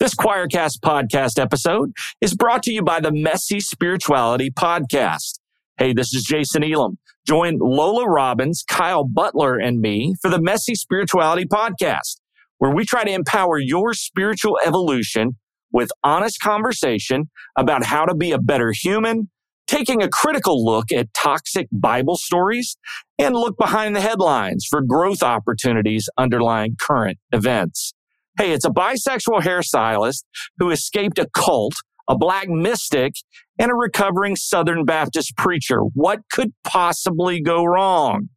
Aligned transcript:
This 0.00 0.14
Quoircast 0.14 0.78
podcast 0.82 1.38
episode 1.38 1.92
is 2.22 2.34
brought 2.34 2.62
to 2.62 2.72
you 2.72 2.82
by 2.82 3.00
the 3.00 3.12
Messy 3.12 3.60
Spirituality 3.60 4.50
Podcast. 4.50 5.40
Hey, 5.76 5.92
this 5.92 6.14
is 6.14 6.24
Jason 6.24 6.64
Elam. 6.64 6.96
Join 7.26 7.58
Lola 7.60 8.08
Robbins, 8.08 8.64
Kyle 8.66 9.04
Butler, 9.04 9.58
and 9.58 9.78
me 9.78 10.14
for 10.22 10.30
the 10.30 10.40
Messy 10.40 10.74
Spirituality 10.74 11.44
Podcast, 11.44 12.16
where 12.56 12.74
we 12.74 12.86
try 12.86 13.04
to 13.04 13.10
empower 13.10 13.58
your 13.58 13.92
spiritual 13.92 14.58
evolution 14.64 15.36
with 15.70 15.90
honest 16.02 16.40
conversation 16.40 17.28
about 17.54 17.84
how 17.84 18.06
to 18.06 18.14
be 18.14 18.32
a 18.32 18.38
better 18.38 18.72
human, 18.72 19.28
taking 19.66 20.02
a 20.02 20.08
critical 20.08 20.64
look 20.64 20.90
at 20.90 21.12
toxic 21.12 21.68
Bible 21.70 22.16
stories, 22.16 22.78
and 23.18 23.34
look 23.34 23.58
behind 23.58 23.94
the 23.94 24.00
headlines 24.00 24.66
for 24.66 24.80
growth 24.80 25.22
opportunities 25.22 26.08
underlying 26.16 26.74
current 26.80 27.18
events. 27.32 27.92
Hey, 28.38 28.52
it's 28.52 28.64
a 28.64 28.70
bisexual 28.70 29.42
hairstylist 29.42 30.22
who 30.58 30.70
escaped 30.70 31.18
a 31.18 31.26
cult, 31.34 31.74
a 32.08 32.16
black 32.16 32.48
mystic, 32.48 33.14
and 33.58 33.70
a 33.70 33.74
recovering 33.74 34.36
Southern 34.36 34.84
Baptist 34.84 35.36
preacher. 35.36 35.80
What 35.80 36.20
could 36.32 36.52
possibly 36.64 37.42
go 37.42 37.64
wrong? 37.64 38.28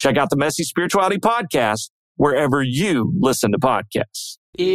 Check 0.00 0.16
out 0.16 0.30
the 0.30 0.36
Messy 0.36 0.64
Spirituality 0.64 1.18
Podcast 1.18 1.90
wherever 2.16 2.62
you 2.62 3.12
listen 3.18 3.52
to 3.52 3.58
podcasts. 3.58 4.38
If 4.54 4.66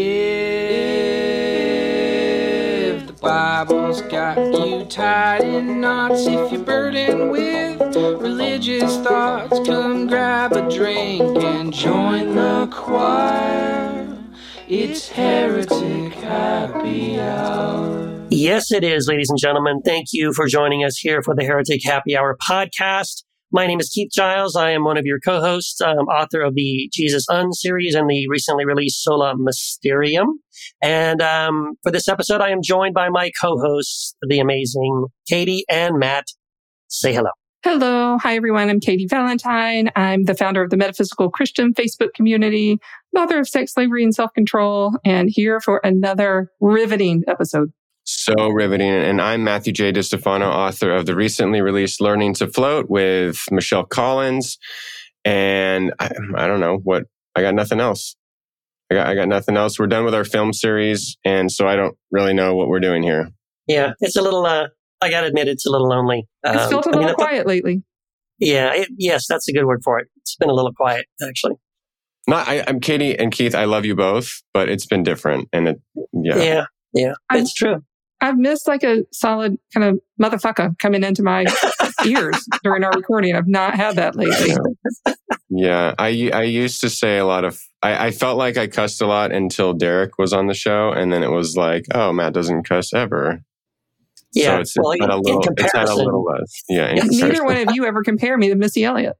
the 3.08 3.14
Bible's 3.14 4.02
got 4.02 4.38
you 4.38 4.86
tied 4.86 5.44
in 5.44 5.82
knots, 5.82 6.26
if 6.26 6.52
you're 6.52 6.64
burdened 6.64 7.32
with 7.32 7.96
religious 7.96 8.98
thoughts, 8.98 9.60
come 9.68 10.08
grab 10.08 10.54
a 10.54 10.70
drink 10.70 11.22
and 11.44 11.74
join 11.74 12.36
the 12.36 12.68
choir. 12.72 13.87
It's 14.70 15.08
Heretic 15.08 16.14
Happy 16.16 17.18
Hour. 17.18 18.28
Yes, 18.30 18.70
it 18.70 18.84
is, 18.84 19.08
ladies 19.08 19.30
and 19.30 19.40
gentlemen. 19.40 19.80
Thank 19.86 20.08
you 20.12 20.34
for 20.34 20.46
joining 20.46 20.84
us 20.84 20.98
here 20.98 21.22
for 21.22 21.34
the 21.34 21.46
Heretic 21.46 21.80
Happy 21.86 22.18
Hour 22.18 22.36
podcast. 22.50 23.24
My 23.50 23.66
name 23.66 23.80
is 23.80 23.88
Keith 23.88 24.12
Giles. 24.14 24.58
I 24.58 24.72
am 24.72 24.84
one 24.84 24.98
of 24.98 25.06
your 25.06 25.22
co-hosts, 25.22 25.80
um, 25.80 26.08
author 26.10 26.42
of 26.42 26.54
the 26.56 26.90
Jesus 26.92 27.26
Un 27.30 27.54
series 27.54 27.96
and 27.96 28.10
the 28.10 28.28
recently 28.28 28.66
released 28.66 29.02
Sola 29.02 29.36
Mysterium. 29.38 30.42
And 30.84 31.22
um, 31.22 31.76
for 31.82 31.90
this 31.90 32.10
episode, 32.10 32.42
I 32.42 32.50
am 32.50 32.60
joined 32.62 32.94
by 32.94 33.08
my 33.08 33.32
co-hosts, 33.40 34.16
the 34.22 34.40
amazing 34.40 35.06
Katie 35.30 35.64
and 35.70 35.98
Matt. 35.98 36.26
Say 36.90 37.14
hello. 37.14 37.30
Hello. 37.70 38.18
Hi, 38.20 38.38
everyone. 38.38 38.70
I'm 38.70 38.80
Katie 38.80 39.08
Valentine. 39.08 39.92
I'm 39.94 40.24
the 40.24 40.36
founder 40.36 40.64
of 40.64 40.70
the 40.70 40.78
Metaphysical 40.78 41.30
Christian 41.30 41.74
Facebook 41.74 42.14
community, 42.14 42.80
author 43.14 43.40
of 43.40 43.50
Sex, 43.50 43.74
Slavery, 43.74 44.06
and 44.06 44.16
Self 44.16 44.32
Control, 44.32 44.94
and 45.04 45.30
here 45.30 45.60
for 45.60 45.82
another 45.84 46.50
riveting 46.62 47.26
episode. 47.28 47.74
So 48.06 48.34
riveting. 48.48 48.88
And 48.90 49.22
I'm 49.22 49.44
Matthew 49.44 49.74
J. 49.74 49.92
DiStefano, 49.92 50.48
author 50.48 50.96
of 50.96 51.08
the 51.08 51.14
recently 51.14 51.62
released 51.62 52.00
Learning 52.00 52.34
to 52.36 52.48
Float 52.48 52.90
with 52.90 53.44
Michelle 53.52 53.84
Collins. 53.84 54.58
And 55.26 55.94
I, 56.00 56.10
I 56.38 56.48
don't 56.48 56.62
know 56.62 56.78
what, 56.78 57.04
I 57.36 57.42
got 57.42 57.54
nothing 57.54 57.82
else. 57.82 58.16
I 58.90 58.96
got, 58.96 59.08
I 59.08 59.14
got 59.14 59.28
nothing 59.28 59.58
else. 59.58 59.78
We're 59.78 59.88
done 59.88 60.06
with 60.06 60.16
our 60.16 60.24
film 60.24 60.54
series. 60.54 61.18
And 61.26 61.52
so 61.52 61.68
I 61.68 61.76
don't 61.76 61.98
really 62.12 62.34
know 62.34 62.56
what 62.56 62.70
we're 62.70 62.80
doing 62.80 63.04
here. 63.04 63.30
Yeah, 63.68 63.92
it's 64.00 64.16
a 64.16 64.22
little, 64.22 64.46
uh, 64.46 64.68
I 65.02 65.10
gotta 65.10 65.28
admit, 65.28 65.48
it's 65.48 65.66
a 65.66 65.70
little 65.72 65.88
lonely. 65.90 66.28
It's 66.44 66.64
Um, 66.64 66.70
felt 66.70 66.86
a 66.88 66.90
I 66.90 66.92
mean, 66.94 67.00
little 67.02 67.08
I 67.08 67.12
thought- 67.12 67.18
quiet 67.30 67.48
lately. 67.48 67.84
Yeah, 68.40 68.72
it, 68.74 68.90
yes, 68.98 69.26
that's 69.28 69.48
a 69.48 69.54
good 69.54 69.66
word 69.66 69.82
for 69.84 69.98
it. 70.00 70.08
It's 70.18 70.36
been 70.36 70.50
a 70.50 70.54
little 70.54 70.72
quiet, 70.74 71.06
actually. 71.28 71.54
Not, 72.28 72.48
I, 72.48 72.64
I'm 72.68 72.80
Katie 72.80 73.18
and 73.18 73.32
Keith. 73.32 73.56
I 73.56 73.66
love 73.66 73.84
you 73.86 73.96
both, 73.96 74.44
but 74.54 74.70
it's 74.70 74.86
been 74.86 75.02
different. 75.04 75.48
And 75.54 75.70
it, 75.70 75.82
yeah. 76.14 76.38
Yeah, 76.38 76.66
yeah, 76.94 77.14
I'm- 77.30 77.42
it's 77.42 77.54
true. 77.54 77.84
I've 78.20 78.38
missed 78.38 78.68
like 78.68 78.84
a 78.84 79.04
solid 79.14 79.58
kind 79.76 79.86
of 79.86 80.00
motherfucker 80.20 80.78
coming 80.80 81.04
into 81.04 81.22
my 81.22 81.46
ears 82.06 82.48
during 82.64 82.84
our 82.84 82.92
recording. 82.92 83.36
I've 83.36 83.48
not 83.48 83.76
had 83.76 83.96
that 83.98 84.16
lately. 84.16 84.56
Yeah, 85.50 85.94
I 86.00 86.32
I 86.34 86.42
used 86.44 86.82
to 86.82 86.90
say 86.90 87.20
a 87.20 87.26
lot 87.26 87.46
of. 87.46 87.60
I, 87.84 88.08
I 88.08 88.12
felt 88.12 88.38
like 88.40 88.58
I 88.58 88.66
cussed 88.68 89.02
a 89.04 89.06
lot 89.08 89.32
until 89.32 89.74
Derek 89.74 90.18
was 90.18 90.34
on 90.34 90.48
the 90.48 90.56
show, 90.56 90.92
and 90.92 91.14
then 91.14 91.22
it 91.24 91.30
was 91.30 91.56
like, 91.56 91.86
oh, 91.94 92.12
Matt 92.12 92.34
doesn't 92.34 92.64
cuss 92.68 92.92
ever. 92.94 93.42
Yeah, 94.34 94.56
so 94.56 94.60
it's, 94.62 94.76
well, 94.78 94.92
it's 94.92 95.02
had 95.02 95.10
a 95.10 95.14
in 95.16 95.22
little. 95.22 95.42
It's 95.58 95.74
had 95.74 95.88
a 95.90 95.96
little 95.96 96.24
less. 96.24 96.64
Yeah, 96.70 96.94
Neither 96.94 97.44
one 97.46 97.58
of 97.68 97.76
you 97.76 97.86
ever 97.86 98.04
compare 98.04 98.38
me 98.38 98.50
to 98.50 98.56
Missy 98.56 98.84
Elliott. 98.84 99.16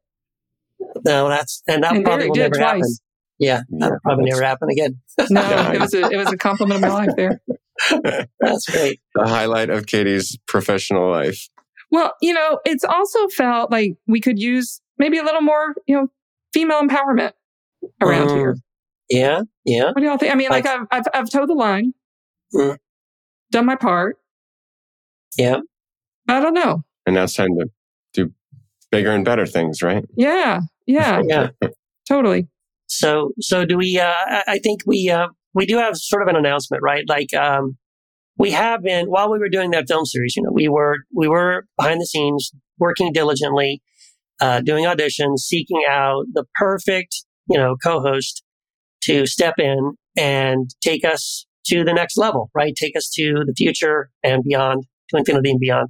No, 1.06 1.28
that's 1.30 1.64
and 1.68 1.84
that 1.84 1.96
And 1.96 2.06
probably 2.06 2.28
will 2.28 2.34
did 2.36 2.54
never 2.54 2.56
twice. 2.56 3.02
Yeah, 3.40 3.62
Yeah, 3.70 3.78
that'll 3.80 4.00
probably 4.04 4.26
never 4.30 4.44
happen 4.44 4.70
again. 4.70 5.00
No, 5.30 5.42
it 5.74 5.80
was 5.80 5.94
a 5.94 6.02
it 6.12 6.18
was 6.18 6.32
a 6.32 6.38
compliment 6.38 6.76
of 6.84 6.90
my 6.90 6.94
life 6.94 7.10
there. 7.16 7.42
That's 8.40 8.66
great. 8.70 9.00
the 9.16 9.28
highlight 9.28 9.70
of 9.70 9.86
Katie's 9.86 10.38
professional 10.48 11.10
life. 11.12 11.48
Well, 11.92 12.14
you 12.22 12.34
know, 12.34 12.60
it's 12.66 12.84
also 12.84 13.28
felt 13.30 13.72
like 13.72 13.94
we 14.08 14.20
could 14.20 14.40
use 14.40 14.82
maybe 14.98 15.18
a 15.20 15.24
little 15.24 15.42
more, 15.42 15.74
you 15.88 15.96
know, 15.96 16.08
female 16.54 16.82
empowerment 16.82 17.32
around 18.02 18.28
Mm. 18.30 18.36
here. 18.36 18.56
Yeah, 19.10 19.42
yeah. 19.64 19.86
What 19.86 19.98
do 19.98 20.04
y'all 20.04 20.18
think? 20.18 20.32
I 20.32 20.36
mean, 20.36 20.50
like, 20.50 20.66
Like- 20.66 20.80
I've, 20.82 20.88
I've 20.92 21.04
I've 21.14 21.30
towed 21.32 21.50
the 21.50 21.54
line, 21.54 21.94
Mm. 22.54 22.78
done 23.52 23.66
my 23.66 23.76
part. 23.76 24.18
Yeah. 25.38 25.58
I 26.28 26.40
don't 26.40 26.54
know. 26.54 26.84
And 27.06 27.16
now 27.16 27.24
it's 27.24 27.36
time 27.36 27.56
to 27.60 27.68
do 28.14 28.32
bigger 28.92 29.12
and 29.12 29.24
better 29.24 29.46
things, 29.46 29.82
right? 29.82 30.04
Yeah, 30.16 30.62
yeah, 30.86 31.22
Yeah. 31.28 31.50
totally. 32.08 32.48
So, 32.88 33.32
so 33.40 33.66
do 33.66 33.78
we? 33.78 34.00
Uh, 34.00 34.14
I 34.14 34.44
I 34.48 34.60
think 34.60 34.82
we 34.86 35.10
uh, 35.10 35.28
we 35.54 35.66
do 35.66 35.78
have 35.78 35.96
sort 35.98 36.22
of 36.22 36.28
an 36.28 36.36
announcement, 36.36 36.84
right? 36.84 37.04
Like, 37.08 37.34
um, 37.34 37.78
we 38.38 38.52
have 38.52 38.84
been 38.84 39.08
while 39.08 39.32
we 39.32 39.40
were 39.40 39.50
doing 39.50 39.72
that 39.72 39.86
film 39.88 40.06
series. 40.06 40.36
You 40.36 40.44
know, 40.44 40.52
we 40.54 40.68
were 40.68 40.98
we 41.14 41.28
were 41.28 41.66
behind 41.78 42.02
the 42.02 42.06
scenes 42.06 42.52
working 42.80 43.12
diligently, 43.14 43.82
uh, 44.40 44.62
doing 44.62 44.86
auditions, 44.86 45.40
seeking 45.40 45.84
out 45.90 46.26
the 46.34 46.46
perfect 46.56 47.24
you 47.50 47.58
know 47.58 47.76
co-host 47.84 48.44
to 49.04 49.26
step 49.26 49.56
in 49.60 49.94
and 50.18 50.70
take 50.82 51.06
us 51.06 51.46
to 51.68 51.84
the 51.84 51.94
next 51.94 52.18
level, 52.18 52.50
right? 52.56 52.74
Take 52.76 52.96
us 52.96 53.10
to 53.16 53.44
the 53.46 53.54
future 53.56 54.10
and 54.24 54.44
beyond, 54.44 54.86
to 55.10 55.18
infinity 55.18 55.52
and 55.52 55.60
beyond. 55.60 55.90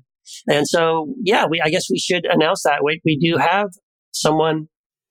And 0.50 0.68
so, 0.68 1.14
yeah, 1.24 1.46
we 1.50 1.62
I 1.62 1.70
guess 1.70 1.90
we 1.90 2.00
should 2.00 2.26
announce 2.26 2.64
that. 2.64 2.84
We 2.84 3.02
we 3.06 3.18
do 3.18 3.38
have 3.38 3.70
someone 4.12 4.68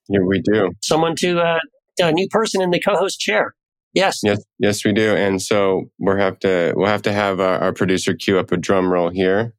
Yeah, 0.09 0.21
we 0.27 0.41
do. 0.43 0.71
someone 0.83 1.15
to 1.17 1.41
uh, 1.41 1.59
a 2.00 2.12
new 2.12 2.28
person 2.31 2.61
in 2.62 2.71
the 2.71 2.81
co-host 2.81 3.19
chair. 3.21 3.55
Yes. 3.94 4.21
Yes, 4.22 4.43
yes, 4.59 4.84
we 4.84 4.93
do. 4.93 5.15
And 5.17 5.41
so 5.41 5.84
we'll 5.99 6.19
have 6.19 6.39
to 6.41 6.75
we'll 6.77 6.89
have 6.89 7.00
to 7.03 7.12
have 7.12 7.41
our, 7.41 7.59
our 7.59 7.72
producer 7.72 8.12
cue 8.15 8.39
up 8.39 8.53
a 8.53 8.59
drum 8.59 8.93
roll 8.93 9.09
here. 9.09 9.55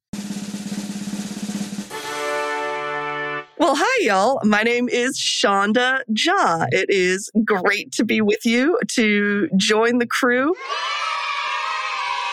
Well, 3.59 3.74
hi, 3.75 4.03
y'all. 4.06 4.40
My 4.44 4.62
name 4.62 4.88
is 4.88 5.19
Sandhya 5.19 6.02
Jha. 6.12 6.68
It 6.72 6.91
is 6.91 7.31
great 7.44 7.91
to 7.94 8.06
be 8.06 8.22
with 8.22 8.46
you 8.46 8.78
to 8.91 9.50
join 9.58 9.97
the 9.97 10.06
crew. 10.06 10.53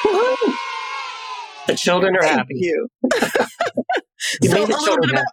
Woo-hoo. 0.05 0.55
The 1.67 1.75
children 1.75 2.17
are 2.17 2.23
Thank 2.23 2.39
happy. 2.39 2.55
you. 2.57 2.89
You 4.43 4.51
So 4.51 4.65
a 4.65 4.67
little 4.67 4.99
bit 5.01 5.11
about 5.11 5.25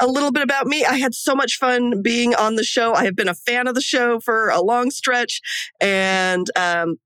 a 0.00 0.06
little 0.06 0.30
bit 0.30 0.42
about 0.42 0.66
me. 0.66 0.84
I 0.84 0.98
had 0.98 1.14
so 1.14 1.34
much 1.34 1.56
fun 1.56 2.02
being 2.02 2.34
on 2.34 2.56
the 2.56 2.64
show. 2.64 2.92
I 2.92 3.04
have 3.04 3.16
been 3.16 3.28
a 3.28 3.34
fan 3.34 3.66
of 3.66 3.74
the 3.74 3.80
show 3.80 4.20
for 4.20 4.50
a 4.50 4.60
long 4.60 4.90
stretch, 4.90 5.40
and 5.80 6.46
um, 6.56 6.96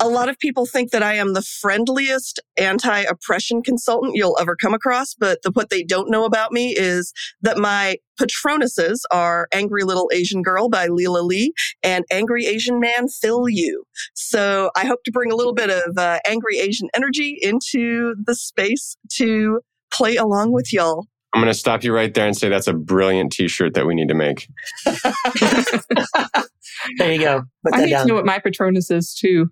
a 0.00 0.08
lot 0.08 0.28
of 0.28 0.38
people 0.38 0.66
think 0.66 0.90
that 0.90 1.02
I 1.02 1.14
am 1.14 1.32
the 1.32 1.42
friendliest 1.42 2.40
anti-oppression 2.56 3.62
consultant 3.62 4.12
you'll 4.14 4.36
ever 4.40 4.54
come 4.54 4.74
across. 4.74 5.14
But 5.14 5.42
the, 5.42 5.50
what 5.52 5.70
they 5.70 5.82
don't 5.82 6.10
know 6.10 6.24
about 6.24 6.52
me 6.52 6.74
is 6.76 7.12
that 7.42 7.58
my 7.58 7.96
patronuses 8.20 9.00
are 9.10 9.48
"Angry 9.52 9.84
Little 9.84 10.10
Asian 10.12 10.42
Girl" 10.42 10.68
by 10.68 10.86
Lela 10.86 11.20
Lee 11.20 11.52
and 11.82 12.04
"Angry 12.10 12.46
Asian 12.46 12.78
Man 12.80 13.08
Phil 13.08 13.48
Yu." 13.48 13.84
So 14.14 14.70
I 14.76 14.86
hope 14.86 15.02
to 15.04 15.12
bring 15.12 15.32
a 15.32 15.36
little 15.36 15.54
bit 15.54 15.70
of 15.70 15.96
uh, 15.96 16.20
angry 16.26 16.58
Asian 16.58 16.88
energy 16.94 17.38
into 17.40 18.14
the 18.24 18.34
space 18.34 18.96
to 19.14 19.60
play 19.90 20.16
along 20.16 20.52
with 20.52 20.72
y'all. 20.72 21.06
I'm 21.34 21.42
going 21.42 21.52
to 21.52 21.58
stop 21.58 21.84
you 21.84 21.94
right 21.94 22.12
there 22.12 22.26
and 22.26 22.34
say 22.34 22.48
that's 22.48 22.68
a 22.68 22.72
brilliant 22.72 23.32
T-shirt 23.32 23.74
that 23.74 23.86
we 23.86 23.94
need 23.94 24.08
to 24.08 24.14
make. 24.14 24.48
There 26.96 27.12
you 27.12 27.18
go. 27.18 27.42
Put 27.64 27.74
I 27.74 27.80
that 27.80 27.86
need 27.86 27.92
to 27.92 28.06
know 28.06 28.14
what 28.14 28.24
my 28.24 28.38
Patronus 28.38 28.90
is 28.90 29.14
too. 29.14 29.50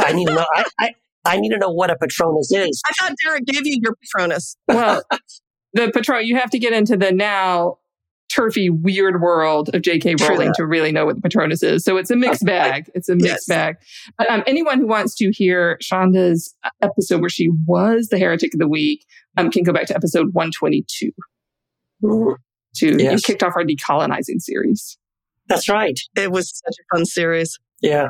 I 0.00 0.12
need 0.12 0.26
to 0.26 0.34
know. 0.34 0.46
I, 0.54 0.64
I, 0.80 0.90
I 1.24 1.36
need 1.40 1.50
to 1.50 1.58
know 1.58 1.70
what 1.70 1.90
a 1.90 1.96
Patronus 1.96 2.52
is. 2.52 2.80
I 2.86 2.92
thought 2.92 3.14
Derek 3.24 3.46
gave 3.46 3.66
you 3.66 3.78
your 3.82 3.94
Patronus. 3.96 4.56
Well, 4.68 5.02
the 5.72 5.90
Patron, 5.92 6.26
you 6.26 6.36
have 6.36 6.50
to 6.50 6.58
get 6.58 6.72
into 6.72 6.96
the 6.96 7.12
now 7.12 7.78
turfy, 8.30 8.68
weird 8.68 9.20
world 9.22 9.70
of 9.74 9.82
J.K. 9.82 10.16
Rowling 10.20 10.52
to 10.56 10.66
really 10.66 10.90
know 10.92 11.06
what 11.06 11.14
the 11.16 11.22
Patronus 11.22 11.62
is. 11.62 11.84
So 11.84 11.96
it's 11.98 12.10
a 12.10 12.16
mixed 12.16 12.44
bag. 12.44 12.90
It's 12.94 13.08
a 13.08 13.14
mixed 13.14 13.28
Yes. 13.28 13.46
bag. 13.46 13.76
But 14.18 14.28
um, 14.30 14.42
anyone 14.46 14.80
who 14.80 14.86
wants 14.86 15.14
to 15.16 15.30
hear 15.30 15.78
Sandhya's 15.82 16.54
episode 16.82 17.20
where 17.20 17.30
she 17.30 17.50
was 17.66 18.08
the 18.08 18.18
heretic 18.18 18.52
of 18.54 18.58
the 18.60 18.68
week 18.68 19.04
um, 19.36 19.50
can 19.50 19.62
go 19.62 19.72
back 19.72 19.86
to 19.86 19.94
episode 19.94 20.32
122. 20.34 21.12
Mhm. 22.02 22.34
To 22.76 23.02
you 23.02 23.16
kicked 23.18 23.42
off 23.44 23.52
our 23.56 23.62
decolonizing 23.62 24.40
series. 24.40 24.98
That's 25.46 25.68
right. 25.68 25.98
It 26.16 26.32
was 26.32 26.50
such 26.64 26.74
a 26.80 26.96
fun 26.96 27.04
series. 27.04 27.58
Yeah. 27.80 28.08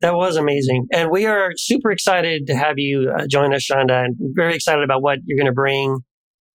That 0.00 0.14
was 0.14 0.36
amazing. 0.36 0.86
And 0.92 1.10
we 1.10 1.26
are 1.26 1.52
super 1.56 1.90
excited 1.90 2.46
to 2.46 2.54
have 2.56 2.78
you 2.78 3.12
uh, 3.16 3.26
join 3.28 3.52
us, 3.52 3.68
Sandhya, 3.70 4.04
and 4.04 4.16
very 4.34 4.54
excited 4.54 4.84
about 4.84 5.02
what 5.02 5.18
you're 5.24 5.36
going 5.38 5.50
to 5.50 5.52
bring 5.52 5.98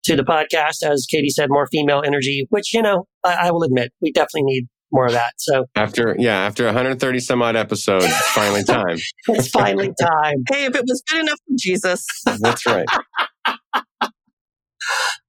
to 0.05 0.15
the 0.17 0.23
podcast. 0.23 0.83
As 0.85 1.06
Katie 1.11 1.29
said, 1.31 1.49
more 1.50 1.67
female 1.67 2.03
energy, 2.06 2.47
which, 2.50 2.73
you 2.73 2.83
know, 2.83 3.06
I, 3.25 3.49
I 3.49 3.50
will 3.50 3.65
admit, 3.65 3.93
we 4.00 4.12
definitely 4.12 4.44
need 4.44 4.69
more 4.93 5.06
of 5.06 5.12
that. 5.12 5.33
So 5.39 5.65
After 5.75 6.15
yeah, 6.19 6.37
after 6.41 6.65
130 6.67 7.19
some 7.21 7.43
odd 7.43 7.56
episodes, 7.56 8.05
it's 8.05 8.29
finally 8.31 8.62
time. 8.69 8.99
it's 9.29 9.49
finally 9.49 9.93
time. 10.00 10.44
Hey, 10.50 10.67
if 10.67 10.77
it 10.77 10.85
was 10.87 11.03
good 11.11 11.21
enough 11.23 11.39
for 11.49 11.56
Jesus. 11.59 12.06
That's 12.41 12.65
right. 12.67 12.87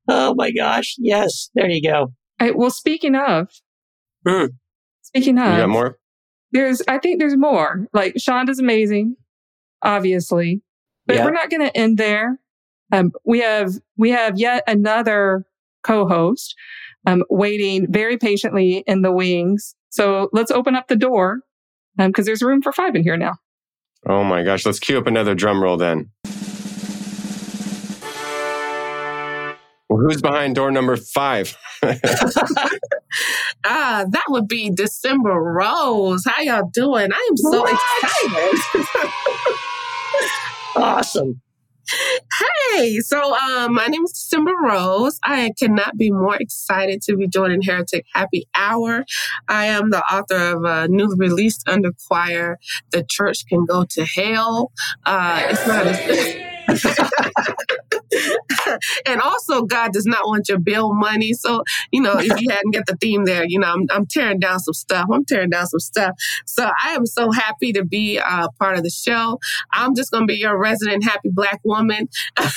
Oh 0.08 0.34
my 0.36 0.52
gosh. 0.52 0.96
Yes. 0.98 1.50
There 1.56 1.70
you 1.70 1.82
go. 1.82 2.08
I, 2.40 2.52
well, 2.52 2.72
speaking 2.72 3.16
of, 3.16 3.48
Hmm. 4.28 4.48
speaking 5.02 5.38
You 5.38 5.44
of, 5.44 5.58
got 5.60 5.70
more? 5.70 5.98
There's, 6.54 6.82
I 6.88 7.00
think 7.00 7.20
there's 7.20 7.36
more. 7.38 7.88
Like 7.94 8.16
Sandhya's 8.16 8.60
amazing, 8.60 9.18
obviously, 9.82 10.62
but 11.06 11.18
Yeah. 11.18 11.26
we're 11.26 11.32
not 11.32 11.50
going 11.50 11.62
to 11.68 11.76
end 11.78 11.98
there. 11.98 12.40
Um, 12.92 13.12
we 13.26 13.40
have, 13.40 13.72
we 13.98 14.12
have 14.12 14.40
yet 14.40 14.64
another 14.68 15.46
co-host, 15.84 16.56
um, 17.06 17.24
waiting 17.30 17.92
very 17.92 18.18
patiently 18.18 18.84
in 18.88 19.02
the 19.02 19.12
wings. 19.12 19.76
So 19.90 20.30
let's 20.32 20.52
open 20.52 20.76
up 20.76 20.88
the 20.88 20.96
door. 20.96 21.40
Um, 22.00 22.12
cause 22.14 22.26
there's 22.26 22.42
room 22.42 22.62
for 22.62 22.72
five 22.72 22.96
in 22.96 23.04
here 23.04 23.18
now. 23.18 23.36
Oh 24.08 24.24
my 24.24 24.44
gosh, 24.44 24.66
let's 24.66 24.80
cue 24.80 24.98
up 24.98 25.08
another 25.08 25.36
drum 25.36 25.62
roll 25.62 25.78
then. 25.78 26.10
Who's 30.04 30.22
behind 30.22 30.56
door 30.56 30.72
number 30.72 30.98
five? 30.98 31.58
Ah, 33.66 34.06
that 34.10 34.26
would 34.30 34.48
be 34.48 34.72
Desimber 34.72 35.42
Rose. 35.42 36.26
How 36.26 36.42
y'all 36.42 36.70
doing? 36.74 37.12
I 37.14 37.30
am 37.30 37.38
so 37.38 37.66
excited. 37.66 38.86
Awesome. 40.76 41.40
hey, 42.74 43.00
so 43.00 43.36
um, 43.36 43.76
my 43.76 43.86
name 43.86 44.04
is 44.04 44.12
Desimber 44.14 44.56
Rose. 44.64 45.20
I 45.24 45.52
cannot 45.60 45.98
be 45.98 46.10
more 46.10 46.36
excited 46.40 47.04
to 47.04 47.16
be 47.16 47.28
joining 47.28 47.62
Heretic 47.62 48.06
Happy 48.14 48.48
Hour. 48.56 49.06
I 49.48 49.68
am 49.68 49.92
the 49.92 50.02
author 50.02 50.58
of 50.58 50.64
a 50.64 50.88
newly 50.88 51.16
released 51.18 51.70
under 51.70 51.92
Quoir, 52.08 52.58
The 52.92 53.06
Church 53.08 53.46
Can 53.48 53.66
Go 53.66 53.86
to 53.92 54.04
Hell. 54.04 54.72
Uh, 55.06 55.44
it's 55.46 55.68
not 55.68 55.86
as 55.86 56.00
and 59.06 59.22
also 59.22 59.64
God 59.64 59.94
does 59.94 60.06
not 60.06 60.26
want 60.26 60.50
your 60.50 60.60
bill 60.60 60.94
money. 60.94 61.34
So, 61.34 61.64
you 61.92 62.02
know, 62.02 62.18
if 62.18 62.40
you 62.40 62.50
hadn't 62.50 62.72
get 62.72 62.86
the 62.86 62.96
theme 63.00 63.26
there, 63.26 63.46
you 63.46 63.60
know, 63.60 63.68
I'm, 63.68 63.86
I'm 63.92 64.06
tearing 64.06 64.40
down 64.40 64.60
some 64.60 64.74
stuff. 64.74 65.08
I'm 65.12 65.26
tearing 65.26 65.50
down 65.50 65.68
some 65.68 65.80
stuff. 65.80 66.12
So 66.46 66.70
I 66.84 66.92
am 66.92 67.06
so 67.06 67.32
happy 67.32 67.74
to 67.74 67.84
be 67.84 68.20
uh, 68.20 68.48
part 68.60 68.78
of 68.78 68.84
the 68.84 68.90
show. 68.90 69.40
I'm 69.72 69.96
just 69.96 70.12
going 70.12 70.28
to 70.28 70.32
be 70.32 70.40
your 70.40 70.60
resident 70.60 71.04
happy 71.04 71.30
black 71.32 71.60
woman, 71.64 72.08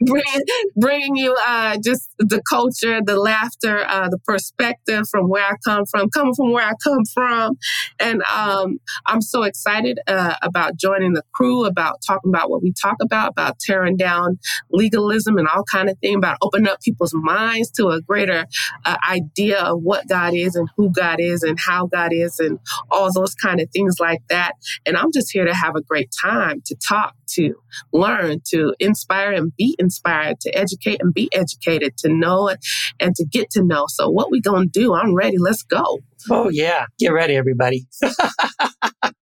bringing, 0.00 0.42
bringing 0.76 1.16
you 1.16 1.36
uh, 1.46 1.78
just 1.82 2.10
the 2.18 2.42
culture, 2.48 3.00
the 3.04 3.18
laughter, 3.18 3.84
uh, 3.86 4.08
the 4.08 4.18
perspective 4.24 5.08
from 5.10 5.28
where 5.28 5.44
I 5.44 5.54
come 5.64 5.84
from, 5.86 6.08
coming 6.10 6.34
from 6.34 6.52
where 6.52 6.66
I 6.66 6.72
come 6.82 7.04
from. 7.12 7.56
And 8.00 8.22
um, 8.22 8.78
I'm 9.06 9.20
so 9.20 9.42
excited 9.42 9.98
uh, 10.06 10.36
about 10.42 10.76
joining 10.76 11.14
the 11.14 11.22
crew, 11.32 11.64
about 11.64 11.96
talking 12.06 12.23
about 12.28 12.50
what 12.50 12.62
we 12.62 12.72
talk 12.80 12.96
about, 13.00 13.30
about 13.30 13.58
tearing 13.60 13.96
down 13.96 14.38
legalism 14.70 15.38
and 15.38 15.48
all 15.48 15.64
kind 15.70 15.88
of 15.88 15.98
thing, 15.98 16.16
about 16.16 16.38
opening 16.42 16.68
up 16.68 16.80
people's 16.80 17.14
minds 17.14 17.70
to 17.72 17.88
a 17.88 18.00
greater 18.00 18.46
uh, 18.84 18.96
idea 19.08 19.60
of 19.60 19.80
what 19.82 20.08
God 20.08 20.34
is 20.34 20.54
and 20.54 20.68
who 20.76 20.90
God 20.90 21.20
is 21.20 21.42
and 21.42 21.58
how 21.58 21.86
God 21.86 22.12
is 22.12 22.38
and 22.38 22.58
all 22.90 23.12
those 23.12 23.34
kind 23.34 23.60
of 23.60 23.68
things 23.70 23.96
like 24.00 24.20
that. 24.28 24.52
And 24.86 24.96
I'm 24.96 25.10
just 25.12 25.32
here 25.32 25.44
to 25.44 25.54
have 25.54 25.76
a 25.76 25.82
great 25.82 26.10
time, 26.22 26.62
to 26.66 26.76
talk, 26.76 27.14
to 27.30 27.54
learn, 27.92 28.40
to 28.48 28.74
inspire 28.80 29.32
and 29.32 29.54
be 29.56 29.74
inspired, 29.78 30.40
to 30.40 30.56
educate 30.56 31.00
and 31.00 31.12
be 31.12 31.28
educated, 31.32 31.96
to 31.98 32.08
know 32.08 32.48
it 32.48 32.58
and 33.00 33.14
to 33.16 33.24
get 33.24 33.50
to 33.50 33.62
know. 33.62 33.86
So 33.88 34.08
what 34.10 34.30
we 34.30 34.40
gonna 34.40 34.66
do? 34.66 34.94
I'm 34.94 35.14
ready. 35.14 35.38
Let's 35.38 35.62
go. 35.62 36.00
Oh 36.30 36.48
yeah. 36.48 36.86
Get 36.98 37.08
ready, 37.08 37.36
everybody. 37.36 37.86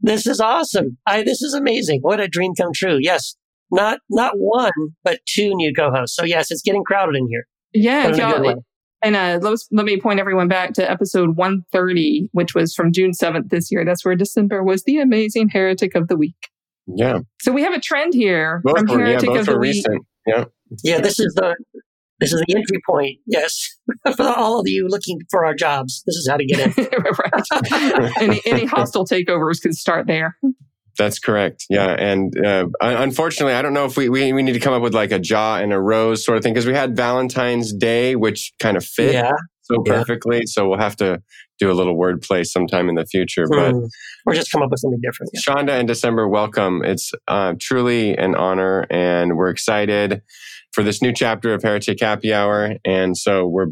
this 0.00 0.26
is 0.26 0.40
awesome. 0.40 0.98
I, 1.06 1.22
this 1.22 1.42
is 1.42 1.54
amazing. 1.54 2.00
What 2.02 2.20
a 2.20 2.28
dream 2.28 2.54
come 2.54 2.72
true. 2.74 2.98
Yes. 3.00 3.34
Not, 3.70 4.00
not 4.08 4.32
one, 4.36 4.72
but 5.04 5.20
two 5.26 5.50
new 5.54 5.72
co-hosts. 5.74 6.16
So 6.16 6.24
yes, 6.24 6.50
it's 6.50 6.62
getting 6.62 6.84
crowded 6.84 7.16
in 7.16 7.26
here. 7.28 7.46
Yeah. 7.72 8.04
But 8.04 8.10
if 8.14 8.18
in 8.18 8.24
a 8.24 8.32
good 8.32 8.44
y'all- 8.44 8.54
way. 8.56 8.62
And 9.00 9.14
uh, 9.14 9.38
let, 9.40 9.52
us, 9.52 9.68
let 9.70 9.86
me 9.86 10.00
point 10.00 10.18
everyone 10.18 10.48
back 10.48 10.72
to 10.72 10.90
episode 10.90 11.36
130, 11.36 12.30
which 12.32 12.54
was 12.56 12.74
from 12.74 12.92
June 12.92 13.12
7th 13.12 13.48
this 13.50 13.70
year. 13.70 13.84
That's 13.84 14.04
where 14.04 14.16
Desimber 14.16 14.64
was 14.64 14.82
the 14.82 14.98
amazing 14.98 15.50
heretic 15.50 15.94
of 15.94 16.08
the 16.08 16.16
week. 16.16 16.48
Yeah, 16.88 17.20
So 17.42 17.52
we 17.52 17.62
have 17.62 17.74
a 17.74 17.80
trend 17.80 18.14
here 18.14 18.60
both 18.64 18.78
from 18.78 18.86
were, 18.88 18.98
yeah, 19.00 19.06
heretic 19.10 19.28
both 19.28 19.38
of 19.40 19.46
the 19.46 19.52
were 19.52 19.60
week. 19.60 19.74
recent. 19.86 20.06
Yeah, 20.26 20.44
Yeah. 20.82 21.00
This 21.00 21.20
is 21.20 21.32
the, 21.36 21.54
this 22.18 22.32
is 22.32 22.42
the 22.48 22.56
entry 22.56 22.80
point. 22.88 23.18
Yes. 23.26 23.77
For 24.16 24.22
all 24.26 24.60
of 24.60 24.66
you 24.68 24.86
looking 24.88 25.20
for 25.30 25.44
our 25.44 25.54
jobs, 25.54 26.02
this 26.06 26.14
is 26.16 26.28
how 26.30 26.36
to 26.36 26.44
get 26.44 26.76
in. 26.78 26.88
any, 28.20 28.40
any 28.46 28.64
hostile 28.66 29.04
takeovers 29.06 29.60
can 29.60 29.72
start 29.72 30.06
there. 30.06 30.36
that's 30.98 31.18
correct. 31.18 31.64
Yeah, 31.70 31.90
and 31.98 32.32
uh, 32.44 32.66
unfortunately, 32.80 33.54
I 33.54 33.62
don't 33.62 33.72
know 33.74 33.84
if 33.86 33.96
we, 33.96 34.08
we 34.08 34.32
we 34.32 34.42
need 34.42 34.52
to 34.54 34.60
come 34.60 34.72
up 34.74 34.82
with 34.82 34.94
like 34.94 35.12
a 35.12 35.18
jaw 35.18 35.56
and 35.58 35.72
a 35.72 35.80
rose 35.80 36.24
sort 36.24 36.36
of 36.38 36.42
thing 36.44 36.52
because 36.54 36.66
we 36.66 36.74
had 36.74 36.96
Valentine's 36.96 37.72
Day, 37.72 38.16
which 38.16 38.52
kind 38.60 38.76
of 38.76 38.84
fit 38.84 39.12
Yeah. 39.14 39.32
so 39.62 39.76
Yeah. 39.86 39.92
perfectly. 39.94 40.42
So 40.46 40.68
we'll 40.68 40.78
have 40.78 40.96
to 40.96 41.22
do 41.60 41.70
a 41.70 41.74
little 41.74 41.96
wordplay 41.96 42.46
sometime 42.46 42.88
in 42.88 42.94
the 42.94 43.04
future. 43.06 43.46
But 43.48 43.72
Hmm. 43.72 43.84
Or 44.26 44.34
just 44.34 44.50
come 44.52 44.62
up 44.62 44.70
with 44.70 44.80
something 44.80 45.00
different. 45.02 45.30
Yeah. 45.32 45.40
Sandhya 45.54 45.80
and 45.80 45.88
Desimber, 45.88 46.28
welcome. 46.30 46.84
It's 46.84 47.12
uh, 47.28 47.54
truly 47.58 48.16
an 48.16 48.34
honor, 48.34 48.86
and 48.90 49.36
we're 49.36 49.48
excited 49.48 50.20
for 50.72 50.82
this 50.82 51.02
new 51.02 51.12
chapter 51.12 51.54
of 51.54 51.62
Heretic 51.62 52.00
Happy 52.00 52.32
Hour. 52.32 52.74
And 52.84 53.16
so 53.16 53.46
we're, 53.46 53.68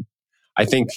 I 0.57 0.65
think, 0.65 0.89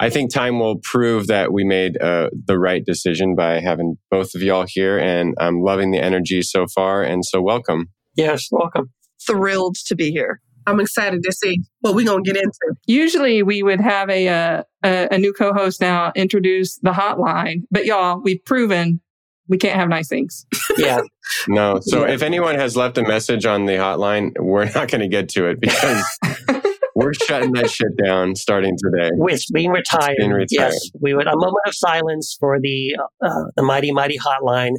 I 0.00 0.10
think 0.10 0.32
time 0.32 0.58
will 0.58 0.80
prove 0.82 1.28
that 1.28 1.52
we 1.52 1.64
made 1.64 2.00
uh, 2.00 2.30
the 2.46 2.58
right 2.58 2.84
decision 2.84 3.36
by 3.36 3.60
having 3.60 3.96
both 4.10 4.34
of 4.34 4.42
y'all 4.42 4.66
here, 4.66 4.98
and 4.98 5.34
I'm 5.38 5.60
loving 5.62 5.92
the 5.92 6.02
energy 6.02 6.42
so 6.42 6.66
far. 6.74 7.02
And 7.02 7.24
so, 7.24 7.40
welcome. 7.40 7.86
Yes. 8.16 8.48
Welcome. 8.50 8.90
Thrilled 9.24 9.76
to 9.86 9.94
be 9.94 10.10
here. 10.10 10.40
I'm 10.66 10.80
excited 10.80 11.22
to 11.22 11.32
see 11.32 11.58
what 11.80 11.94
we're 11.94 12.06
gonna 12.06 12.22
get 12.22 12.36
into. 12.36 12.74
Usually 12.86 13.42
we 13.42 13.62
would 13.62 13.80
have 13.80 14.08
a, 14.08 14.28
uh, 14.28 14.62
a, 14.82 15.08
a 15.12 15.18
new 15.18 15.32
co-host 15.32 15.80
now 15.80 16.10
introduce 16.16 16.78
the 16.78 16.90
hotline, 16.90 17.62
but 17.70 17.84
y'all, 17.84 18.20
we've 18.22 18.42
proven 18.44 19.00
we 19.48 19.58
can't 19.58 19.76
have 19.78 19.88
nice 19.88 20.08
things. 20.08 20.46
Yeah. 20.78 21.00
No, 21.48 21.78
so 21.82 22.04
Yeah. 22.06 22.12
if 22.14 22.22
anyone 22.22 22.54
has 22.56 22.76
left 22.76 22.98
a 22.98 23.02
message 23.02 23.46
on 23.46 23.66
the 23.66 23.74
hotline, 23.74 24.32
we're 24.38 24.64
not 24.64 24.88
going 24.90 25.00
to 25.02 25.08
get 25.08 25.28
to 25.30 25.46
it 25.46 25.60
because 25.60 26.04
we're 26.94 27.14
shutting 27.14 27.52
that 27.52 27.70
shit 27.70 27.96
down 28.02 28.34
starting 28.34 28.76
today. 28.76 29.10
Which 29.14 29.46
being 29.52 29.70
retired, 29.70 30.16
being 30.18 30.30
retired. 30.32 30.72
yes, 30.72 30.90
we 31.00 31.14
would 31.14 31.26
a 31.26 31.36
moment 31.36 31.56
of 31.66 31.74
silence 31.74 32.36
for 32.40 32.58
the 32.60 32.96
uh, 33.24 33.44
the 33.56 33.62
mighty 33.62 33.92
mighty 33.92 34.18
hotline. 34.18 34.72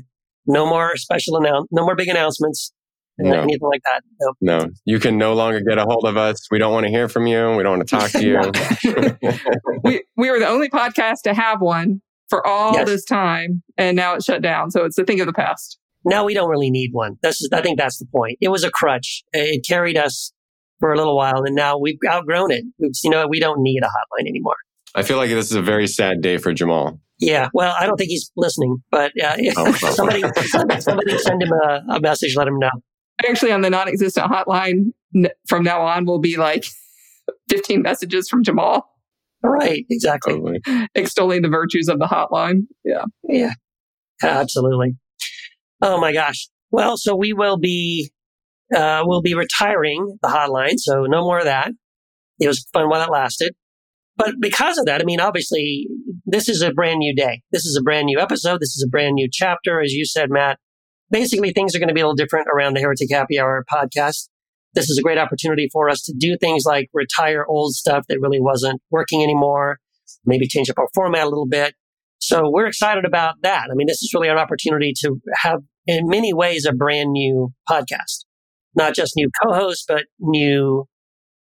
No 0.48 0.66
more 0.68 0.96
special 0.98 1.38
announce, 1.38 1.68
no 1.72 1.84
more 1.84 1.96
big 1.96 2.08
announcements, 2.10 2.72
No. 3.18 3.34
anything 3.42 3.60
like 3.72 3.82
that. 3.86 4.01
No. 4.42 4.60
No, 4.60 4.70
you 4.86 5.00
can 5.00 5.18
no 5.18 5.34
longer 5.34 5.62
get 5.62 5.78
a 5.78 5.84
hold 5.84 6.06
of 6.06 6.18
us. 6.18 6.38
We 6.51 6.60
don't 6.60 6.74
want 6.74 6.86
to 6.86 6.92
hear 6.92 7.08
from 7.10 7.25
you. 7.25 7.56
We 7.56 7.63
don't 7.63 7.78
want 7.78 7.88
to 7.88 7.96
talk 7.96 8.12
to 8.12 8.24
you. 8.84 9.42
we, 9.84 10.04
we 10.18 10.30
were 10.30 10.40
the 10.40 10.48
only 10.48 10.70
podcast 10.70 11.22
to 11.24 11.34
have 11.34 11.62
one 11.62 12.01
for 12.29 12.46
all 12.46 12.74
Yes. 12.74 12.88
this 12.88 13.05
time 13.05 13.62
and 13.77 13.96
now 13.96 14.15
it's 14.15 14.25
shut 14.25 14.41
down. 14.41 14.72
So 14.72 14.84
it's 14.86 14.98
a 14.98 15.03
thing 15.03 15.20
of 15.20 15.27
the 15.27 15.34
past. 15.34 15.77
Now 16.03 16.24
we 16.25 16.34
don't 16.34 16.50
really 16.50 16.70
need 16.70 16.89
one. 16.91 17.17
This 17.24 17.41
is, 17.41 17.50
I 17.51 17.62
think 17.62 17.77
that's 17.79 17.98
the 17.98 18.05
point. 18.05 18.38
It 18.41 18.50
was 18.50 18.63
a 18.63 18.70
crutch. 18.72 19.24
It 19.34 19.65
carried 19.67 19.98
us 19.98 20.32
for 20.79 20.91
a 20.94 20.98
little 20.98 21.15
while, 21.15 21.44
and 21.46 21.55
now 21.55 21.77
we've 21.79 21.98
outgrown 22.08 22.51
it. 22.51 22.63
We've, 22.77 22.91
you 23.03 23.10
know, 23.10 23.25
we 23.27 23.39
don't 23.39 23.62
need 23.62 23.82
a 23.82 23.88
hotline 23.88 24.27
anymore. 24.27 24.55
I 24.94 25.01
feel 25.03 25.17
like 25.17 25.29
this 25.29 25.50
is 25.50 25.55
a 25.55 25.62
very 25.62 25.88
sad 25.88 26.22
day 26.22 26.38
for 26.38 26.53
Jamal. 26.53 27.00
Yeah, 27.20 27.50
well, 27.53 27.74
I 27.79 27.86
don't 27.86 27.96
think 27.98 28.10
he's 28.10 28.29
listening, 28.36 28.77
but 28.91 29.12
uh, 29.24 29.36
Oh, 29.58 29.72
somebody, 29.94 30.22
somebody 30.79 31.17
send 31.17 31.41
him 31.41 31.50
a, 31.67 31.96
a 31.96 32.00
message, 32.01 32.36
let 32.36 32.48
him 32.48 32.60
know. 32.60 32.70
Actually, 33.27 33.51
on 33.53 33.62
the 33.62 33.70
non-existent 33.70 34.29
hotline 34.32 34.91
from 35.48 35.63
now 35.63 35.82
on 35.82 36.05
will 36.05 36.20
be 36.20 36.36
like 36.38 36.65
15 37.50 37.82
messages 37.82 38.27
from 38.29 38.44
Jamal 38.44 38.65
All 38.67 38.95
right, 39.50 39.86
exactly. 39.90 40.34
Totally. 40.34 40.62
extolling 40.96 41.42
the 41.42 41.50
virtues 41.50 41.88
of 41.88 42.00
the 42.00 42.06
hotline. 42.06 42.68
Yeah. 42.84 43.06
Yeah, 43.24 43.52
absolutely. 44.24 44.96
Oh 45.82 46.00
my 46.00 46.14
gosh. 46.14 46.48
Well, 46.72 46.98
so 46.98 47.16
we 47.16 47.34
will 47.34 47.58
be, 47.58 48.12
uh, 48.75 49.04
we'll 49.06 49.22
be 49.22 49.36
retiring 49.36 50.18
the 50.22 50.30
hotline. 50.30 50.75
So 50.78 51.04
no 51.04 51.22
more 51.22 51.40
of 51.40 51.46
that. 51.46 51.72
It 52.40 52.48
was 52.48 52.66
fun 52.74 52.90
while 52.90 53.02
it 53.02 53.12
lasted. 53.12 53.56
But 54.18 54.36
because 54.40 54.78
of 54.78 54.86
that, 54.86 55.02
I 55.02 55.04
mean, 55.04 55.20
obviously, 55.20 55.88
this 56.25 56.48
is 56.48 56.62
a 56.62 56.72
brand 56.72 57.00
new 57.00 57.14
day. 57.14 57.42
This 57.52 57.66
is 57.66 57.78
a 57.78 57.84
brand 57.84 58.06
new 58.06 58.20
episode. 58.20 58.62
This 58.62 58.75
is 58.75 58.84
a 58.86 58.90
brand 58.90 59.14
new 59.14 59.28
chapter. 59.32 59.82
As 59.82 59.92
you 59.92 60.06
said, 60.06 60.30
Matt, 60.30 60.58
basically 61.12 61.52
things 61.52 61.75
are 61.75 61.80
going 61.80 61.90
to 61.90 61.94
be 61.94 62.00
a 62.00 62.06
little 62.06 62.16
different 62.16 62.48
around 62.54 62.75
the 62.75 62.82
Heretic 62.82 63.10
Happy 63.12 63.40
Hour 63.40 63.66
podcast. 63.72 64.30
This 64.75 64.89
is 64.89 64.98
a 64.98 65.01
great 65.01 65.17
opportunity 65.17 65.70
for 65.72 65.89
us 65.89 66.01
to 66.03 66.13
do 66.17 66.38
things 66.38 66.63
like 66.65 66.89
retire 66.94 67.46
old 67.48 67.74
stuff 67.74 68.05
that 68.10 68.20
really 68.22 68.41
wasn't 68.41 68.82
working 68.91 69.24
anymore, 69.24 69.79
maybe 70.25 70.48
change 70.48 70.70
up 70.70 70.77
our 70.77 70.89
format 70.94 71.24
a 71.24 71.29
little 71.29 71.48
bit. 71.48 71.75
So 72.20 72.50
we're 72.51 72.67
excited 72.67 73.05
about 73.05 73.36
that. 73.44 73.67
I 73.72 73.75
mean, 73.75 73.88
this 73.88 74.01
is 74.01 74.12
really 74.13 74.29
an 74.29 74.38
opportunity 74.38 74.94
to 75.01 75.15
have, 75.44 75.60
in 75.88 76.08
many 76.08 76.34
ways, 76.34 76.65
a 76.65 76.74
brand 76.74 77.12
new 77.12 77.53
podcast. 77.70 78.25
Not 78.75 78.94
just 78.94 79.13
new 79.15 79.29
co-hosts, 79.44 79.86
but 79.88 80.03
new, 80.20 80.86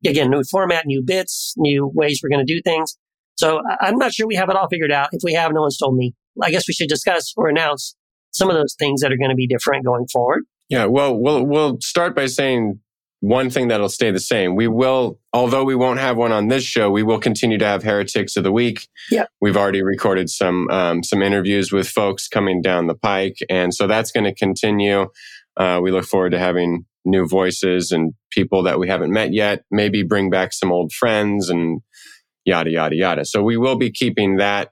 again, 0.07 0.31
new 0.31 0.43
format, 0.51 0.87
new 0.87 1.03
bits, 1.05 1.55
new 1.57 1.91
ways 1.93 2.21
we're 2.23 2.29
going 2.29 2.47
to 2.47 2.53
do 2.55 2.61
things. 2.63 2.97
So 3.37 3.61
I'm 3.81 3.97
not 3.97 4.13
sure 4.13 4.27
we 4.27 4.37
have 4.37 4.49
it 4.49 4.57
all 4.57 4.69
figured 4.69 4.93
out. 4.93 5.09
If 5.13 5.23
we 5.25 5.35
have, 5.35 5.53
no 5.53 5.63
one's 5.63 5.79
told 5.79 5.97
me. 5.97 6.15
I 6.41 6.51
guess 6.51 6.69
we 6.69 6.75
should 6.75 6.89
discuss 6.89 7.33
or 7.37 7.49
announce 7.49 7.97
some 8.31 8.51
of 8.51 8.57
those 8.57 8.75
things 8.79 9.01
that 9.01 9.13
are 9.13 9.17
going 9.17 9.31
to 9.31 9.37
be 9.37 9.47
different 9.47 9.85
going 9.85 10.07
forward. 10.13 10.43
Yeah, 10.69 10.87
well, 10.87 11.17
we'll 11.17 11.45
we'll 11.45 11.79
start 11.81 12.17
by 12.17 12.27
saying 12.27 12.81
one 13.21 13.49
thing 13.49 13.69
that'll 13.69 13.89
stay 13.89 14.11
the 14.11 14.21
same. 14.21 14.55
We 14.55 14.69
will, 14.69 15.19
although 15.33 15.65
we 15.65 15.75
won't 15.75 15.99
have 15.99 16.17
one 16.17 16.33
on 16.33 16.49
this 16.49 16.63
show, 16.63 16.91
we 16.91 17.03
will 17.03 17.19
continue 17.19 17.57
to 17.59 17.65
have 17.65 17.83
Heretics 17.83 18.37
of 18.37 18.45
the 18.45 18.53
Week. 18.53 18.87
Yep. 19.11 19.29
We've 19.41 19.57
already 19.57 19.83
recorded 19.83 20.29
some 20.29 20.69
um, 20.71 21.03
some 21.03 21.23
interviews 21.23 21.73
with 21.73 21.89
folks 21.89 22.29
coming 22.29 22.61
down 22.61 22.87
the 22.87 22.95
pike, 22.95 23.37
and 23.49 23.73
so 23.73 23.87
that's 23.87 24.11
going 24.11 24.25
to 24.25 24.35
continue. 24.35 25.07
Uh, 25.57 25.81
we 25.83 25.91
look 25.91 26.05
forward 26.05 26.31
to 26.31 26.39
having 26.39 26.85
new 27.05 27.27
voices 27.27 27.93
and 27.93 28.15
people 28.31 28.63
that 28.65 28.79
we 28.79 28.89
haven't 28.89 29.13
met 29.13 29.33
yet. 29.33 29.65
Maybe 29.71 30.03
bring 30.03 30.31
back 30.31 30.53
some 30.53 30.73
old 30.73 30.93
friends 30.93 31.49
and 31.49 31.81
yada 32.45 32.71
yada 32.71 32.97
yada. 32.97 33.25
So 33.25 33.43
we 33.43 33.57
will 33.57 33.77
be 33.77 33.91
keeping 33.91 34.37
that. 34.37 34.71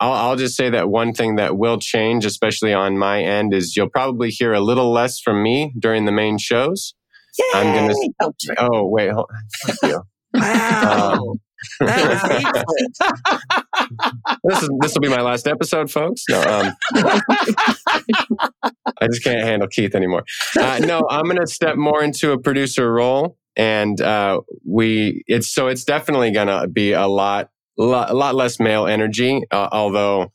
I'll, 0.00 0.12
I'll 0.12 0.36
just 0.36 0.56
say 0.56 0.70
that 0.70 0.88
one 0.88 1.12
thing 1.12 1.36
that 1.36 1.56
will 1.56 1.78
change, 1.78 2.24
especially 2.24 2.72
on 2.72 2.98
my 2.98 3.22
end, 3.22 3.54
is 3.54 3.76
you'll 3.76 3.90
probably 3.90 4.30
hear 4.30 4.52
a 4.52 4.60
little 4.60 4.90
less 4.90 5.20
from 5.20 5.42
me 5.42 5.72
during 5.78 6.06
the 6.06 6.12
main 6.12 6.38
shows. 6.38 6.94
I'm 7.54 7.74
gonna- 7.74 7.94
Oh, 8.20 8.32
Oh 8.58 8.86
wait, 8.88 9.10
hold, 9.12 9.30
thank 9.66 9.78
you. 9.82 10.02
Wow. 10.34 11.12
Um, 11.14 11.40
that 11.80 12.08
was 12.08 12.20
hateful. 12.30 12.64
this 14.44 14.62
is 14.62 14.70
this 14.80 14.94
will 14.94 15.00
be 15.00 15.08
my 15.08 15.20
last 15.20 15.46
episode, 15.46 15.90
folks. 15.90 16.24
No, 16.28 16.40
um, 16.42 16.72
I 16.94 17.20
just 19.10 19.24
can't 19.24 19.42
handle 19.42 19.68
Keith 19.68 19.94
anymore. 19.94 20.24
Uh, 20.58 20.80
no, 20.84 21.02
I'm 21.10 21.24
going 21.24 21.38
to 21.38 21.46
step 21.46 21.76
more 21.76 22.02
into 22.02 22.32
a 22.32 22.38
producer 22.40 22.92
role, 22.92 23.36
and 23.56 24.00
uh, 24.00 24.40
we 24.66 25.22
it's 25.26 25.52
so 25.52 25.68
it's 25.68 25.84
definitely 25.84 26.32
going 26.32 26.48
to 26.48 26.68
be 26.68 26.92
a 26.92 27.06
lot 27.06 27.48
lot, 27.78 28.10
a 28.10 28.14
lot 28.14 28.34
less 28.34 28.58
male 28.60 28.86
energy. 28.86 29.42
Uh, 29.50 29.68
although 29.72 30.32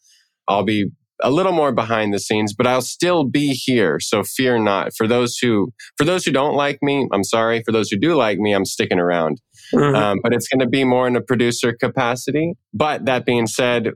I'll 0.47 0.63
be 0.63 0.89
a 1.21 1.31
little 1.31 1.51
more 1.51 1.71
behind 1.71 2.13
the 2.13 2.19
scenes, 2.19 2.53
but 2.53 2.67
I'll 2.67 2.81
still 2.81 3.23
be 3.23 3.49
here. 3.49 3.99
So 3.99 4.23
fear 4.23 4.59
not. 4.59 4.91
For 4.95 5.07
those 5.07 5.37
who 5.37 5.73
for 5.97 6.03
those 6.05 6.25
who 6.25 6.31
don't 6.31 6.55
like 6.55 6.79
me, 6.81 7.07
I'm 7.11 7.23
sorry. 7.23 7.63
For 7.65 7.71
those 7.71 7.89
who 7.89 7.97
do 7.99 8.15
like 8.15 8.37
me, 8.37 8.53
I'm 8.53 8.65
sticking 8.65 8.99
around. 8.99 9.41
Mhm. 9.73 9.95
Um, 9.95 10.19
but 10.21 10.33
it's 10.33 10.47
going 10.47 10.59
to 10.59 10.67
be 10.69 10.83
more 10.83 11.07
in 11.07 11.15
a 11.15 11.21
producer 11.21 11.73
capacity. 11.73 12.53
But 12.73 13.05
that 13.05 13.25
being 13.25 13.47
said, 13.47 13.91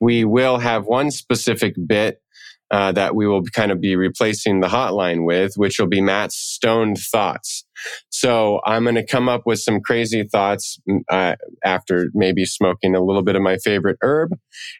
we 0.00 0.24
will 0.24 0.58
have 0.58 0.86
one 0.86 1.10
specific 1.10 1.74
bit 1.86 2.21
uh, 2.72 2.90
that 2.92 3.14
we 3.14 3.28
will 3.28 3.42
kind 3.54 3.70
of 3.70 3.80
be 3.80 3.94
replacing 3.96 4.60
the 4.60 4.68
hotline 4.68 5.26
with, 5.26 5.52
which 5.56 5.78
will 5.78 5.86
be 5.86 6.00
Matt's 6.00 6.36
stoned 6.36 6.96
thoughts. 6.98 7.66
So 8.08 8.60
I'm 8.64 8.84
going 8.84 8.94
to 8.94 9.06
come 9.06 9.28
up 9.28 9.42
with 9.44 9.58
some 9.58 9.80
crazy 9.80 10.22
thoughts 10.24 10.78
mm, 10.88 11.00
uh, 11.10 11.36
after 11.64 12.08
maybe 12.14 12.46
smoking 12.46 12.94
a 12.94 13.04
little 13.04 13.22
bit 13.22 13.36
of 13.36 13.42
my 13.42 13.58
favorite 13.58 13.98
herb. 14.00 14.30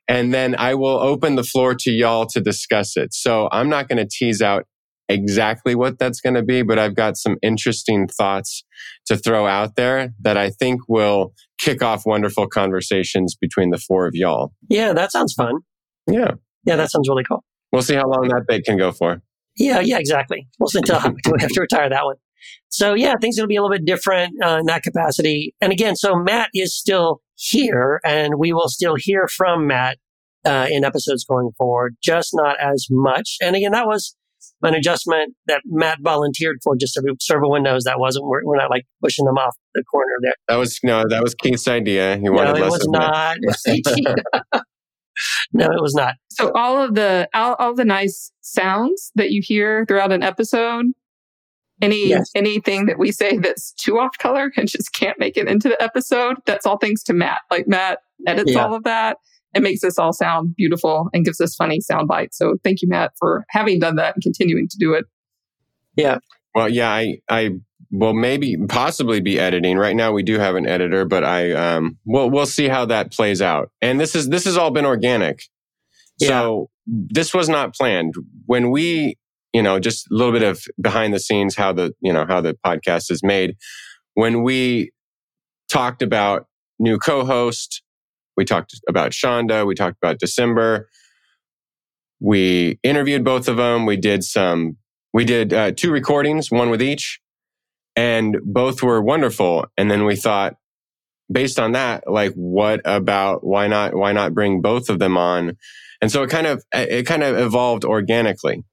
And 0.08 0.32
then 0.32 0.54
I 0.56 0.74
will 0.74 0.98
open 0.98 1.36
the 1.36 1.44
floor 1.44 1.74
to 1.80 1.90
y'all 1.90 2.24
to 2.26 2.40
discuss 2.40 2.96
it. 2.96 3.12
So 3.12 3.50
I'm 3.52 3.68
not 3.68 3.88
going 3.88 3.98
to 3.98 4.08
tease 4.10 4.40
out 4.40 4.64
exactly 5.10 5.74
what 5.74 5.98
that's 5.98 6.22
going 6.22 6.34
to 6.34 6.42
be, 6.42 6.62
but 6.62 6.78
I've 6.78 6.94
got 6.94 7.18
some 7.18 7.36
interesting 7.42 8.08
thoughts 8.08 8.64
to 9.06 9.18
throw 9.18 9.46
out 9.46 9.76
there 9.76 10.14
that 10.22 10.38
I 10.38 10.48
think 10.48 10.80
will 10.88 11.34
kick 11.58 11.82
off 11.82 12.06
wonderful 12.06 12.46
conversations 12.46 13.36
between 13.38 13.68
the 13.68 13.78
four 13.78 14.06
of 14.06 14.14
y'all. 14.14 14.54
yeah, 14.70 14.94
that 14.94 15.12
sounds 15.12 15.34
fun. 15.34 15.56
Yeah. 16.06 16.32
Yeah, 16.64 16.76
that 16.76 16.90
sounds 16.90 17.08
really 17.08 17.24
cool. 17.24 17.44
We'll 17.72 17.82
see 17.82 17.94
how 17.94 18.06
long 18.06 18.28
that 18.28 18.44
bit 18.46 18.64
can 18.64 18.76
go 18.76 18.92
for. 18.92 19.22
Yeah, 19.56 19.80
yeah, 19.80 19.98
exactly. 19.98 20.48
We'll 20.58 20.68
see 20.68 20.78
until 20.78 21.00
we 21.30 21.40
have 21.40 21.50
to 21.50 21.60
retire 21.60 21.88
that 21.88 22.04
one. 22.04 22.16
So 22.68 22.94
yeah, 22.94 23.14
things 23.20 23.38
are 23.38 23.42
going 23.42 23.48
to 23.48 23.52
be 23.52 23.56
a 23.56 23.62
little 23.62 23.76
bit 23.76 23.84
different 23.84 24.34
uh, 24.42 24.58
in 24.60 24.66
that 24.66 24.82
capacity. 24.82 25.54
And 25.60 25.72
again, 25.72 25.96
so 25.96 26.16
Matt 26.16 26.50
is 26.54 26.76
still 26.76 27.20
here, 27.34 28.00
and 28.04 28.34
we 28.38 28.52
will 28.52 28.68
still 28.68 28.96
hear 28.98 29.28
from 29.28 29.66
Matt 29.66 29.98
uh, 30.44 30.66
in 30.70 30.84
episodes 30.84 31.24
going 31.24 31.50
forward, 31.56 31.96
just 32.02 32.30
not 32.34 32.56
as 32.60 32.86
much. 32.90 33.36
And 33.40 33.54
again, 33.56 33.72
that 33.72 33.86
was 33.86 34.16
an 34.62 34.74
adjustment 34.74 35.34
that 35.46 35.62
Matt 35.66 35.98
volunteered 36.02 36.56
for. 36.64 36.76
Just 36.76 36.94
so 36.94 37.00
so 37.20 37.34
everyone 37.34 37.62
knows 37.62 37.84
that 37.84 37.98
wasn't 37.98 38.26
we're, 38.26 38.44
we're 38.44 38.56
not 38.56 38.70
like 38.70 38.84
pushing 39.02 39.24
them 39.24 39.36
off 39.36 39.54
the 39.74 39.84
corner 39.84 40.12
there. 40.22 40.34
That 40.48 40.56
was 40.56 40.78
no, 40.82 41.04
that 41.08 41.22
was 41.22 41.34
Keith's 41.34 41.68
idea. 41.68 42.16
He 42.16 42.22
No, 42.22 42.32
wanted 42.32 42.56
it 42.56 42.62
less 42.62 42.72
was 42.72 42.88
not. 42.88 43.36
no, 45.52 45.66
it 45.66 45.80
was 45.82 45.94
not. 45.94 46.14
So 46.30 46.52
all 46.54 46.80
of 46.82 46.94
the 46.94 47.28
all, 47.34 47.54
all 47.58 47.74
the 47.74 47.84
nice 47.84 48.32
sounds 48.40 49.10
that 49.14 49.30
you 49.30 49.40
hear 49.44 49.84
throughout 49.86 50.12
an 50.12 50.22
episode, 50.22 50.86
any 51.80 52.08
Yes. 52.08 52.30
anything 52.34 52.86
that 52.86 52.98
we 52.98 53.12
say 53.12 53.38
that's 53.38 53.72
too 53.72 53.98
off 53.98 54.16
color 54.18 54.52
and 54.56 54.68
just 54.68 54.92
can't 54.92 55.18
make 55.18 55.36
it 55.36 55.48
into 55.48 55.68
the 55.68 55.82
episode, 55.82 56.36
that's 56.46 56.66
all 56.66 56.78
thanks 56.78 57.02
to 57.04 57.12
Matt. 57.12 57.40
Like 57.50 57.66
Matt 57.66 58.00
edits 58.26 58.52
Yeah. 58.52 58.64
all 58.66 58.74
of 58.74 58.84
that 58.84 59.16
and 59.54 59.62
makes 59.64 59.80
this 59.82 59.98
all 59.98 60.12
sound 60.12 60.54
beautiful 60.56 61.08
and 61.12 61.24
gives 61.24 61.40
us 61.40 61.54
funny 61.54 61.80
sound 61.80 62.08
bites. 62.08 62.38
So 62.38 62.56
thank 62.64 62.82
you, 62.82 62.88
Matt, 62.88 63.12
for 63.18 63.44
having 63.50 63.78
done 63.80 63.96
that 63.96 64.14
and 64.14 64.22
continuing 64.22 64.68
to 64.68 64.76
do 64.78 64.94
it. 64.94 65.04
Yeah. 65.96 66.18
Well, 66.54 66.68
yeah, 66.68 66.90
I, 66.90 67.16
I 67.28 67.50
will 67.92 68.14
maybe 68.14 68.56
possibly 68.68 69.20
be 69.20 69.38
editing. 69.38 69.76
Right 69.76 69.94
now, 69.94 70.12
we 70.12 70.22
do 70.22 70.38
have 70.38 70.56
an 70.56 70.66
editor, 70.66 71.04
but 71.04 71.22
I, 71.22 71.52
um, 71.52 71.98
we'll, 72.04 72.30
we'll 72.30 72.46
see 72.46 72.68
how 72.68 72.86
that 72.86 73.12
plays 73.12 73.40
out. 73.40 73.70
And 73.80 74.00
this 74.00 74.14
is, 74.14 74.28
this 74.30 74.44
has 74.46 74.56
all 74.56 74.70
been 74.70 74.86
organic. 74.86 75.42
yeah. 76.18 76.28
So 76.28 76.70
this 76.86 77.32
was 77.32 77.48
not 77.48 77.74
planned. 77.74 78.14
When 78.46 78.70
we, 78.70 79.18
you 79.52 79.62
know, 79.62 79.78
just 79.78 80.10
a 80.10 80.14
little 80.14 80.32
bit 80.32 80.42
of 80.42 80.64
behind 80.80 81.12
the 81.12 81.20
scenes, 81.20 81.54
how 81.54 81.72
the, 81.72 81.94
you 82.00 82.12
know, 82.12 82.24
how 82.26 82.40
the 82.40 82.56
podcast 82.66 83.10
is 83.10 83.22
made. 83.22 83.56
When 84.14 84.42
we 84.42 84.90
talked 85.70 86.02
about 86.02 86.46
new 86.78 86.98
co-host, 86.98 87.82
we 88.36 88.44
talked 88.46 88.74
about 88.88 89.12
Sandhya, 89.12 89.66
we 89.66 89.74
talked 89.74 89.98
about 90.02 90.18
Desimber. 90.18 90.84
We 92.20 92.78
interviewed 92.82 93.24
both 93.24 93.48
of 93.48 93.58
them. 93.58 93.84
We 93.84 93.96
did 93.96 94.24
some 94.24 94.78
we 95.12 95.24
did 95.24 95.52
uh, 95.52 95.72
two 95.72 95.90
recordings, 95.90 96.50
one 96.50 96.70
with 96.70 96.80
each, 96.80 97.20
and 97.96 98.36
both 98.44 98.82
were 98.82 99.00
wonderful. 99.02 99.66
And 99.76 99.90
then 99.90 100.04
we 100.04 100.16
thought, 100.16 100.56
based 101.30 101.58
on 101.58 101.72
that, 101.72 102.04
like, 102.10 102.32
what 102.34 102.80
about 102.84 103.44
why 103.44 103.68
not 103.68 103.94
why 103.94 104.12
not 104.12 104.34
bring 104.34 104.60
both 104.60 104.88
of 104.88 104.98
them 104.98 105.16
on? 105.16 105.56
And 106.00 106.10
so 106.10 106.22
it 106.22 106.30
kind 106.30 106.46
of 106.46 106.62
it 106.72 107.06
kind 107.06 107.22
of 107.22 107.38
evolved 107.38 107.84
organically, 107.84 108.64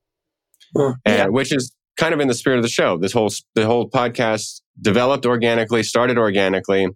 Well, 0.73 0.95
and, 1.05 1.31
which 1.33 1.53
is 1.53 1.73
kind 1.97 2.13
of 2.13 2.19
in 2.19 2.27
the 2.27 2.33
spirit 2.33 2.57
of 2.57 2.63
the 2.63 2.69
show. 2.69 2.97
This 2.97 3.13
whole 3.13 3.29
the 3.55 3.65
whole 3.65 3.89
podcast 3.89 4.61
developed 4.81 5.25
organically, 5.25 5.83
started 5.83 6.17
organically. 6.17 6.87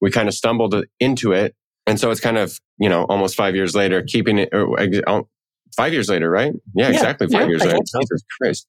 We 0.00 0.10
kind 0.10 0.28
of 0.28 0.34
stumbled 0.34 0.74
into 1.00 1.32
it, 1.32 1.54
and 1.86 1.98
so 2.00 2.10
it's 2.10 2.20
kind 2.20 2.38
of 2.38 2.58
you 2.78 2.88
know 2.88 3.04
almost 3.04 3.36
five 3.36 3.54
years 3.54 3.74
later, 3.74 4.02
keeping 4.02 4.38
it. 4.38 4.48
Or, 4.52 4.78
uh, 4.80 5.22
Five 5.76 5.92
years 5.92 6.08
later, 6.08 6.30
right? 6.30 6.54
Yeah, 6.74 6.88
Yeah, 6.88 6.94
exactly. 6.94 7.26
Five 7.26 7.42
yeah, 7.42 7.48
years 7.48 7.62
I 7.62 7.66
later. 7.66 7.78
so. 7.84 7.98
Jesus 8.00 8.24
Christ. 8.40 8.66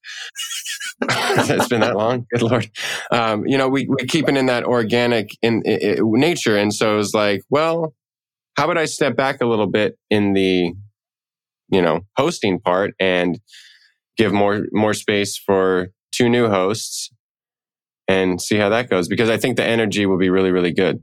it's 1.08 1.68
been 1.68 1.80
that 1.80 1.96
long. 1.96 2.26
Good 2.30 2.42
Lord. 2.42 2.70
Um, 3.12 3.46
you 3.46 3.56
know, 3.56 3.68
we, 3.68 3.86
we 3.88 4.06
keep 4.06 4.28
it 4.28 4.36
in 4.36 4.46
that 4.46 4.64
organic 4.64 5.30
in, 5.42 5.62
i 5.66 5.70
i- 5.70 5.96
nature. 6.00 6.56
And 6.56 6.74
so 6.74 6.94
it 6.94 6.96
was 6.96 7.14
like, 7.14 7.42
well, 7.50 7.94
how 8.56 8.64
about 8.64 8.78
I 8.78 8.86
step 8.86 9.16
back 9.16 9.40
a 9.40 9.46
little 9.46 9.68
bit 9.68 9.96
in 10.10 10.32
the, 10.32 10.72
you 11.70 11.82
know, 11.82 12.00
hosting 12.16 12.58
part 12.60 12.94
and 12.98 13.38
give 14.16 14.32
more, 14.32 14.66
more 14.72 14.94
space 14.94 15.38
for 15.38 15.90
two 16.12 16.28
new 16.28 16.48
hosts 16.48 17.10
and 18.08 18.40
see 18.40 18.56
how 18.56 18.68
that 18.70 18.90
goes? 18.90 19.06
Because 19.06 19.30
I 19.30 19.36
think 19.36 19.56
the 19.56 19.64
energy 19.64 20.04
will 20.06 20.18
be 20.18 20.30
really, 20.30 20.50
really 20.50 20.72
good 20.72 21.00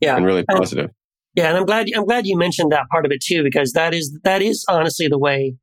Yeah. 0.00 0.16
and 0.16 0.24
really 0.24 0.44
And- 0.48 0.58
positive. 0.58 0.90
Yeah, 1.34 1.48
and 1.48 1.58
I'm 1.58 1.66
glad 1.66 1.86
I'm 1.94 2.06
glad 2.06 2.26
you 2.26 2.38
mentioned 2.38 2.72
that 2.72 2.88
part 2.90 3.04
of 3.04 3.12
it 3.12 3.20
too, 3.22 3.42
because 3.42 3.72
that 3.72 3.92
is 3.92 4.18
that 4.24 4.40
is 4.40 4.64
honestly 4.70 5.06
the 5.06 5.18
way 5.18 5.54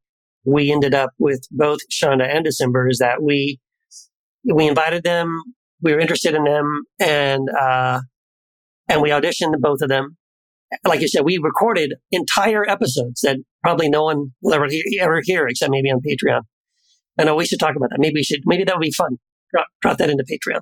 we 0.45 0.71
ended 0.71 0.93
up 0.93 1.09
with 1.17 1.47
both 1.49 1.79
Sandhya 1.91 2.27
and 2.31 2.45
Desimber 2.45 2.87
is 2.91 2.99
that 2.99 3.23
we 3.23 3.59
we 4.43 4.67
invited 4.67 5.03
them, 5.03 5.41
we 5.81 5.93
were 5.93 6.00
interested 6.00 6.33
in 6.33 6.43
them, 6.43 6.83
and 7.00 7.47
uh, 7.50 8.01
and 8.89 9.01
we 9.01 9.09
auditioned 9.09 9.53
both 9.59 9.81
of 9.81 9.89
them. 9.89 10.17
Like 10.85 11.01
you 11.01 11.07
said, 11.07 11.23
we 11.23 11.38
recorded 11.38 11.93
entire 12.12 12.67
episodes 12.67 13.21
that 13.21 13.38
probably 13.62 13.89
no 13.89 14.03
one 14.03 14.31
will 14.41 14.53
ever 14.53 14.67
hear, 14.67 14.83
ever 15.01 15.21
hear 15.23 15.47
except 15.47 15.71
maybe 15.71 15.91
on 15.91 16.00
Patreon. 16.00 16.41
I 17.19 17.25
know 17.25 17.35
we 17.35 17.45
should 17.45 17.59
talk 17.59 17.75
about 17.75 17.89
that. 17.91 18.00
Maybe 18.00 18.15
we 18.15 18.23
should. 18.23 18.41
Maybe 18.45 18.63
that 18.63 18.75
would 18.75 18.81
be 18.81 18.91
fun. 18.91 19.17
Drop, 19.51 19.67
drop 19.81 19.97
that 19.97 20.09
into 20.09 20.23
Patreon. 20.23 20.62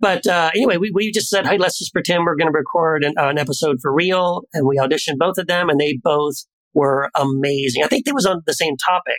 But 0.00 0.28
uh, 0.28 0.50
anyway, 0.54 0.76
we, 0.76 0.92
we 0.94 1.10
just 1.10 1.28
said, 1.28 1.44
hey, 1.44 1.58
let's 1.58 1.76
just 1.76 1.92
pretend 1.92 2.24
we're 2.24 2.36
going 2.36 2.52
to 2.52 2.56
record 2.56 3.02
an, 3.02 3.14
uh, 3.18 3.28
an 3.28 3.38
episode 3.38 3.78
for 3.82 3.92
real. 3.92 4.42
And 4.52 4.66
we 4.66 4.76
auditioned 4.76 5.18
both 5.18 5.38
of 5.38 5.48
them, 5.48 5.68
and 5.68 5.80
they 5.80 5.98
both 6.00 6.36
were 6.72 7.10
amazing. 7.16 7.82
I 7.82 7.88
think 7.88 8.04
they 8.04 8.12
was 8.12 8.26
on 8.26 8.42
the 8.46 8.52
same 8.52 8.76
topic. 8.76 9.18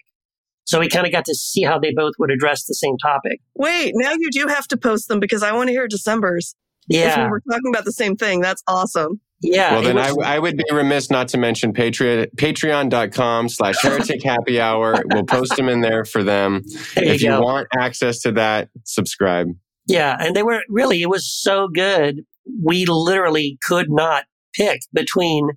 So 0.70 0.80
we 0.80 0.88
kind 0.88 1.08
of 1.08 1.12
got 1.12 1.26
to 1.26 1.34
see 1.34 1.64
how 1.64 1.80
they 1.80 1.92
both 1.96 2.14
would 2.20 2.30
address 2.30 2.66
the 2.66 2.76
same 2.76 2.96
topic. 3.00 3.40
Wait, 3.56 3.92
now 3.96 4.12
you 4.12 4.30
do 4.32 4.46
have 4.46 4.68
to 4.68 4.78
post 4.78 5.08
them 5.08 5.20
because 5.20 5.42
I 5.42 5.52
want 5.52 5.70
to 5.70 5.74
hear 5.74 5.88
Desimber's. 5.88 6.54
If 6.88 6.94
we 6.96 7.00
Yeah. 7.00 7.28
were 7.28 7.42
talking 7.50 7.72
about 7.74 7.86
the 7.86 7.92
same 7.92 8.16
thing, 8.16 8.40
that's 8.40 8.62
awesome. 8.68 9.20
Yeah. 9.42 9.72
Well, 9.74 9.82
then 9.82 9.98
I, 9.98 10.12
was- 10.12 10.24
I 10.28 10.38
would 10.38 10.58
be 10.58 10.64
remiss 10.72 11.10
not 11.10 11.28
to 11.30 11.40
mention 11.40 11.74
Patreon, 11.74 12.28
patreon.com 12.36 13.50
slash 13.50 13.82
heretic 13.82 14.22
happy 14.24 14.62
hour. 14.62 15.02
We'll 15.12 15.24
post 15.24 15.56
them 15.56 15.70
in 15.70 15.82
there 15.82 16.06
for 16.06 16.24
them. 16.24 16.62
there 16.94 17.04
if 17.06 17.24
you 17.24 17.30
go. 17.30 17.42
want 17.42 17.68
access 17.76 18.20
to 18.22 18.32
that, 18.34 18.70
subscribe. 18.84 19.48
Yeah, 19.88 20.18
and 20.20 20.36
they 20.36 20.44
were 20.44 20.62
really, 20.70 21.02
it 21.02 21.10
was 21.10 21.28
so 21.32 21.68
good. 21.68 22.22
We 22.64 22.86
literally 22.86 23.58
could 23.64 23.88
not 23.90 24.26
pick 24.54 24.82
between, 24.94 25.50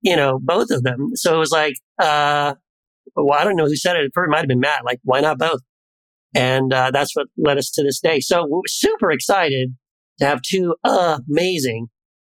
you 0.00 0.16
know, 0.16 0.38
both 0.42 0.70
of 0.70 0.84
them. 0.84 1.10
So 1.16 1.34
it 1.34 1.38
was 1.38 1.50
like, 1.50 1.74
uh, 2.00 2.54
well, 3.14 3.38
I 3.38 3.44
don't 3.44 3.56
know 3.56 3.66
who 3.66 3.76
said 3.76 3.96
it. 3.96 4.04
It 4.04 4.28
might 4.28 4.38
have 4.38 4.48
been 4.48 4.60
Matt. 4.60 4.84
Like, 4.84 5.00
why 5.04 5.20
not 5.20 5.38
both? 5.38 5.60
And 6.34 6.72
uh, 6.72 6.90
that's 6.90 7.16
what 7.16 7.26
led 7.36 7.58
us 7.58 7.70
to 7.72 7.82
this 7.82 8.00
day. 8.00 8.20
So 8.20 8.46
we're 8.46 8.60
super 8.66 9.10
excited 9.10 9.74
to 10.18 10.26
have 10.26 10.42
two 10.42 10.74
amazing 10.84 11.88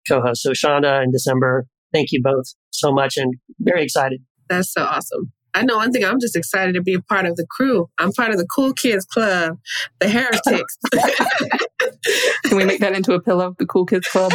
co-hosts. 0.08 0.42
So 0.42 0.50
Sandhya 0.52 1.02
and 1.02 1.14
Desimber, 1.14 1.62
thank 1.92 2.08
you 2.12 2.22
both 2.22 2.46
so 2.70 2.92
much, 2.92 3.16
and 3.16 3.34
very 3.60 3.82
excited. 3.82 4.22
That's 4.48 4.72
so 4.72 4.82
awesome. 4.82 5.32
I 5.54 5.62
know 5.62 5.76
one 5.76 5.92
thing. 5.92 6.04
I'm 6.04 6.18
just 6.18 6.34
excited 6.34 6.74
to 6.74 6.82
be 6.82 6.94
a 6.94 7.02
part 7.02 7.26
of 7.26 7.36
the 7.36 7.46
crew. 7.50 7.90
I'm 7.98 8.12
part 8.12 8.30
of 8.30 8.38
the 8.38 8.46
Cool 8.46 8.72
Kids 8.72 9.04
Club, 9.04 9.58
the 10.00 10.08
Heretics. 10.08 10.78
Can 12.44 12.56
we 12.56 12.64
make 12.64 12.80
that 12.80 12.94
into 12.94 13.12
a 13.12 13.20
pillow? 13.20 13.54
The 13.58 13.66
Cool 13.66 13.86
Kids 13.86 14.08
Club. 14.08 14.32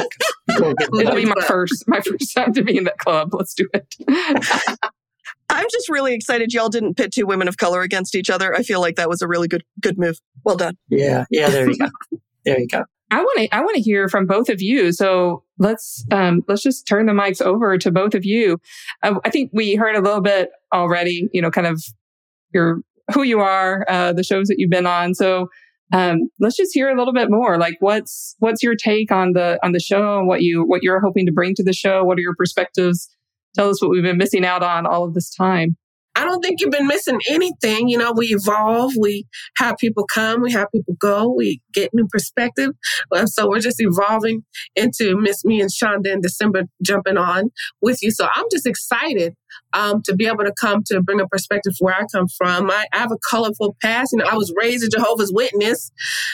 It'll 0.50 1.16
be 1.16 1.26
my 1.26 1.42
first, 1.48 1.86
my 1.88 2.02
first 2.02 2.34
time 2.36 2.54
to 2.54 2.64
be 2.64 2.78
in 2.78 2.84
that 2.86 2.98
club. 3.00 3.34
Let's 3.34 3.54
do 3.54 3.68
it. 3.74 3.96
I'm 5.50 5.66
just 5.72 5.90
really 5.90 6.14
excited 6.14 6.54
y'all 6.54 6.70
didn't 6.70 6.96
pit 6.96 7.14
two 7.14 7.26
women 7.26 7.48
of 7.48 7.58
color 7.58 7.82
against 7.82 8.16
each 8.16 8.30
other. 8.30 8.54
I 8.54 8.64
feel 8.64 8.82
like 8.82 8.96
that 8.96 9.10
was 9.10 9.22
a 9.22 9.28
really 9.28 9.48
good 9.48 9.64
good 9.82 9.98
move. 9.98 10.20
Well 10.44 10.58
done. 10.58 10.78
Yeah, 10.90 11.26
yeah. 11.30 11.50
There 11.50 11.70
you 11.70 11.78
go. 11.78 11.88
There 12.46 12.58
you 12.58 12.68
go. 12.68 12.86
I 13.12 13.20
want 13.20 13.40
to 13.40 13.56
I 13.56 13.60
want 13.60 13.76
to 13.76 13.82
hear 13.82 14.08
from 14.08 14.26
both 14.26 14.48
of 14.48 14.62
you. 14.62 14.94
So 14.94 15.44
let's 15.60 16.06
um, 16.12 16.44
let's 16.48 16.62
just 16.62 16.88
turn 16.88 17.06
the 17.06 17.12
mics 17.12 17.42
over 17.42 17.78
to 17.78 17.92
both 17.92 18.14
of 18.14 18.24
you. 18.24 18.58
I, 19.04 19.16
I 19.26 19.30
think 19.30 19.52
we 19.54 19.76
heard 19.76 19.96
a 19.98 20.02
little 20.02 20.22
bit 20.22 20.50
already. 20.74 21.28
You 21.34 21.42
know, 21.42 21.52
kind 21.52 21.68
of 21.68 21.84
your 22.54 22.82
who 23.14 23.24
you 23.24 23.40
are, 23.40 23.86
uh, 23.90 24.14
the 24.14 24.24
shows 24.24 24.48
that 24.48 24.56
you've 24.60 24.70
been 24.70 24.88
on. 24.88 25.14
So 25.14 25.48
um, 25.94 26.30
let's 26.40 26.58
just 26.58 26.74
hear 26.74 26.90
a 26.90 26.98
little 26.98 27.14
bit 27.14 27.30
more. 27.30 27.58
Like, 27.58 27.76
what's 27.80 28.36
what's 28.40 28.62
your 28.62 28.76
take 28.76 29.12
on 29.12 29.34
the 29.34 29.58
on 29.64 29.72
the 29.72 29.80
show 29.80 30.20
and 30.20 30.28
what 30.28 30.42
you 30.42 30.64
what 30.66 30.84
you're 30.84 31.00
hoping 31.00 31.26
to 31.26 31.32
bring 31.32 31.56
to 31.56 31.64
the 31.64 31.74
show? 31.74 32.04
What 32.04 32.18
are 32.18 32.22
your 32.22 32.36
perspectives? 32.36 33.08
Tell 33.58 33.70
us 33.70 33.82
what 33.82 33.90
we've 33.92 34.04
been 34.04 34.18
missing 34.18 34.46
out 34.46 34.64
on 34.64 34.86
all 34.86 35.04
of 35.06 35.14
this 35.14 35.34
time. 35.34 35.78
I 36.16 36.26
don't 36.26 36.42
think 36.42 36.60
you've 36.60 36.72
been 36.72 36.88
missing 36.88 37.20
anything. 37.30 37.90
You 37.90 38.00
know, 38.00 38.12
we 38.12 38.28
evolve, 38.28 38.94
we 39.00 39.28
have 39.58 39.78
people 39.78 40.04
come, 40.12 40.42
we 40.42 40.52
have 40.52 40.68
people 40.74 40.96
go, 41.00 41.32
we 41.32 41.62
get 41.74 41.92
new 41.94 42.08
perspective. 42.08 42.72
Uh, 43.12 43.28
So 43.28 43.48
we're 43.48 43.60
just 43.60 43.78
evolving 43.80 44.44
into 44.76 45.16
Miss 45.20 45.46
Me 45.46 45.62
and 45.62 45.70
Sandhya 45.70 46.14
in 46.14 46.22
Desimber 46.22 46.64
jumping 46.84 47.18
on 47.18 47.52
with 47.84 48.00
you. 48.02 48.10
So 48.10 48.28
I'm 48.34 48.46
just 48.52 48.66
excited 48.66 49.36
um, 49.74 50.02
to 50.04 50.16
be 50.16 50.28
able 50.28 50.44
to 50.44 50.54
come 50.60 50.84
to 50.88 51.02
bring 51.02 51.20
a 51.20 51.28
perspective 51.28 51.74
where 51.80 51.96
I 51.96 52.06
come 52.12 52.28
from. 52.38 52.70
I, 52.72 52.86
I 52.94 52.98
have 53.00 53.12
a 53.12 53.18
colorful 53.30 53.76
past. 53.82 54.12
You 54.14 54.20
know, 54.20 54.26
I 54.30 54.36
was 54.36 54.54
raised 54.58 54.84
a 54.86 54.90
Jehovah's 54.90 55.32
Witness, 55.34 55.92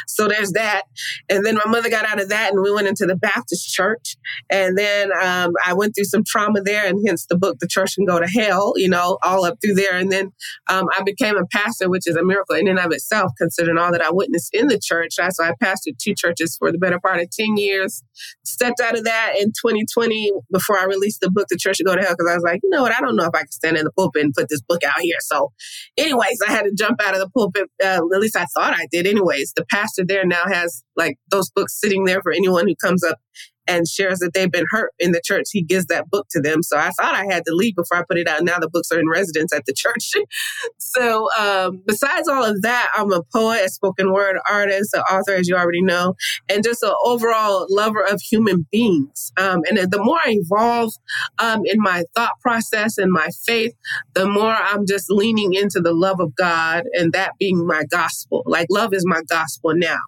so 0.08 0.28
there's 0.28 0.52
that. 0.52 0.84
And 1.30 1.46
then 1.46 1.56
my 1.56 1.66
mother 1.70 1.90
got 1.90 2.06
out 2.06 2.22
of 2.22 2.30
that, 2.30 2.54
and 2.54 2.62
we 2.62 2.72
went 2.72 2.88
into 2.88 3.06
the 3.06 3.16
Baptist 3.16 3.74
church. 3.74 4.16
And 4.50 4.78
then 4.78 5.12
um, 5.22 5.54
I 5.66 5.74
went 5.74 5.96
through 5.96 6.06
some 6.06 6.24
trauma 6.26 6.62
there, 6.62 6.86
and 6.86 7.00
hence 7.06 7.26
the 7.26 7.38
book, 7.38 7.58
The 7.60 7.68
Church 7.68 7.96
Can 7.96 8.06
Go 8.06 8.20
to 8.20 8.28
Hell, 8.28 8.74
you 8.78 8.90
know, 8.90 9.18
all 9.24 9.46
up 9.46 9.58
through 9.64 9.76
there. 9.76 9.96
And 9.98 10.12
then 10.12 10.32
um, 10.70 10.86
I 10.98 11.04
became 11.04 11.38
a 11.38 11.46
pastor, 11.48 11.90
which 11.90 12.08
is 12.08 12.16
a 12.16 12.24
miracle 12.24 12.56
in 12.56 12.68
and 12.68 12.80
of 12.80 12.92
itself, 12.92 13.32
considering 13.38 13.78
all 13.78 13.92
that 13.92 14.02
I 14.04 14.12
witnessed 14.12 14.54
in 14.54 14.68
the 14.68 14.80
church. 14.80 15.16
I- 15.20 15.30
So 15.30 15.44
I 15.44 15.54
pastored 15.64 15.98
two 16.02 16.14
churches 16.16 16.56
for 16.58 16.72
the 16.72 16.78
better 16.78 17.00
part 17.00 17.20
of 17.22 17.30
10 17.32 17.58
years. 17.58 18.04
Stepped 18.46 18.80
out 18.80 18.98
of 18.98 19.04
that 19.06 19.34
in 19.40 19.48
2020 19.48 20.32
before 20.52 20.78
I 20.78 20.84
released 20.86 21.22
the 21.22 21.32
book, 21.32 21.48
The 21.50 21.58
Church 21.58 21.78
Can 21.78 21.86
Go 21.86 21.96
to 21.96 22.02
Hell, 22.02 22.12
because 22.18 22.32
I 22.32 22.36
was 22.36 22.44
like, 22.44 22.60
you 22.64 22.70
know 22.70 22.84
what? 22.84 22.94
I 22.96 23.02
don't 23.02 23.16
know 23.16 23.23
if 23.26 23.36
I 23.36 23.40
can 23.40 23.52
stand 23.52 23.78
in 23.78 23.86
the 23.86 23.92
pulpit 23.92 24.24
and 24.24 24.34
put 24.34 24.50
this 24.50 24.62
book 24.62 24.84
out 24.84 25.02
here. 25.02 25.18
So, 25.22 25.52
anyways, 25.98 26.40
I 26.48 26.52
had 26.52 26.64
to 26.64 26.74
jump 26.78 27.02
out 27.02 27.14
of 27.14 27.20
the 27.20 27.30
pulpit. 27.30 27.70
Uh, 27.84 28.02
at 28.14 28.20
least 28.20 28.38
I 28.38 28.46
thought 28.56 28.74
I 28.74 28.88
did. 28.92 29.08
Anyways, 29.08 29.54
the 29.56 29.66
pastor 29.72 30.04
there 30.06 30.26
now 30.26 30.44
has 30.46 30.84
like 30.96 31.18
those 31.30 31.50
books 31.52 31.80
sitting 31.80 32.06
there 32.06 32.22
for 32.22 32.32
anyone 32.32 32.68
who 32.68 32.76
comes 32.76 33.04
up 33.04 33.20
and 33.68 33.88
shares 33.88 34.20
that 34.20 34.34
they've 34.34 34.52
been 34.52 34.66
hurt 34.70 34.92
in 35.00 35.12
the 35.12 35.22
church. 35.24 35.46
He 35.52 35.62
gives 35.62 35.86
that 35.88 36.10
book 36.10 36.28
to 36.32 36.42
them. 36.42 36.64
So 36.64 36.78
I 36.78 36.90
thought 36.92 37.16
I 37.16 37.26
had 37.26 37.46
to 37.46 37.54
leave 37.54 37.76
before 37.76 37.98
I 37.98 38.04
put 38.08 38.18
it 38.18 38.28
out. 38.28 38.44
Now 38.44 38.60
the 38.60 38.70
books 38.70 38.92
are 38.92 39.00
in 39.00 39.10
residence 39.10 39.54
at 39.54 39.66
the 39.66 39.74
church. 39.74 40.14
so 40.78 41.30
um, 41.40 41.82
besides 41.86 42.28
all 42.28 42.44
of 42.44 42.62
that, 42.62 42.92
I'm 42.96 43.12
a 43.12 43.22
poet, 43.34 43.62
a 43.66 43.70
spoken 43.70 44.12
word 44.12 44.38
artist, 44.50 44.94
an 44.94 45.02
author, 45.02 45.34
as 45.34 45.48
you 45.48 45.56
already 45.56 45.82
know, 45.82 46.16
and 46.50 46.64
just 46.64 46.84
an 46.84 46.94
overall 47.04 47.68
lover 47.70 48.02
of 48.02 48.22
human 48.22 48.68
beings. 48.72 49.32
Um, 49.38 49.62
and 49.70 49.78
the 49.92 50.04
more 50.04 50.20
I 50.24 50.38
evolve 50.38 50.94
um, 51.40 51.62
in 51.66 51.78
my 51.78 52.04
thought 52.16 52.40
process 52.42 52.98
and 52.98 53.12
my 53.12 53.30
faith, 53.46 53.74
the 54.14 54.28
more 54.28 54.54
I'm 54.54 54.86
just 54.86 55.10
leaning 55.10 55.54
into 55.54 55.80
the 55.80 55.94
love 55.94 56.20
of 56.20 56.36
God 56.36 56.84
and 56.94 57.14
that 57.14 57.34
being 57.40 57.66
my 57.66 57.84
gospel. 57.90 58.44
Like 58.46 58.68
love 58.70 58.94
is 58.94 59.04
my 59.06 59.22
gospel 59.30 59.74
now. 59.76 60.00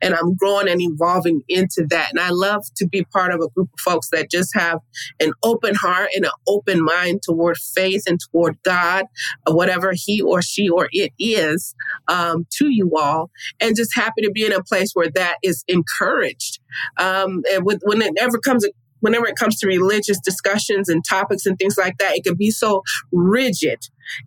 And 0.00 0.14
I'm 0.14 0.34
growing 0.34 0.68
and 0.68 0.80
evolving 0.80 1.42
into 1.48 1.86
that. 1.90 2.10
And 2.10 2.20
I 2.20 2.30
love 2.30 2.64
to 2.76 2.86
be 2.86 3.04
part 3.04 3.32
of 3.32 3.40
a 3.40 3.48
group 3.48 3.70
of 3.72 3.80
folks 3.80 4.10
that 4.10 4.30
just 4.30 4.50
have 4.54 4.80
an 5.20 5.32
open 5.42 5.74
heart 5.74 6.10
and 6.14 6.24
an 6.24 6.30
open 6.46 6.82
mind 6.82 7.22
toward 7.22 7.56
faith 7.56 8.04
and 8.06 8.18
toward 8.20 8.56
God, 8.62 9.06
whatever 9.46 9.92
he 9.94 10.20
or 10.22 10.42
she 10.42 10.68
or 10.68 10.88
it 10.92 11.12
is 11.18 11.74
um, 12.08 12.46
to 12.58 12.68
you 12.70 12.92
all. 12.96 13.30
And 13.60 13.76
just 13.76 13.94
happy 13.94 14.22
to 14.22 14.30
be 14.30 14.44
in 14.44 14.52
a 14.52 14.62
place 14.62 14.90
where 14.94 15.10
that 15.14 15.36
is 15.42 15.64
encouraged. 15.68 16.60
Um, 16.98 17.42
and 17.52 17.64
with, 17.64 17.80
when 17.84 18.02
it 18.02 18.12
ever 18.20 18.38
comes 18.38 18.66
whenever 19.00 19.26
it 19.26 19.36
comes 19.36 19.58
to 19.58 19.66
religious 19.66 20.18
discussions 20.18 20.88
and 20.88 21.04
topics 21.06 21.44
and 21.44 21.58
things 21.58 21.76
like 21.76 21.98
that, 21.98 22.16
it 22.16 22.24
can 22.24 22.34
be 22.36 22.50
so 22.50 22.82
rigid 23.12 23.78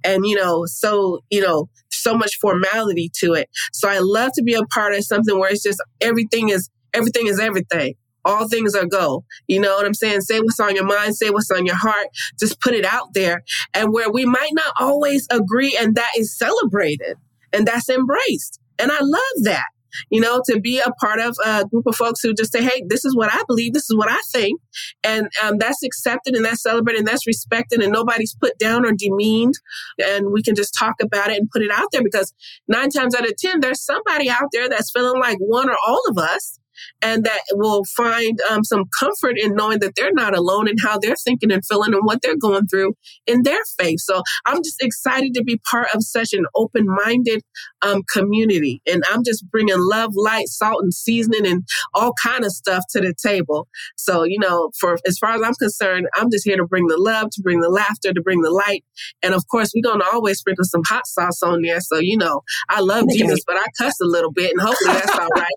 and, 0.04 0.26
you 0.26 0.36
know, 0.36 0.66
so, 0.66 1.24
you 1.30 1.42
know, 1.42 1.70
so 1.98 2.14
much 2.14 2.38
formality 2.40 3.12
to 3.20 3.34
it. 3.34 3.50
So 3.74 3.90
I 3.90 4.00
love 4.00 4.32
to 4.36 4.44
be 4.44 4.54
a 4.54 4.64
part 4.74 4.94
of 4.94 5.04
something 5.04 5.38
where 5.38 5.52
it's 5.52 5.64
just 5.64 5.82
everything 6.02 6.50
is, 6.50 6.70
everything 6.94 7.28
is 7.28 7.40
everything. 7.40 7.96
All 8.26 8.50
things 8.50 8.76
are 8.76 8.86
go. 8.86 9.24
You 9.48 9.62
know 9.62 9.76
what 9.76 9.86
I'm 9.86 9.94
saying? 9.94 10.22
Say 10.22 10.40
what's 10.42 10.60
on 10.60 10.76
your 10.76 10.86
mind, 10.86 11.16
say 11.16 11.30
what's 11.30 11.50
on 11.50 11.66
your 11.66 11.78
heart, 11.78 12.08
just 12.38 12.60
put 12.60 12.74
it 12.74 12.84
out 12.84 13.14
there. 13.14 13.42
And 13.74 13.94
where 13.94 14.12
we 14.12 14.26
might 14.26 14.52
not 14.52 14.74
always 14.80 15.26
agree, 15.32 15.78
and 15.80 15.96
that 15.96 16.12
is 16.18 16.38
celebrated 16.38 17.16
and 17.54 17.66
that's 17.66 17.90
embraced. 17.90 18.60
And 18.80 18.92
I 18.92 19.00
love 19.02 19.44
that 19.44 19.68
you 20.10 20.22
know, 20.22 20.42
to 20.46 20.60
be 20.60 20.80
a 20.80 20.92
part 21.00 21.20
of 21.20 21.36
a 21.46 21.66
group 21.66 21.86
of 21.88 21.96
folks 21.96 22.22
who 22.22 22.34
just 22.34 22.52
say, 22.52 22.64
hey, 22.64 22.84
this 22.88 23.06
is 23.06 23.16
what 23.16 23.34
I 23.34 23.42
believe, 23.48 23.74
this 23.74 23.90
is 23.90 23.96
what 23.96 24.10
I 24.10 24.20
think. 24.32 24.60
And 25.04 25.30
um, 25.44 25.58
that's 25.58 25.84
accepted 25.84 26.36
and 26.36 26.46
that's 26.46 26.64
celebrated 26.64 27.00
and 27.00 27.08
that's 27.08 27.28
respected 27.28 27.82
and 27.82 27.92
nobody's 27.92 28.36
put 28.36 28.58
down 28.58 28.86
or 28.86 28.92
demeaned. 28.92 29.56
And 30.04 30.32
we 30.32 30.44
can 30.44 30.56
just 30.56 30.76
talk 30.78 30.96
about 31.02 31.30
it 31.30 31.38
and 31.38 31.50
put 31.50 31.62
it 31.62 31.72
out 31.72 31.88
there 31.92 32.04
because 32.04 32.34
nine 32.68 32.90
times 32.90 33.16
out 33.16 33.28
of 33.28 33.36
10, 33.38 33.60
there's 33.60 33.84
somebody 33.84 34.30
out 34.30 34.50
there 34.52 34.70
that's 34.70 34.92
feeling 34.92 35.20
like 35.20 35.38
one 35.40 35.70
or 35.70 35.78
all 35.88 36.02
of 36.10 36.18
us. 36.18 36.60
And 37.02 37.24
that 37.26 37.42
will 37.54 37.84
find 37.96 38.38
um, 38.50 38.63
some 38.63 38.86
comfort 39.00 39.36
in 39.38 39.56
knowing 39.56 39.80
that 39.80 39.94
they're 39.96 40.13
not 40.13 40.36
alone 40.36 40.68
in 40.68 40.76
how 40.84 40.98
they're 40.98 41.16
thinking 41.16 41.52
and 41.52 41.63
feeling 41.66 41.94
and 41.94 42.04
what 42.04 42.22
they're 42.22 42.38
going 42.38 42.68
through 42.68 42.94
in 43.26 43.44
their 43.44 43.60
faith. 43.80 44.00
So 44.00 44.24
I'm 44.46 44.58
just 44.63 44.82
excited 44.82 45.34
to 45.36 45.44
be 45.44 45.60
part 45.70 45.88
of 45.94 46.04
such 46.04 46.34
an 46.34 46.46
open 46.56 46.86
minded 46.88 47.42
um, 47.82 48.04
community. 48.12 48.82
And 48.88 49.04
I'm 49.10 49.24
just 49.24 49.50
bringing 49.50 49.76
love, 49.78 50.13
light, 50.16 50.48
salt, 50.48 50.84
and 50.84 50.94
seasoning 50.94 51.46
and 51.46 51.63
all 51.94 52.13
kind 52.24 52.46
of 52.46 52.52
stuff 52.52 52.84
to 52.92 53.02
the 53.02 53.13
table. 53.22 53.68
So, 53.96 54.24
you 54.24 54.40
know, 54.40 54.72
for 54.80 54.98
as 55.08 55.18
far 55.18 55.32
as 55.32 55.42
I'm 55.42 55.54
concerned, 55.56 56.08
I'm 56.16 56.30
just 56.32 56.46
here 56.46 56.58
to 56.58 56.66
bring 56.66 56.88
the 56.88 56.98
love, 56.98 57.30
to 57.32 57.42
bring 57.42 57.62
the 57.62 57.70
laughter, 57.70 58.13
to 58.13 58.22
bring 58.22 58.42
the 58.42 58.52
light. 58.52 58.84
And 59.22 59.34
of 59.34 59.44
course, 59.50 59.72
we're 59.76 59.90
going 59.90 60.00
to 60.00 60.08
always 60.12 60.40
sprinkle 60.40 60.66
some 60.66 60.84
hot 60.88 61.08
sauce 61.08 61.42
on 61.44 61.62
there. 61.62 61.80
So, 61.82 62.00
you 62.00 62.18
know, 62.18 62.42
I 62.70 62.82
love 62.82 63.06
Jesus, 63.10 63.40
but 63.46 63.58
I 63.58 63.66
cuss 63.78 64.00
a 64.02 64.06
little 64.06 64.32
bit 64.32 64.52
and 64.52 64.62
hopefully 64.62 64.94
that's 64.94 65.18
all 65.18 65.30
right. 65.36 65.54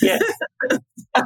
Yeah. 0.00 0.18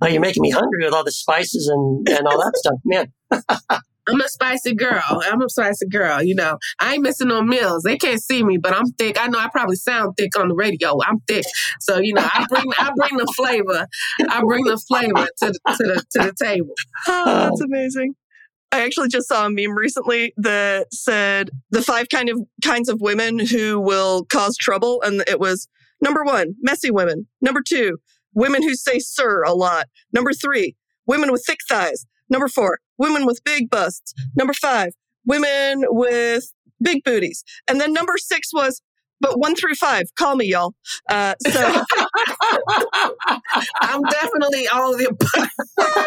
oh, 0.00 0.06
you're 0.06 0.20
making 0.20 0.42
me 0.42 0.50
hungry 0.50 0.84
with 0.84 0.94
all 0.94 1.04
the 1.04 1.12
spices 1.12 1.68
and, 1.68 2.08
and 2.08 2.26
all 2.26 2.38
that 2.38 2.52
stuff, 2.56 2.78
man. 2.84 3.12
I'm 4.08 4.20
a 4.20 4.28
spicy 4.28 4.74
girl. 4.74 5.02
I'm 5.08 5.42
a 5.42 5.48
spicy 5.48 5.86
girl. 5.86 6.22
You 6.22 6.34
know, 6.34 6.58
I 6.80 6.94
ain't 6.94 7.02
missing 7.02 7.28
no 7.28 7.42
meals. 7.42 7.82
They 7.82 7.96
can't 7.96 8.20
see 8.20 8.42
me, 8.42 8.56
but 8.58 8.74
I'm 8.74 8.86
thick. 8.92 9.20
I 9.20 9.28
know 9.28 9.38
I 9.38 9.48
probably 9.48 9.76
sound 9.76 10.16
thick 10.16 10.36
on 10.38 10.48
the 10.48 10.54
radio. 10.54 10.98
I'm 11.06 11.20
thick, 11.28 11.44
so 11.80 11.98
you 11.98 12.14
know, 12.14 12.22
I 12.24 12.46
bring 12.48 12.64
I 12.78 12.90
bring 12.96 13.18
the 13.18 13.32
flavor. 13.36 13.86
I 14.28 14.40
bring 14.40 14.64
the 14.64 14.78
flavor 14.88 15.28
to 15.38 15.46
the, 15.46 15.60
to 15.76 15.84
the 15.84 16.04
to 16.12 16.26
the 16.26 16.34
table. 16.42 16.74
Oh, 17.06 17.24
that's 17.24 17.60
oh. 17.60 17.64
amazing. 17.64 18.14
I 18.72 18.82
actually 18.82 19.08
just 19.08 19.28
saw 19.28 19.46
a 19.46 19.50
meme 19.50 19.76
recently 19.76 20.32
that 20.36 20.92
said 20.94 21.50
the 21.70 21.82
five 21.82 22.08
kind 22.08 22.28
of 22.28 22.40
kinds 22.64 22.88
of 22.88 23.00
women 23.00 23.38
who 23.38 23.80
will 23.80 24.24
cause 24.26 24.56
trouble, 24.56 25.02
and 25.02 25.22
it 25.26 25.40
was 25.40 25.68
number 26.00 26.24
one, 26.24 26.54
messy 26.60 26.90
women. 26.90 27.26
Number 27.40 27.62
two, 27.66 27.98
women 28.34 28.62
who 28.62 28.74
say 28.74 28.98
"sir" 28.98 29.42
a 29.42 29.54
lot. 29.54 29.86
Number 30.12 30.32
three, 30.32 30.76
women 31.06 31.32
with 31.32 31.44
thick 31.46 31.58
thighs. 31.68 32.06
Number 32.28 32.48
four, 32.48 32.78
women 32.98 33.26
with 33.26 33.42
big 33.44 33.70
busts. 33.70 34.14
Number 34.36 34.52
five, 34.52 34.92
women 35.26 35.84
with 35.88 36.52
big 36.82 37.02
booties. 37.04 37.44
And 37.68 37.80
then 37.80 37.92
number 37.92 38.16
six 38.16 38.52
was 38.52 38.82
but 39.20 39.38
one 39.38 39.54
through 39.54 39.74
five, 39.74 40.04
call 40.18 40.36
me, 40.36 40.46
y'all. 40.46 40.74
Uh, 41.08 41.34
so 41.48 41.60
I'm 43.80 44.02
definitely 44.02 44.66
all 44.68 44.92
of 44.92 44.98
the 44.98 45.08
above. 45.08 45.48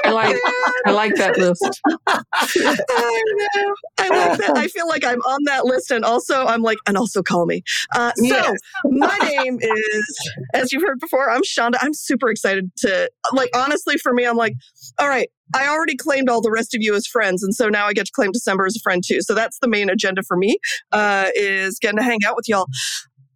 I 0.05 0.11
like 0.11 0.37
I 0.85 0.91
like 0.91 1.15
that 1.15 1.37
list. 1.37 1.81
I 1.87 3.23
know. 3.35 3.75
I 3.99 4.07
like 4.09 4.37
that. 4.39 4.53
I 4.55 4.67
feel 4.67 4.87
like 4.87 5.03
I'm 5.05 5.19
on 5.19 5.43
that 5.45 5.65
list, 5.65 5.91
and 5.91 6.03
also 6.05 6.45
I'm 6.45 6.61
like, 6.61 6.77
and 6.87 6.97
also 6.97 7.21
call 7.21 7.45
me. 7.45 7.63
Uh, 7.95 8.11
so 8.15 8.23
Yes. 8.25 8.59
my 8.85 9.17
name 9.19 9.57
is, 9.61 10.17
as 10.53 10.71
you've 10.71 10.83
heard 10.83 10.99
before, 10.99 11.29
I'm 11.29 11.41
Sandhya. 11.43 11.77
I'm 11.81 11.93
super 11.93 12.29
excited 12.29 12.71
to, 12.77 13.09
like, 13.33 13.49
honestly, 13.55 13.97
for 13.97 14.13
me, 14.13 14.25
I'm 14.25 14.37
like, 14.37 14.53
all 14.99 15.07
right. 15.07 15.29
I 15.53 15.67
already 15.67 15.95
claimed 15.95 16.29
all 16.29 16.41
the 16.41 16.51
rest 16.51 16.73
of 16.73 16.81
you 16.81 16.95
as 16.95 17.07
friends, 17.07 17.43
and 17.43 17.53
so 17.53 17.69
now 17.69 17.85
I 17.85 17.93
get 17.93 18.05
to 18.07 18.11
claim 18.11 18.31
Desimber 18.31 18.65
as 18.65 18.75
a 18.75 18.79
friend 18.79 19.03
too. 19.05 19.21
So 19.21 19.33
that's 19.33 19.59
the 19.59 19.67
main 19.67 19.89
agenda 19.89 20.23
for 20.23 20.37
me, 20.37 20.57
uh, 20.91 21.29
is 21.35 21.79
getting 21.79 21.97
to 21.97 22.03
hang 22.03 22.19
out 22.25 22.35
with 22.35 22.47
y'all. 22.47 22.67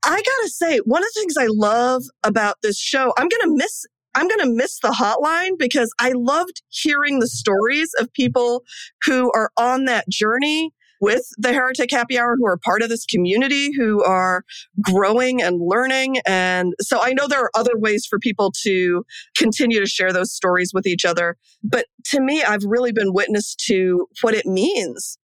I 0.05 0.15
gotta 0.15 0.49
say, 0.49 0.77
one 0.79 1.03
of 1.03 1.09
the 1.13 1.19
things 1.19 1.37
I 1.37 1.47
love 1.49 2.03
about 2.23 2.57
this 2.63 2.79
show, 2.79 3.13
I'm 3.17 3.27
gonna 3.27 3.53
miss 3.53 3.85
I'm 4.17 4.27
going 4.27 4.39
to 4.39 4.51
miss 4.51 4.79
the 4.79 4.87
hotline 4.87 5.59
because 5.59 5.93
I 5.99 6.11
loved 6.15 6.63
hearing 6.69 7.19
the 7.19 7.27
stories 7.27 7.91
of 7.99 8.11
people 8.13 8.63
who 9.05 9.31
are 9.33 9.51
on 9.57 9.85
that 9.85 10.09
journey 10.09 10.73
with 10.99 11.23
the 11.37 11.53
Heretic 11.53 11.91
Happy 11.91 12.17
Hour, 12.17 12.35
who 12.37 12.47
are 12.47 12.57
part 12.57 12.81
of 12.81 12.89
this 12.89 13.05
community, 13.05 13.71
who 13.75 14.03
are 14.03 14.43
growing 14.81 15.41
and 15.41 15.59
learning. 15.61 16.17
And 16.25 16.73
so 16.81 16.99
I 17.01 17.13
know 17.13 17.27
there 17.27 17.43
are 17.43 17.51
other 17.55 17.77
ways 17.77 18.05
for 18.09 18.19
people 18.19 18.53
to 18.63 19.03
continue 19.37 19.79
to 19.79 19.85
share 19.85 20.13
those 20.13 20.33
stories 20.33 20.71
with 20.73 20.87
each 20.87 21.05
other. 21.05 21.37
But 21.63 21.85
to 22.07 22.21
me, 22.21 22.43
I've 22.43 22.63
really 22.65 22.91
been 22.91 23.13
witness 23.13 23.55
to 23.67 24.07
what 24.21 24.33
it 24.33 24.45
means 24.45 25.17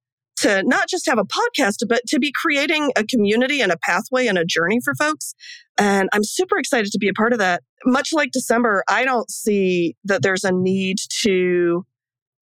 to 0.43 0.63
not 0.65 0.89
just 0.89 1.07
have 1.07 1.19
a 1.19 1.25
podcast, 1.25 1.77
but 1.89 2.03
to 2.09 2.19
be 2.19 2.33
creating 2.35 2.91
a 2.97 3.05
community 3.05 3.61
and 3.61 3.71
a 3.71 3.77
pathway 3.79 4.27
and 4.27 4.37
a 4.37 4.45
journey 4.45 4.81
for 4.83 4.95
folks. 4.95 5.35
And 5.79 6.09
I'm 6.13 6.25
super 6.25 6.59
excited 6.59 6.91
to 6.91 6.99
be 6.99 7.09
a 7.09 7.13
part 7.13 7.33
of 7.33 7.39
that. 7.39 7.63
Much 7.85 8.13
like 8.13 8.31
Desimber, 8.37 8.81
I 8.89 9.05
don't 9.05 9.31
see 9.31 9.97
that 10.05 10.23
there's 10.23 10.45
a 10.45 10.53
need 10.53 10.99
to, 11.23 11.87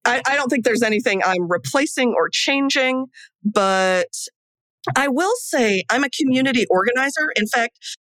I, 0.05 0.21
I 0.27 0.35
don't 0.35 0.49
think 0.49 0.65
there's 0.65 0.83
anything 0.83 1.21
I'm 1.23 1.49
replacing 1.49 2.13
or 2.15 2.29
changing, 2.29 3.07
but 3.43 4.07
I 4.95 5.07
will 5.07 5.33
say 5.37 5.83
I'm 5.89 6.03
a 6.03 6.09
community 6.09 6.65
organizer. 6.69 7.31
In 7.35 7.45
fact, 7.47 7.77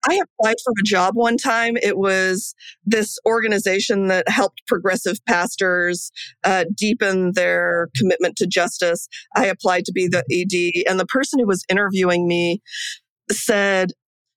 I 0.08 0.14
applied 0.14 0.56
for 0.64 0.72
a 0.72 0.84
job 0.84 1.14
one 1.14 1.36
time. 1.36 1.76
It 1.76 1.96
was 1.96 2.54
this 2.84 3.18
organization 3.24 4.08
that 4.08 4.28
helped 4.28 4.62
progressive 4.66 5.18
pastors 5.26 6.10
uh, 6.42 6.64
deepen 6.76 7.32
their 7.34 7.88
commitment 7.96 8.36
to 8.36 8.46
justice. 8.46 9.08
I 9.36 9.46
applied 9.46 9.84
to 9.84 9.92
be 9.92 10.08
the 10.08 10.24
ED, 10.30 10.90
and 10.90 10.98
the 10.98 11.06
person 11.06 11.38
who 11.38 11.46
was 11.46 11.64
interviewing 11.68 12.26
me 12.26 12.60
said, 13.30 13.92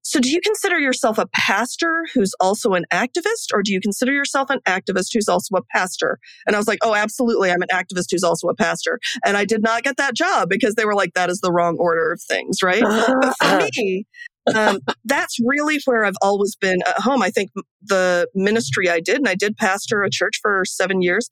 so, 0.08 0.20
do 0.20 0.30
you 0.30 0.40
consider 0.40 0.78
yourself 0.78 1.18
a 1.18 1.26
pastor 1.34 2.06
who's 2.14 2.32
also 2.40 2.74
an 2.74 2.86
activist, 2.94 3.48
or 3.52 3.64
do 3.64 3.74
you 3.74 3.82
consider 3.82 4.14
yourself 4.14 4.52
an 4.52 4.60
activist 4.68 5.08
who's 5.12 5.28
also 5.28 5.56
a 5.56 5.64
pastor? 5.72 6.20
And 6.46 6.56
I 6.56 6.60
was 6.60 6.68
like, 6.68 6.78
oh, 6.84 6.94
absolutely. 6.94 7.50
I'm 7.50 7.64
an 7.64 7.70
activist 7.74 8.12
who's 8.12 8.24
also 8.24 8.48
a 8.48 8.54
pastor. 8.54 9.00
And 9.26 9.36
I 9.36 9.46
did 9.46 9.64
not 9.64 9.82
get 9.82 9.98
that 9.98 10.14
job 10.14 10.48
because 10.48 10.76
they 10.76 10.86
were 10.86 10.94
like, 10.94 11.16
that 11.16 11.32
is 11.32 11.40
the 11.40 11.52
wrong 11.52 11.78
order 11.80 12.12
of 12.12 12.22
things, 12.22 12.62
right? 12.62 12.84
But 12.84 13.34
for 13.42 13.58
me, 13.58 14.06
um, 14.54 14.80
that's 15.06 15.38
really 15.44 15.80
where 15.86 16.06
I've 16.06 16.14
always 16.22 16.56
been 16.56 16.84
at 16.88 17.00
home. 17.00 17.24
I 17.24 17.32
think 17.32 17.50
the 17.82 18.28
ministry 18.36 18.92
I 18.92 19.00
did, 19.00 19.18
and 19.18 19.28
I 19.28 19.34
did 19.34 19.58
pastor 19.58 20.04
a 20.04 20.10
church 20.12 20.38
for 20.40 20.66
seven 20.66 21.02
years. 21.02 21.28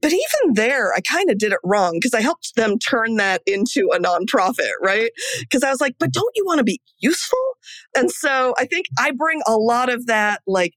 But 0.00 0.12
even 0.12 0.54
there, 0.54 0.92
I 0.94 1.00
kind 1.00 1.30
of 1.30 1.38
did 1.38 1.52
it 1.52 1.58
wrong 1.64 1.94
because 1.94 2.14
I 2.14 2.20
helped 2.20 2.54
them 2.56 2.78
turn 2.78 3.16
that 3.16 3.42
into 3.46 3.90
a 3.92 3.98
nonprofit, 3.98 4.72
right? 4.82 5.10
Because 5.40 5.64
I 5.64 5.70
was 5.70 5.80
like, 5.80 5.96
but 5.98 6.12
don't 6.12 6.32
you 6.36 6.44
want 6.46 6.58
to 6.58 6.64
be 6.64 6.80
useful? 6.98 7.38
And 7.96 8.10
so 8.10 8.54
I 8.58 8.66
think 8.66 8.86
I 8.98 9.10
bring 9.10 9.42
a 9.46 9.56
lot 9.56 9.90
of 9.92 10.06
that, 10.06 10.42
like, 10.46 10.74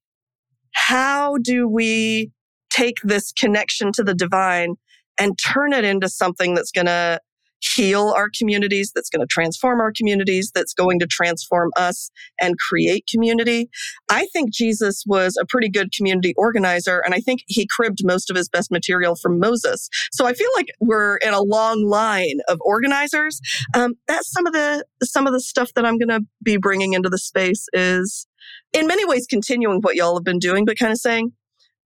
how 0.73 1.37
do 1.37 1.67
we 1.67 2.31
take 2.69 2.97
this 3.03 3.31
connection 3.33 3.91
to 3.93 4.03
the 4.03 4.15
divine 4.15 4.75
and 5.19 5.37
turn 5.37 5.73
it 5.73 5.83
into 5.83 6.09
something 6.09 6.55
that's 6.55 6.71
going 6.71 6.87
to 6.87 7.19
heal 7.61 8.13
our 8.15 8.29
communities, 8.37 8.91
that's 8.93 9.09
going 9.09 9.21
to 9.21 9.27
transform 9.27 9.79
our 9.79 9.91
communities, 9.95 10.51
that's 10.53 10.73
going 10.73 10.99
to 10.99 11.07
transform 11.07 11.71
us 11.77 12.09
and 12.39 12.57
create 12.57 13.05
community. 13.09 13.69
I 14.09 14.27
think 14.33 14.51
Jesus 14.51 15.03
was 15.05 15.37
a 15.39 15.45
pretty 15.45 15.69
good 15.69 15.91
community 15.93 16.33
organizer, 16.37 16.99
and 16.99 17.13
I 17.13 17.19
think 17.19 17.41
he 17.47 17.67
cribbed 17.69 17.99
most 18.03 18.29
of 18.29 18.35
his 18.35 18.49
best 18.49 18.71
material 18.71 19.15
from 19.15 19.39
Moses. 19.39 19.89
So 20.11 20.25
I 20.25 20.33
feel 20.33 20.49
like 20.55 20.67
we're 20.79 21.17
in 21.17 21.33
a 21.33 21.41
long 21.41 21.85
line 21.85 22.39
of 22.47 22.59
organizers. 22.61 23.39
Um, 23.75 23.93
that's 24.07 24.31
some 24.31 24.47
of 24.47 24.53
the 24.53 24.83
some 25.03 25.27
of 25.27 25.33
the 25.33 25.41
stuff 25.41 25.73
that 25.75 25.85
I'm 25.85 25.97
going 25.97 26.09
to 26.09 26.21
be 26.43 26.57
bringing 26.57 26.93
into 26.93 27.09
the 27.09 27.17
space 27.17 27.67
is, 27.73 28.27
in 28.73 28.87
many 28.87 29.05
ways, 29.05 29.27
continuing 29.29 29.81
what 29.81 29.95
y'all 29.95 30.15
have 30.15 30.23
been 30.23 30.39
doing, 30.39 30.65
but 30.65 30.77
kind 30.77 30.91
of 30.91 30.97
saying. 30.97 31.31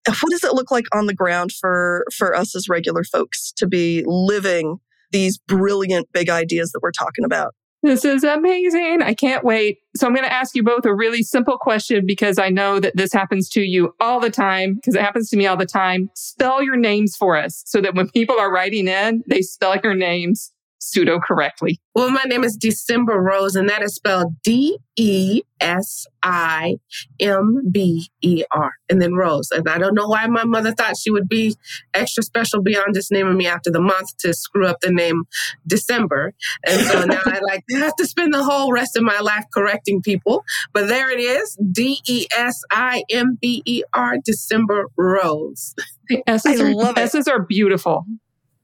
What 0.07 0.29
does 0.29 0.43
it 0.43 0.53
look 0.53 0.69
like 0.69 0.85
on 0.93 1.07
the 1.07 1.15
ground 1.15 1.51
for 1.51 2.05
for 2.15 2.35
us 2.35 2.55
as 2.55 2.69
regular 2.69 3.03
folks 3.03 3.51
to 3.53 3.65
be 3.65 4.03
living 4.05 4.79
these 5.15 5.37
brilliant 5.37 6.11
big 6.11 6.29
ideas 6.29 6.71
that 6.71 6.81
we're 6.81 6.91
talking 6.91 7.23
about. 7.23 7.53
This 7.83 8.03
is 8.03 8.23
amazing. 8.23 9.01
I 9.01 9.13
can't 9.13 9.45
wait. 9.45 9.77
So 9.95 10.07
I'm 10.07 10.13
going 10.13 10.27
to 10.27 10.33
ask 10.33 10.55
you 10.55 10.63
both 10.63 10.85
a 10.85 10.93
really 10.93 11.21
simple 11.23 11.57
question 11.57 12.03
because 12.05 12.37
I 12.37 12.49
know 12.49 12.79
that 12.79 12.97
this 12.97 13.13
happens 13.13 13.47
to 13.51 13.61
you 13.61 13.93
all 14.01 14.19
the 14.19 14.29
time 14.29 14.75
because 14.75 14.95
it 14.95 15.01
happens 15.01 15.29
to 15.29 15.37
me 15.37 15.45
all 15.45 15.55
the 15.55 15.65
time. 15.65 16.09
Spell 16.15 16.61
your 16.61 16.75
names 16.75 17.15
for 17.15 17.37
us 17.37 17.63
so 17.65 17.79
that 17.79 17.95
when 17.95 18.09
people 18.09 18.37
are 18.39 18.51
writing 18.51 18.87
in, 18.89 19.23
they 19.29 19.41
spell 19.41 19.77
your 19.81 19.93
names 19.93 20.51
pseudo 20.85 21.19
correctly. 21.19 21.79
Well, 21.93 22.09
my 22.11 22.23
name 22.25 22.43
is 22.43 22.57
Desimber 22.57 23.21
Rose, 23.21 23.55
and 23.55 23.69
that 23.69 23.81
is 23.81 23.95
spelled 23.95 24.35
D 24.43 24.77
E 24.97 25.41
S 25.59 26.05
I 26.23 26.75
M 27.19 27.69
B 27.71 28.09
E 28.21 28.43
R, 28.51 28.71
and 28.89 29.01
then 29.01 29.13
Rose. 29.15 29.49
And 29.51 29.67
I 29.67 29.77
don't 29.77 29.95
know 29.95 30.07
why 30.07 30.27
my 30.27 30.43
mother 30.43 30.71
thought 30.71 30.97
she 30.97 31.09
would 31.11 31.27
be 31.27 31.55
extra 31.93 32.23
special 32.23 32.61
beyond 32.61 32.95
just 32.95 33.11
naming 33.11 33.37
me 33.37 33.47
after 33.47 33.71
the 33.71 33.81
month 33.81 34.15
to 34.19 34.33
screw 34.33 34.67
up 34.67 34.81
the 34.81 34.91
name 34.91 35.23
December. 35.67 36.33
And 36.67 36.81
so 36.81 37.05
now 37.05 37.21
I 37.25 37.39
like 37.39 37.63
have 37.71 37.95
to 37.95 38.05
spend 38.05 38.33
the 38.33 38.43
whole 38.43 38.71
rest 38.71 38.95
of 38.95 39.03
my 39.03 39.19
life 39.19 39.45
correcting 39.53 40.01
people. 40.01 40.43
But 40.73 40.87
there 40.87 41.09
it 41.09 41.19
is 41.19 41.57
D 41.71 41.99
E 42.07 42.27
S 42.35 42.61
I 42.71 43.03
M 43.09 43.37
B 43.41 43.63
E 43.65 43.83
R, 43.93 44.15
Desimber 44.17 44.85
Rose. 44.97 45.75
The 46.09 46.23
S's, 46.27 46.59
I 46.59 46.63
are, 46.63 46.73
love 46.73 46.97
it. 46.97 47.01
S's 47.01 47.27
are 47.27 47.41
beautiful. 47.41 48.05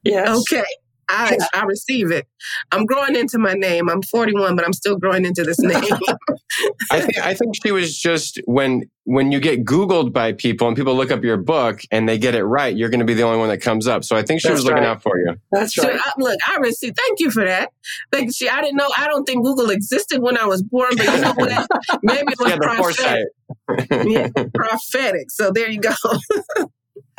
Yes. 0.03 0.27
Okay. 0.29 0.65
I, 1.11 1.37
I 1.53 1.63
receive 1.63 2.11
it. 2.11 2.27
I'm 2.71 2.85
growing 2.85 3.15
into 3.15 3.37
my 3.37 3.53
name. 3.53 3.89
I'm 3.89 4.01
41, 4.01 4.55
but 4.55 4.65
I'm 4.65 4.73
still 4.73 4.97
growing 4.97 5.25
into 5.25 5.43
this 5.43 5.59
name. 5.59 5.83
I 6.91 7.01
think 7.01 7.17
I 7.19 7.33
think 7.33 7.55
she 7.63 7.71
was 7.71 7.97
just 7.97 8.39
when 8.45 8.89
when 9.03 9.31
you 9.31 9.39
get 9.39 9.65
Googled 9.65 10.13
by 10.13 10.31
people 10.33 10.67
and 10.67 10.77
people 10.77 10.95
look 10.95 11.11
up 11.11 11.23
your 11.23 11.37
book 11.37 11.81
and 11.91 12.07
they 12.07 12.17
get 12.17 12.35
it 12.35 12.43
right, 12.43 12.75
you're 12.75 12.89
going 12.89 12.99
to 12.99 13.05
be 13.05 13.13
the 13.13 13.23
only 13.23 13.39
one 13.39 13.49
that 13.49 13.59
comes 13.61 13.87
up. 13.87 14.03
So 14.03 14.15
I 14.15 14.21
think 14.21 14.41
she 14.41 14.47
That's 14.47 14.59
was 14.59 14.65
looking 14.65 14.83
out 14.83 15.01
for 15.01 15.17
you. 15.17 15.35
That's 15.51 15.73
So 15.73 15.87
right. 15.89 15.99
I, 15.99 16.11
look, 16.17 16.37
I 16.47 16.57
receive. 16.57 16.93
Thank 16.95 17.19
you 17.19 17.31
for 17.31 17.43
that. 17.43 17.71
Thank 18.11 18.39
you. 18.39 18.49
I 18.49 18.61
didn't 18.61 18.77
know. 18.77 18.89
I 18.97 19.07
don't 19.07 19.25
think 19.25 19.43
Google 19.43 19.69
existed 19.71 20.21
when 20.21 20.37
I 20.37 20.45
was 20.45 20.61
born, 20.61 20.91
but 20.95 21.05
you 21.05 21.19
know 21.19 21.33
what? 21.33 21.67
Maybe 22.03 22.31
it 22.31 22.39
was 22.39 22.49
Yeah, 22.49 22.57
prophetic. 22.57 23.27
Yeah, 24.07 24.27
prophetic. 24.53 25.31
So 25.31 25.51
there 25.51 25.69
you 25.69 25.81
go. 25.81 25.93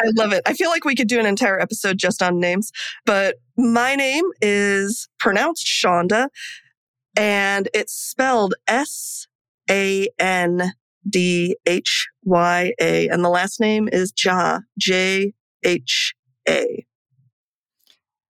I 0.00 0.10
love 0.16 0.32
it. 0.32 0.42
I 0.46 0.54
feel 0.54 0.70
like 0.70 0.84
we 0.84 0.94
could 0.94 1.08
do 1.08 1.20
an 1.20 1.26
entire 1.26 1.60
episode 1.60 1.98
just 1.98 2.22
on 2.22 2.40
names, 2.40 2.70
but 3.04 3.36
my 3.56 3.94
name 3.94 4.24
is 4.40 5.08
pronounced 5.18 5.66
Sandhya 5.66 6.28
and 7.16 7.68
it's 7.74 7.92
spelled 7.92 8.54
S 8.66 9.26
A 9.70 10.08
N 10.18 10.72
D 11.08 11.56
H 11.66 12.08
Y 12.24 12.72
A 12.80 13.08
and 13.08 13.24
the 13.24 13.28
last 13.28 13.60
name 13.60 13.88
is 13.90 14.12
Jha, 14.12 14.62
J 14.78 15.32
H 15.62 16.14
A. 16.48 16.86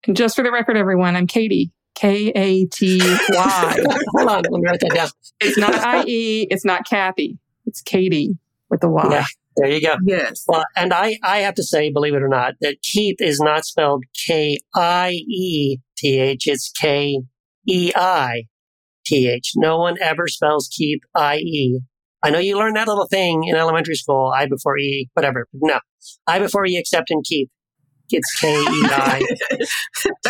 And 0.07 0.17
just 0.17 0.35
for 0.35 0.43
the 0.43 0.51
record, 0.51 0.77
everyone, 0.77 1.15
I'm 1.17 1.27
Katie. 1.27 1.73
K 1.95 2.33
A 2.35 2.67
T 2.67 3.01
Y. 3.01 3.85
Hold 4.17 4.29
on, 4.29 4.43
let 4.43 4.51
me 4.51 4.61
write 4.65 4.81
that 4.81 4.95
down. 4.95 5.09
It's 5.41 5.59
not 5.59 5.75
I 5.75 6.05
E. 6.05 6.47
It's 6.51 6.65
not 6.65 6.87
Kathy. 6.88 7.38
It's 7.67 7.81
Katie 7.81 8.38
with 8.71 8.81
the 8.81 8.88
Y. 8.88 9.07
Yeah. 9.11 9.25
There 9.57 9.69
you 9.69 9.81
go. 9.81 9.97
Yes. 10.05 10.45
Well, 10.49 10.65
and 10.77 10.93
I, 10.93 11.19
I 11.23 11.38
have 11.38 11.55
to 11.55 11.62
say, 11.62 11.91
believe 11.91 12.15
it 12.15 12.23
or 12.23 12.29
not, 12.29 12.55
that 12.61 12.83
Keith 12.83 13.21
is 13.21 13.38
not 13.41 13.65
spelled 13.65 14.05
K 14.27 14.59
I 14.75 15.11
E 15.11 15.79
T 15.97 16.19
H. 16.19 16.47
It's 16.47 16.71
K 16.71 17.21
E 17.69 17.93
I 17.95 18.45
T 19.05 19.29
H. 19.29 19.53
No 19.57 19.79
one 19.79 19.97
ever 20.01 20.27
spells 20.27 20.69
Keith 20.75 21.01
I 21.15 21.37
E. 21.37 21.81
I 22.23 22.31
know 22.31 22.38
you 22.38 22.57
learned 22.57 22.77
that 22.77 22.87
little 22.88 23.09
thing 23.09 23.45
in 23.45 23.57
elementary 23.57 23.97
school, 23.97 24.33
I 24.35 24.47
before 24.47 24.79
E, 24.79 25.11
whatever. 25.15 25.49
No, 25.53 25.81
I 26.27 26.38
before 26.38 26.65
E 26.67 26.77
except 26.77 27.11
in 27.11 27.21
Keith. 27.25 27.49
It's 28.11 28.41
K 28.41 28.53
E 28.53 28.65
I. 28.67 29.23
That's 29.51 29.71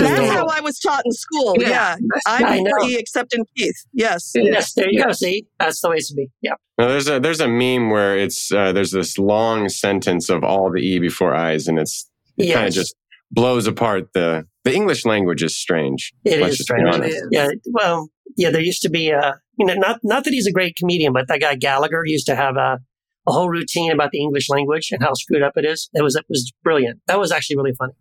Yeah. 0.01 0.33
how 0.33 0.47
I 0.47 0.61
was 0.61 0.79
taught 0.79 1.03
in 1.05 1.13
school. 1.13 1.55
Yeah. 1.59 1.69
Yeah. 1.69 1.97
I 2.27 2.45
I'm 2.57 2.65
know. 2.65 2.71
free 2.81 2.97
except 2.97 3.35
in 3.35 3.45
Keith. 3.57 3.75
Yes. 3.93 4.33
Yes, 4.35 4.73
there 4.75 4.91
you 4.91 5.03
go. 5.05 5.13
See, 5.13 5.47
that's 5.59 5.81
the 5.81 5.91
way 5.91 5.97
it 5.97 6.05
should 6.07 6.17
be. 6.17 6.29
Yeah. 6.43 6.55
No, 6.79 6.89
there's 6.89 7.09
a 7.09 7.21
there's 7.21 7.41
a 7.41 7.49
meme 7.49 7.91
where 7.91 8.17
it's 8.19 8.53
uh, 8.53 8.73
there's 8.73 8.93
this 8.93 9.19
long 9.19 9.69
sentence 9.69 10.29
of 10.31 10.43
all 10.45 10.71
the 10.73 10.81
e 10.81 10.99
before 10.99 11.35
i's, 11.35 11.69
and 11.69 11.79
it's 11.79 12.09
kind 12.39 12.67
of 12.69 12.73
just 12.73 12.95
blows 13.31 13.67
apart 13.67 14.13
the 14.15 14.47
the 14.65 14.75
English 14.75 15.05
language 15.05 15.43
is 15.43 15.57
strange. 15.57 16.13
It 16.25 16.41
Let's 16.41 16.53
is 16.53 16.59
just 16.59 16.69
be 16.71 16.75
strange. 16.81 16.95
honest. 16.95 17.19
Yeah. 17.31 17.49
Well, 17.67 18.09
yeah, 18.37 18.51
there 18.51 18.63
used 18.63 18.83
to 18.83 18.89
be, 18.91 19.11
a 19.11 19.35
you 19.59 19.67
know, 19.67 19.75
not, 19.75 19.99
not 20.03 20.25
that 20.25 20.33
he's 20.33 20.47
a 20.47 20.53
great 20.53 20.77
comedian, 20.77 21.13
but 21.13 21.29
that 21.29 21.41
guy 21.41 21.55
Gallagher 21.57 22.03
used 22.07 22.27
to 22.27 22.35
have 22.37 22.57
a, 22.57 22.79
a 23.27 23.33
whole 23.33 23.49
routine 23.49 23.93
about 23.93 24.11
the 24.11 24.21
English 24.21 24.49
language 24.49 24.89
and 24.93 25.03
how 25.03 25.15
screwed 25.15 25.43
up 25.43 25.53
it 25.57 25.65
is. 25.65 25.89
It 25.95 26.03
was, 26.03 26.17
it 26.17 26.25
was 26.29 26.53
brilliant. 26.63 27.01
That 27.07 27.19
was 27.19 27.33
actually 27.33 27.57
really 27.57 27.75
funny. 27.79 27.95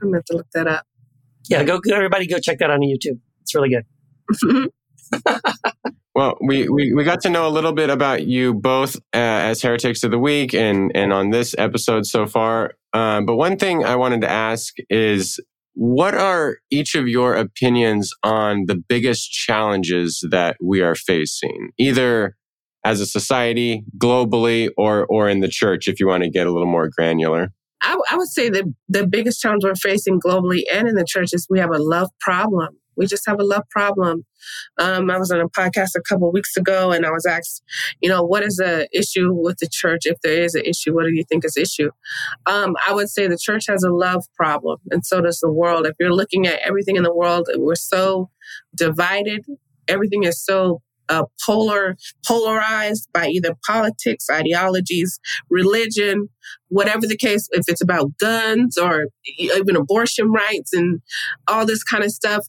I'm 0.00 0.08
gonna 0.08 0.18
have 0.18 0.24
to 0.26 0.36
look 0.36 0.46
that 0.54 0.66
up. 0.66 0.86
Yeah. 1.48 1.62
Go, 1.64 1.80
everybody 1.92 2.26
go 2.26 2.38
check 2.38 2.58
that 2.58 2.70
on 2.70 2.80
YouTube. 2.80 3.18
It's 3.42 3.54
really 3.54 3.70
good. 3.70 4.70
Well, 6.14 6.38
we, 6.40 6.68
we, 6.68 6.92
we 6.94 7.02
got 7.02 7.22
to 7.22 7.30
know 7.30 7.48
a 7.48 7.50
little 7.50 7.72
bit 7.72 7.90
about 7.90 8.24
you 8.24 8.54
both 8.54 8.96
uh, 8.96 9.18
as 9.18 9.62
Heretics 9.62 10.04
of 10.04 10.12
the 10.12 10.18
Week 10.18 10.54
and, 10.54 10.92
and 10.94 11.12
on 11.12 11.30
this 11.30 11.56
episode 11.58 12.06
so 12.06 12.24
far. 12.26 12.74
Um, 12.92 13.26
but 13.26 13.34
one 13.34 13.56
thing 13.56 13.84
I 13.84 13.96
wanted 13.96 14.20
to 14.20 14.30
ask 14.30 14.74
is 14.88 15.40
what 15.74 16.14
are 16.14 16.58
each 16.70 16.94
of 16.94 17.08
your 17.08 17.34
opinions 17.34 18.12
on 18.22 18.66
the 18.66 18.76
biggest 18.76 19.32
challenges 19.32 20.24
that 20.30 20.56
we 20.62 20.82
are 20.82 20.94
facing, 20.94 21.70
either 21.78 22.36
as 22.84 23.00
a 23.00 23.06
society, 23.06 23.84
globally, 23.98 24.70
or, 24.76 25.06
or 25.06 25.28
in 25.28 25.40
the 25.40 25.48
church, 25.48 25.88
if 25.88 25.98
you 25.98 26.06
want 26.06 26.22
to 26.22 26.30
get 26.30 26.46
a 26.46 26.52
little 26.52 26.68
more 26.68 26.88
granular? 26.88 27.52
I, 27.84 27.96
I 28.10 28.16
would 28.16 28.28
say 28.28 28.48
that 28.48 28.64
the 28.88 29.06
biggest 29.06 29.40
challenge 29.40 29.64
we're 29.64 29.74
facing 29.74 30.20
globally 30.20 30.62
and 30.72 30.88
in 30.88 30.94
the 30.94 31.04
church 31.06 31.30
is 31.32 31.46
we 31.50 31.58
have 31.58 31.70
a 31.70 31.78
love 31.78 32.10
problem. 32.20 32.78
We 32.96 33.06
just 33.06 33.26
have 33.26 33.40
a 33.40 33.44
love 33.44 33.64
problem. 33.70 34.24
Um, 34.78 35.10
I 35.10 35.18
was 35.18 35.30
on 35.30 35.40
a 35.40 35.48
podcast 35.48 35.90
a 35.96 36.02
couple 36.08 36.30
weeks 36.32 36.56
ago 36.56 36.92
and 36.92 37.04
I 37.04 37.10
was 37.10 37.26
asked, 37.26 37.62
you 38.00 38.08
know, 38.08 38.22
what 38.22 38.44
is 38.44 38.56
the 38.56 38.88
issue 38.92 39.32
with 39.32 39.58
the 39.58 39.68
church? 39.70 40.02
If 40.04 40.20
there 40.22 40.42
is 40.42 40.54
an 40.54 40.62
issue, 40.64 40.94
what 40.94 41.04
do 41.04 41.12
you 41.12 41.24
think 41.24 41.44
is 41.44 41.56
issue? 41.56 41.90
Um, 42.46 42.76
I 42.86 42.92
would 42.92 43.10
say 43.10 43.26
the 43.26 43.38
church 43.38 43.64
has 43.68 43.82
a 43.82 43.90
love 43.90 44.24
problem 44.36 44.78
and 44.90 45.04
so 45.04 45.20
does 45.20 45.40
the 45.40 45.52
world. 45.52 45.86
If 45.86 45.96
you're 45.98 46.14
looking 46.14 46.46
at 46.46 46.60
everything 46.60 46.96
in 46.96 47.02
the 47.02 47.14
world, 47.14 47.48
we're 47.56 47.74
so 47.74 48.30
divided. 48.74 49.44
Everything 49.88 50.22
is 50.22 50.42
so 50.42 50.80
uh, 51.08 51.24
polar, 51.44 51.96
polarized 52.26 53.08
by 53.12 53.26
either 53.28 53.54
politics, 53.66 54.26
ideologies, 54.30 55.18
religion, 55.50 56.28
whatever 56.68 57.06
the 57.06 57.16
case, 57.16 57.48
if 57.52 57.64
it's 57.68 57.82
about 57.82 58.16
guns 58.18 58.76
or 58.76 59.06
even 59.38 59.76
abortion 59.76 60.30
rights 60.30 60.72
and 60.72 61.00
all 61.48 61.66
this 61.66 61.82
kind 61.82 62.04
of 62.04 62.10
stuff. 62.10 62.46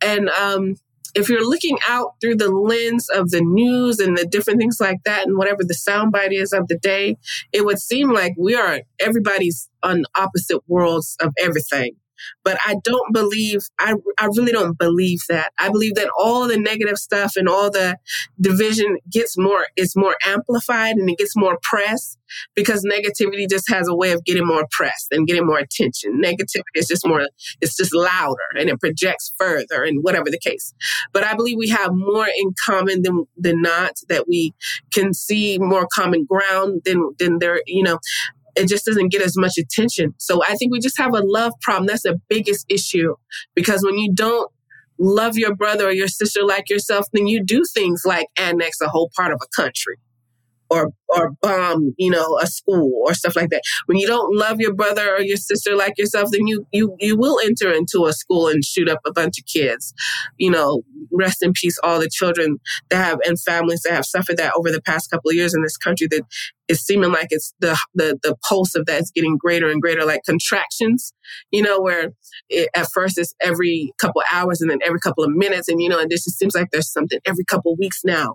And 0.00 0.28
um, 0.30 0.76
if 1.14 1.28
you're 1.28 1.48
looking 1.48 1.78
out 1.88 2.12
through 2.20 2.36
the 2.36 2.50
lens 2.50 3.08
of 3.08 3.30
the 3.30 3.40
news 3.40 3.98
and 3.98 4.16
the 4.16 4.26
different 4.26 4.58
things 4.58 4.78
like 4.80 4.98
that, 5.04 5.26
and 5.26 5.36
whatever 5.36 5.64
the 5.64 5.74
soundbite 5.74 6.32
is 6.32 6.52
of 6.52 6.68
the 6.68 6.78
day, 6.78 7.16
it 7.52 7.64
would 7.64 7.78
seem 7.78 8.12
like 8.12 8.32
we 8.38 8.54
are 8.54 8.80
everybody's 9.00 9.68
on 9.82 10.04
opposite 10.16 10.60
worlds 10.66 11.16
of 11.20 11.32
everything. 11.38 11.94
But 12.44 12.58
I 12.66 12.76
don't 12.84 13.12
believe, 13.12 13.60
I, 13.78 13.94
I 14.18 14.26
really 14.26 14.52
don't 14.52 14.78
believe 14.78 15.20
that. 15.28 15.52
I 15.58 15.68
believe 15.68 15.94
that 15.94 16.10
all 16.18 16.46
the 16.48 16.58
negative 16.58 16.98
stuff 16.98 17.32
and 17.36 17.48
all 17.48 17.70
the 17.70 17.96
division 18.40 18.98
gets 19.10 19.36
more, 19.38 19.66
is 19.76 19.94
more 19.96 20.16
amplified 20.24 20.96
and 20.96 21.08
it 21.08 21.18
gets 21.18 21.36
more 21.36 21.58
press 21.62 22.16
because 22.54 22.84
negativity 22.84 23.48
just 23.48 23.70
has 23.70 23.88
a 23.88 23.94
way 23.94 24.12
of 24.12 24.24
getting 24.24 24.46
more 24.46 24.66
press 24.70 25.06
and 25.10 25.26
getting 25.26 25.46
more 25.46 25.58
attention. 25.58 26.20
Negativity 26.22 26.62
is 26.74 26.86
just 26.86 27.06
more, 27.06 27.26
it's 27.60 27.76
just 27.76 27.94
louder 27.94 28.36
and 28.56 28.68
it 28.68 28.80
projects 28.80 29.32
further 29.38 29.82
and 29.82 30.02
whatever 30.02 30.30
the 30.30 30.38
case. 30.38 30.74
But 31.12 31.24
I 31.24 31.34
believe 31.34 31.56
we 31.58 31.68
have 31.68 31.90
more 31.92 32.26
in 32.26 32.52
common 32.64 33.02
than, 33.02 33.24
than 33.36 33.62
not, 33.62 33.92
that 34.08 34.28
we 34.28 34.54
can 34.92 35.14
see 35.14 35.58
more 35.58 35.86
common 35.94 36.26
ground 36.26 36.82
than, 36.84 37.10
than 37.18 37.38
there, 37.38 37.60
you 37.66 37.82
know, 37.82 37.98
it 38.58 38.68
just 38.68 38.84
doesn't 38.84 39.10
get 39.10 39.22
as 39.22 39.36
much 39.36 39.56
attention. 39.56 40.14
So 40.18 40.42
I 40.42 40.54
think 40.54 40.72
we 40.72 40.80
just 40.80 40.98
have 40.98 41.14
a 41.14 41.20
love 41.20 41.52
problem. 41.62 41.86
That's 41.86 42.02
the 42.02 42.20
biggest 42.28 42.66
issue 42.68 43.14
because 43.54 43.82
when 43.82 43.96
you 43.98 44.12
don't 44.12 44.50
love 44.98 45.38
your 45.38 45.54
brother 45.54 45.86
or 45.86 45.92
your 45.92 46.08
sister 46.08 46.44
like 46.44 46.68
yourself, 46.68 47.06
then 47.12 47.26
you 47.26 47.44
do 47.44 47.62
things 47.72 48.02
like 48.04 48.26
annex 48.36 48.80
a 48.80 48.88
whole 48.88 49.10
part 49.16 49.32
of 49.32 49.40
a 49.42 49.62
country 49.62 49.96
or 50.70 50.90
or 51.08 51.32
bomb, 51.40 51.94
you 51.98 52.10
know, 52.10 52.38
a 52.40 52.46
school 52.46 52.90
or 53.06 53.14
stuff 53.14 53.36
like 53.36 53.50
that. 53.50 53.62
When 53.86 53.98
you 53.98 54.06
don't 54.06 54.36
love 54.36 54.60
your 54.60 54.74
brother 54.74 55.14
or 55.14 55.20
your 55.20 55.36
sister 55.36 55.74
like 55.76 55.98
yourself, 55.98 56.30
then 56.30 56.46
you 56.46 56.66
you 56.72 56.96
you 56.98 57.16
will 57.16 57.38
enter 57.44 57.72
into 57.72 58.06
a 58.06 58.12
school 58.12 58.48
and 58.48 58.64
shoot 58.64 58.88
up 58.88 59.00
a 59.06 59.12
bunch 59.12 59.38
of 59.38 59.46
kids. 59.46 59.94
You 60.36 60.50
know, 60.50 60.82
rest 61.12 61.42
in 61.42 61.52
peace 61.52 61.78
all 61.82 62.00
the 62.00 62.10
children 62.10 62.58
that 62.90 63.04
have 63.04 63.18
and 63.24 63.40
families 63.40 63.82
that 63.82 63.92
have 63.92 64.04
suffered 64.04 64.36
that 64.36 64.52
over 64.56 64.70
the 64.70 64.82
past 64.82 65.10
couple 65.10 65.30
of 65.30 65.36
years 65.36 65.54
in 65.54 65.62
this 65.62 65.76
country 65.76 66.06
that 66.10 66.22
is 66.68 66.84
seeming 66.84 67.10
like 67.10 67.28
it's 67.30 67.54
the 67.60 67.76
the 67.94 68.18
the 68.22 68.36
pulse 68.46 68.74
of 68.74 68.86
that 68.86 69.00
is 69.00 69.10
getting 69.14 69.36
greater 69.38 69.70
and 69.70 69.80
greater 69.80 70.04
like 70.04 70.20
contractions, 70.24 71.12
you 71.50 71.62
know, 71.62 71.80
where 71.80 72.10
it, 72.50 72.68
at 72.76 72.88
first 72.92 73.18
it's 73.18 73.34
every 73.40 73.92
couple 73.98 74.22
hours 74.32 74.60
and 74.60 74.70
then 74.70 74.78
every 74.84 75.00
couple 75.00 75.24
of 75.24 75.30
minutes 75.30 75.68
and 75.68 75.80
you 75.80 75.88
know, 75.88 75.98
and 75.98 76.10
this 76.10 76.24
just 76.24 76.38
seems 76.38 76.54
like 76.54 76.68
there's 76.70 76.92
something 76.92 77.18
every 77.26 77.44
couple 77.44 77.72
of 77.72 77.78
weeks 77.78 78.00
now. 78.04 78.34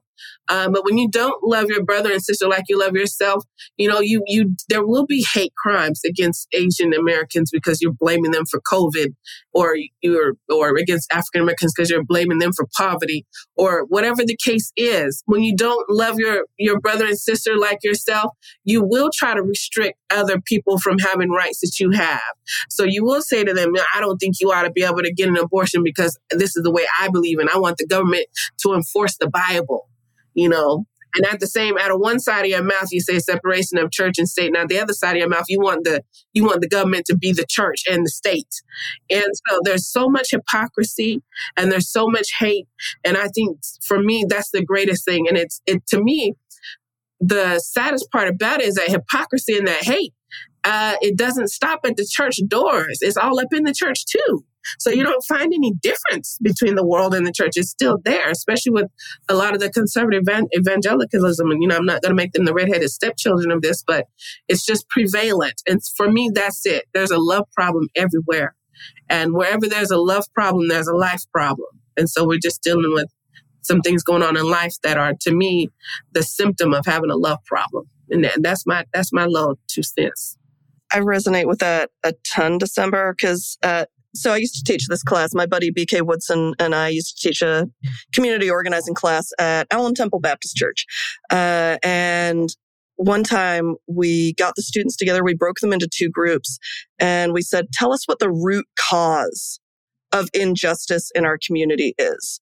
Um, 0.50 0.72
but 0.72 0.84
when 0.84 0.98
you 0.98 1.10
don't 1.10 1.44
love 1.44 1.66
your 1.70 1.84
brother 1.84 2.12
and 2.12 2.22
sister 2.22 2.48
like 2.48 2.63
you 2.70 2.80
love 2.80 2.94
yourself, 2.94 3.44
you 3.78 3.88
know, 3.88 4.00
you, 4.00 4.24
you, 4.28 4.56
there 4.70 4.86
will 4.86 5.06
be 5.06 5.26
hate 5.34 5.54
crimes 5.56 6.02
against 6.06 6.48
Asian 6.54 6.94
Americans 6.94 7.50
because 7.52 7.82
you're 7.82 7.94
blaming 7.94 8.32
them 8.32 8.46
for 8.50 8.62
COVID 8.72 9.14
or 9.54 9.76
you're, 10.02 10.34
or 10.50 10.78
against 10.78 11.12
African 11.12 11.42
Americans 11.42 11.74
because 11.76 11.90
you're 11.90 12.04
blaming 12.04 12.40
them 12.40 12.52
for 12.54 12.68
poverty 12.76 13.26
or 13.56 13.86
whatever 13.88 14.24
the 14.26 14.38
case 14.44 14.72
is. 14.76 15.24
When 15.26 15.42
you 15.42 15.56
don't 15.56 15.86
love 15.90 16.16
your, 16.18 16.46
your 16.58 16.80
brother 16.80 17.06
and 17.06 17.18
sister 17.18 17.58
like 17.58 17.80
yourself, 17.84 18.32
you 18.64 18.84
will 18.84 19.10
try 19.14 19.34
to 19.34 19.42
restrict 19.42 19.98
other 20.12 20.40
people 20.42 20.78
from 20.80 21.00
having 21.00 21.30
rights 21.30 21.60
that 21.62 21.80
you 21.80 21.92
have. 21.92 22.22
So 22.70 22.84
you 22.84 23.04
will 23.04 23.22
say 23.22 23.44
to 23.44 23.54
them, 23.54 23.74
I 23.96 24.00
don't 24.00 24.18
think 24.18 24.36
you 24.40 24.52
ought 24.52 24.64
to 24.64 24.72
be 24.72 24.84
able 24.84 25.04
to 25.04 25.14
get 25.14 25.30
an 25.30 25.38
abortion 25.38 25.84
because 25.84 26.18
this 26.32 26.56
is 26.56 26.64
the 26.64 26.72
way 26.72 26.86
I 27.00 27.10
believe 27.10 27.40
and 27.40 27.50
I 27.50 27.58
want 27.58 27.78
the 27.78 27.88
government 27.88 28.26
to 28.60 28.74
enforce 28.74 29.18
the 29.18 29.30
Bible 29.30 29.88
you 30.34 30.50
know. 30.50 30.86
And 31.16 31.26
at 31.26 31.40
the 31.40 31.48
same, 31.48 31.78
out 31.78 31.92
of 31.92 32.00
one 32.00 32.20
side 32.20 32.42
of 32.42 32.48
your 32.48 32.64
mouth, 32.64 32.88
you 32.92 33.02
say 33.02 33.20
separation 33.20 33.78
of 33.78 33.92
church 33.92 34.18
and 34.18 34.28
state. 34.28 34.52
Now, 34.52 34.66
the 34.66 34.80
other 34.80 34.94
side 34.94 35.12
of 35.12 35.18
your 35.18 35.30
mouth, 35.30 35.46
you 35.48 35.60
want 35.60 35.84
the 35.84 36.04
you 36.34 36.44
want 36.44 36.62
the 36.62 36.68
government 36.68 37.06
to 37.08 37.18
be 37.18 37.32
the 37.32 37.46
church 37.48 37.84
and 37.90 38.06
the 38.06 38.10
state. 38.10 38.62
And 39.10 39.26
so 39.48 39.60
there's 39.64 39.88
so 39.88 40.10
much 40.10 40.32
hypocrisy 40.32 41.22
and 41.56 41.72
there's 41.72 41.92
so 41.92 42.08
much 42.08 42.30
hate. 42.40 42.68
And 43.04 43.18
I 43.18 43.28
think 43.28 43.60
for 43.86 44.00
me, 44.00 44.26
that's 44.28 44.52
the 44.52 44.64
greatest 44.64 45.06
thing. 45.06 45.28
And 45.28 45.38
it's 45.38 45.62
it 45.66 45.86
to 45.88 46.04
me, 46.04 46.34
the 47.20 47.60
saddest 47.60 48.12
part 48.12 48.28
about 48.28 48.62
it 48.62 48.68
is 48.68 48.76
that 48.76 48.90
hypocrisy 48.90 49.58
and 49.58 49.68
that 49.68 49.84
hate. 49.84 50.14
Uh, 50.64 50.96
it 51.02 51.18
doesn't 51.18 51.50
stop 51.50 51.82
at 51.84 51.98
the 51.98 52.08
church 52.10 52.40
doors. 52.48 53.00
It's 53.02 53.18
all 53.18 53.40
up 53.40 53.54
in 53.54 53.64
the 53.64 53.74
church 53.74 54.06
too. 54.06 54.46
So 54.80 54.90
you 54.90 55.04
don't 55.04 55.24
find 55.26 55.54
any 55.54 55.74
difference 55.82 56.38
between 56.42 56.76
the 56.76 56.86
world 56.86 57.14
and 57.14 57.26
the 57.26 57.32
church. 57.32 57.54
It's 57.56 57.70
still 57.70 57.98
there, 58.04 58.30
especially 58.30 58.72
with 58.72 58.88
a 59.30 59.36
lot 59.36 59.54
of 59.54 59.60
the 59.60 59.70
conservative 59.70 60.24
evangelicalism. 60.58 61.50
And, 61.52 61.62
you 61.62 61.68
know, 61.68 61.78
I'm 61.78 61.86
not 61.86 62.02
going 62.02 62.12
to 62.12 62.16
make 62.16 62.34
them 62.34 62.46
the 62.46 62.54
redheaded 62.54 62.90
stepchildren 62.90 63.52
of 63.52 63.62
this, 63.62 63.84
but 63.86 64.08
it's 64.48 64.66
just 64.66 64.90
prevalent. 64.90 65.62
And 65.68 65.82
for 65.96 66.12
me, 66.12 66.32
that's 66.34 66.66
it. 66.66 66.86
There's 66.94 67.12
a 67.12 67.18
love 67.18 67.46
problem 67.54 67.88
everywhere. 67.96 68.56
And 69.10 69.34
wherever 69.34 69.68
there's 69.68 69.92
a 69.92 69.98
love 69.98 70.26
problem, 70.34 70.68
there's 70.68 70.88
a 70.88 70.96
life 70.96 71.24
problem. 71.32 71.68
And 71.98 72.10
so 72.10 72.26
we're 72.26 72.40
just 72.42 72.64
dealing 72.64 72.94
with 72.94 73.10
some 73.62 73.82
things 73.82 74.04
going 74.04 74.24
on 74.24 74.36
in 74.36 74.50
life 74.50 74.76
that 74.84 74.98
are, 74.98 75.14
to 75.22 75.34
me, 75.34 75.70
the 76.12 76.24
symptom 76.24 76.74
of 76.74 76.86
having 76.86 77.10
a 77.10 77.16
love 77.16 77.40
problem. 77.46 77.90
And 78.10 78.30
that's 78.42 78.66
my, 78.66 78.86
that's 78.94 79.14
my 79.14 79.26
low 79.26 79.56
two 79.68 79.84
cents. 79.84 80.38
I 80.92 81.00
resonate 81.00 81.48
with 81.48 81.60
that 81.60 81.90
a 82.04 82.14
ton, 82.24 82.60
Desimber, 82.60 83.14
because 83.14 83.58
uh, 83.64 83.86
so 84.16 84.32
I 84.32 84.38
used 84.38 84.56
to 84.56 84.64
teach 84.64 84.88
this 84.88 85.04
class. 85.04 85.34
My 85.34 85.46
buddy 85.46 85.72
BK 85.72 86.06
Woodson 86.06 86.54
and 86.60 86.76
I 86.76 86.90
used 86.90 87.18
to 87.18 87.28
teach 87.28 87.42
a 87.42 87.68
community 88.14 88.50
organizing 88.50 88.94
class 88.94 89.30
at 89.40 89.68
Allen 89.72 89.96
Temple 89.96 90.20
Baptist 90.20 90.56
Church. 90.56 90.86
Uh, 91.32 91.78
and 91.84 92.50
one 92.96 93.24
time 93.24 93.76
we 93.88 94.34
got 94.34 94.54
the 94.56 94.62
students 94.62 94.96
together, 94.96 95.24
we 95.24 95.34
broke 95.34 95.60
them 95.60 95.74
into 95.74 95.88
two 95.92 96.10
groups, 96.10 96.60
and 97.00 97.34
we 97.34 97.42
said, 97.42 97.68
Tell 97.74 97.92
us 97.92 98.08
what 98.08 98.20
the 98.20 98.32
root 98.32 98.66
cause 98.80 99.60
of 100.12 100.30
injustice 100.34 101.10
in 101.16 101.26
our 101.26 101.40
community 101.44 101.96
is. 101.98 102.40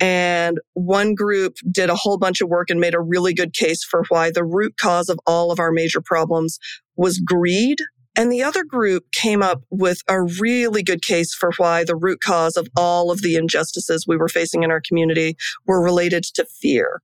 And 0.00 0.58
one 0.74 1.14
group 1.14 1.54
did 1.70 1.88
a 1.88 1.94
whole 1.94 2.18
bunch 2.18 2.40
of 2.40 2.48
work 2.48 2.70
and 2.70 2.80
made 2.80 2.94
a 2.94 3.00
really 3.00 3.32
good 3.32 3.54
case 3.54 3.84
for 3.84 4.02
why 4.08 4.32
the 4.32 4.44
root 4.44 4.74
cause 4.76 5.08
of 5.08 5.20
all 5.26 5.52
of 5.52 5.60
our 5.60 5.70
major 5.70 6.00
problems 6.00 6.58
was 6.96 7.18
greed 7.18 7.78
and 8.16 8.30
the 8.30 8.42
other 8.42 8.64
group 8.64 9.10
came 9.12 9.42
up 9.42 9.62
with 9.70 10.02
a 10.08 10.22
really 10.22 10.82
good 10.82 11.02
case 11.02 11.34
for 11.34 11.50
why 11.56 11.84
the 11.84 11.96
root 11.96 12.20
cause 12.20 12.56
of 12.56 12.68
all 12.76 13.10
of 13.10 13.22
the 13.22 13.36
injustices 13.36 14.06
we 14.06 14.16
were 14.16 14.28
facing 14.28 14.62
in 14.62 14.70
our 14.70 14.82
community 14.86 15.36
were 15.66 15.82
related 15.82 16.24
to 16.34 16.44
fear. 16.44 17.00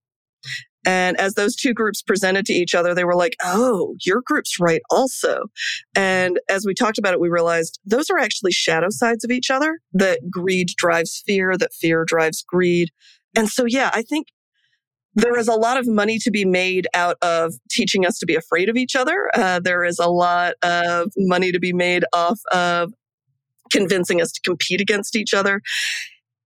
And 0.86 1.18
as 1.18 1.34
those 1.34 1.56
two 1.56 1.74
groups 1.74 2.02
presented 2.02 2.46
to 2.46 2.52
each 2.52 2.74
other, 2.74 2.94
they 2.94 3.04
were 3.04 3.16
like, 3.16 3.36
Oh, 3.44 3.96
your 4.04 4.22
group's 4.24 4.58
right 4.60 4.80
also. 4.90 5.44
And 5.94 6.38
as 6.48 6.64
we 6.64 6.74
talked 6.74 6.98
about 6.98 7.14
it, 7.14 7.20
we 7.20 7.28
realized 7.28 7.80
those 7.84 8.10
are 8.10 8.18
actually 8.18 8.52
shadow 8.52 8.88
sides 8.90 9.24
of 9.24 9.30
each 9.30 9.50
other, 9.50 9.80
that 9.92 10.30
greed 10.30 10.68
drives 10.76 11.22
fear, 11.26 11.56
that 11.56 11.74
fear 11.74 12.04
drives 12.06 12.44
greed. 12.46 12.90
And 13.36 13.48
so, 13.48 13.64
yeah, 13.66 13.90
I 13.92 14.02
think 14.02 14.28
there 15.14 15.36
is 15.36 15.48
a 15.48 15.54
lot 15.54 15.76
of 15.76 15.86
money 15.86 16.18
to 16.18 16.30
be 16.30 16.44
made 16.44 16.86
out 16.94 17.16
of 17.22 17.54
teaching 17.70 18.06
us 18.06 18.18
to 18.18 18.26
be 18.26 18.34
afraid 18.34 18.68
of 18.68 18.76
each 18.76 18.94
other. 18.94 19.30
Uh, 19.34 19.60
there 19.60 19.84
is 19.84 19.98
a 19.98 20.08
lot 20.08 20.54
of 20.62 21.10
money 21.16 21.50
to 21.50 21.58
be 21.58 21.72
made 21.72 22.04
off 22.12 22.40
of 22.52 22.92
convincing 23.72 24.20
us 24.20 24.32
to 24.32 24.40
compete 24.42 24.80
against 24.80 25.16
each 25.16 25.34
other. 25.34 25.60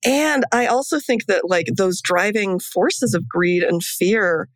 And 0.05 0.45
I 0.53 0.67
also 0.67 0.99
think 0.99 1.27
that 1.27 1.49
like 1.49 1.67
those 1.77 2.01
driving 2.01 2.59
forces 2.59 3.15
of 3.15 3.29
greed 3.29 3.63
and 3.63 3.83
fear 3.83 4.49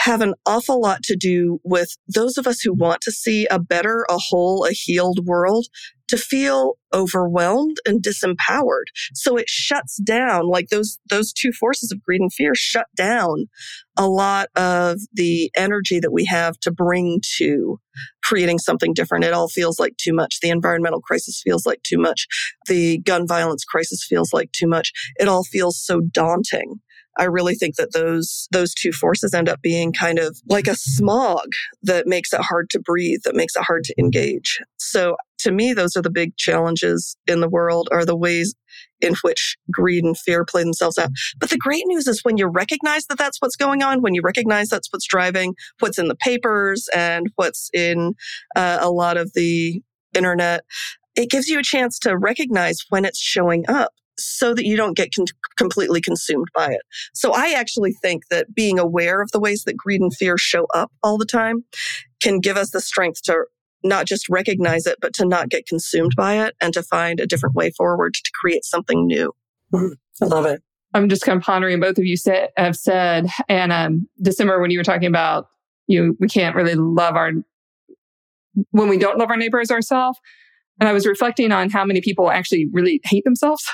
have 0.00 0.22
an 0.22 0.32
awful 0.46 0.80
lot 0.80 1.02
to 1.02 1.14
do 1.14 1.58
with 1.62 1.90
those 2.08 2.38
of 2.38 2.46
us 2.46 2.60
who 2.60 2.72
want 2.72 3.02
to 3.02 3.12
see 3.12 3.46
a 3.50 3.58
better, 3.58 4.06
a 4.08 4.16
whole, 4.16 4.64
a 4.64 4.72
healed 4.72 5.20
world 5.26 5.66
to 6.08 6.16
feel 6.16 6.74
overwhelmed 6.92 7.76
and 7.86 8.02
disempowered. 8.02 8.86
So 9.14 9.36
it 9.36 9.48
shuts 9.48 9.98
down 9.98 10.48
like 10.48 10.68
those, 10.68 10.98
those 11.10 11.32
two 11.34 11.52
forces 11.52 11.92
of 11.92 12.02
greed 12.02 12.22
and 12.22 12.32
fear 12.32 12.54
shut 12.54 12.86
down 12.96 13.46
a 13.96 14.08
lot 14.08 14.48
of 14.56 14.98
the 15.12 15.50
energy 15.54 16.00
that 16.00 16.12
we 16.12 16.24
have 16.24 16.58
to 16.60 16.72
bring 16.72 17.20
to 17.36 17.78
creating 18.24 18.58
something 18.58 18.94
different. 18.94 19.24
It 19.24 19.34
all 19.34 19.48
feels 19.48 19.78
like 19.78 19.96
too 19.98 20.14
much. 20.14 20.38
The 20.40 20.48
environmental 20.48 21.02
crisis 21.02 21.42
feels 21.44 21.66
like 21.66 21.82
too 21.82 21.98
much. 21.98 22.26
The 22.68 22.98
gun 23.00 23.26
violence 23.28 23.64
crisis 23.64 24.04
feels 24.08 24.32
like 24.32 24.50
too 24.52 24.66
much. 24.66 24.92
It 25.16 25.28
all 25.28 25.44
feels 25.44 25.78
so 25.78 26.00
daunting. 26.00 26.80
I 27.20 27.24
really 27.24 27.54
think 27.54 27.76
that 27.76 27.92
those 27.92 28.48
those 28.50 28.72
two 28.72 28.92
forces 28.92 29.34
end 29.34 29.48
up 29.48 29.60
being 29.60 29.92
kind 29.92 30.18
of 30.18 30.40
like 30.48 30.66
a 30.66 30.74
smog 30.74 31.44
that 31.82 32.06
makes 32.06 32.32
it 32.32 32.40
hard 32.40 32.70
to 32.70 32.80
breathe, 32.80 33.20
that 33.24 33.36
makes 33.36 33.54
it 33.54 33.62
hard 33.62 33.84
to 33.84 33.94
engage. 33.98 34.58
So 34.78 35.16
to 35.40 35.52
me, 35.52 35.74
those 35.74 35.96
are 35.96 36.02
the 36.02 36.10
big 36.10 36.34
challenges 36.38 37.16
in 37.26 37.40
the 37.40 37.48
world 37.48 37.90
are 37.92 38.06
the 38.06 38.16
ways 38.16 38.54
in 39.02 39.14
which 39.22 39.56
greed 39.70 40.02
and 40.02 40.18
fear 40.18 40.46
play 40.46 40.62
themselves 40.62 40.96
out. 40.96 41.10
But 41.38 41.50
the 41.50 41.58
great 41.58 41.84
news 41.86 42.06
is 42.06 42.20
when 42.22 42.38
you 42.38 42.46
recognize 42.46 43.06
that 43.06 43.18
that's 43.18 43.38
what's 43.40 43.56
going 43.56 43.82
on, 43.82 44.00
when 44.00 44.14
you 44.14 44.22
recognize 44.22 44.68
that's 44.68 44.88
what's 44.90 45.06
driving 45.06 45.54
what's 45.80 45.98
in 45.98 46.08
the 46.08 46.16
papers 46.16 46.88
and 46.94 47.28
what's 47.36 47.68
in 47.74 48.14
uh, 48.56 48.78
a 48.80 48.90
lot 48.90 49.18
of 49.18 49.32
the 49.34 49.82
internet, 50.14 50.64
it 51.16 51.30
gives 51.30 51.48
you 51.48 51.58
a 51.58 51.62
chance 51.62 51.98
to 51.98 52.16
recognize 52.16 52.78
when 52.88 53.04
it's 53.04 53.20
showing 53.20 53.64
up 53.68 53.92
so 54.24 54.54
that 54.54 54.64
you 54.64 54.76
don't 54.76 54.96
get 54.96 55.14
con- 55.14 55.26
completely 55.56 56.00
consumed 56.00 56.48
by 56.54 56.70
it. 56.70 56.82
So 57.14 57.32
I 57.32 57.54
actually 57.56 57.92
think 57.92 58.24
that 58.30 58.54
being 58.54 58.78
aware 58.78 59.20
of 59.20 59.30
the 59.32 59.40
ways 59.40 59.64
that 59.64 59.76
greed 59.76 60.00
and 60.00 60.14
fear 60.14 60.36
show 60.38 60.66
up 60.74 60.90
all 61.02 61.18
the 61.18 61.26
time 61.26 61.64
can 62.20 62.40
give 62.40 62.56
us 62.56 62.70
the 62.70 62.80
strength 62.80 63.22
to 63.24 63.44
not 63.82 64.06
just 64.06 64.28
recognize 64.28 64.86
it, 64.86 64.98
but 65.00 65.14
to 65.14 65.24
not 65.24 65.48
get 65.48 65.66
consumed 65.66 66.12
by 66.16 66.34
it 66.44 66.54
and 66.60 66.72
to 66.74 66.82
find 66.82 67.18
a 67.18 67.26
different 67.26 67.54
way 67.54 67.70
forward 67.70 68.14
to 68.14 68.30
create 68.40 68.64
something 68.64 69.06
new. 69.06 69.32
I 69.74 70.26
love 70.26 70.46
it. 70.46 70.62
I'm 70.92 71.08
just 71.08 71.22
kind 71.22 71.38
of 71.38 71.44
pondering 71.44 71.80
both 71.80 71.98
of 71.98 72.04
you 72.04 72.16
say, 72.16 72.48
have 72.56 72.76
said, 72.76 73.28
and 73.48 73.72
um, 73.72 74.08
Desimber 74.22 74.60
when 74.60 74.70
you 74.70 74.78
were 74.78 74.84
talking 74.84 75.08
about 75.08 75.46
you, 75.86 76.06
know, 76.06 76.14
we 76.20 76.28
can't 76.28 76.54
really 76.54 76.74
love 76.74 77.16
our 77.16 77.32
when 78.70 78.88
we 78.88 78.98
don't 78.98 79.18
love 79.18 79.30
our 79.30 79.36
neighbors 79.36 79.70
ourselves. 79.70 80.18
And 80.78 80.88
I 80.88 80.92
was 80.92 81.06
reflecting 81.06 81.52
on 81.52 81.68
how 81.68 81.84
many 81.84 82.00
people 82.00 82.30
actually 82.30 82.68
really 82.72 83.00
hate 83.04 83.24
themselves 83.24 83.68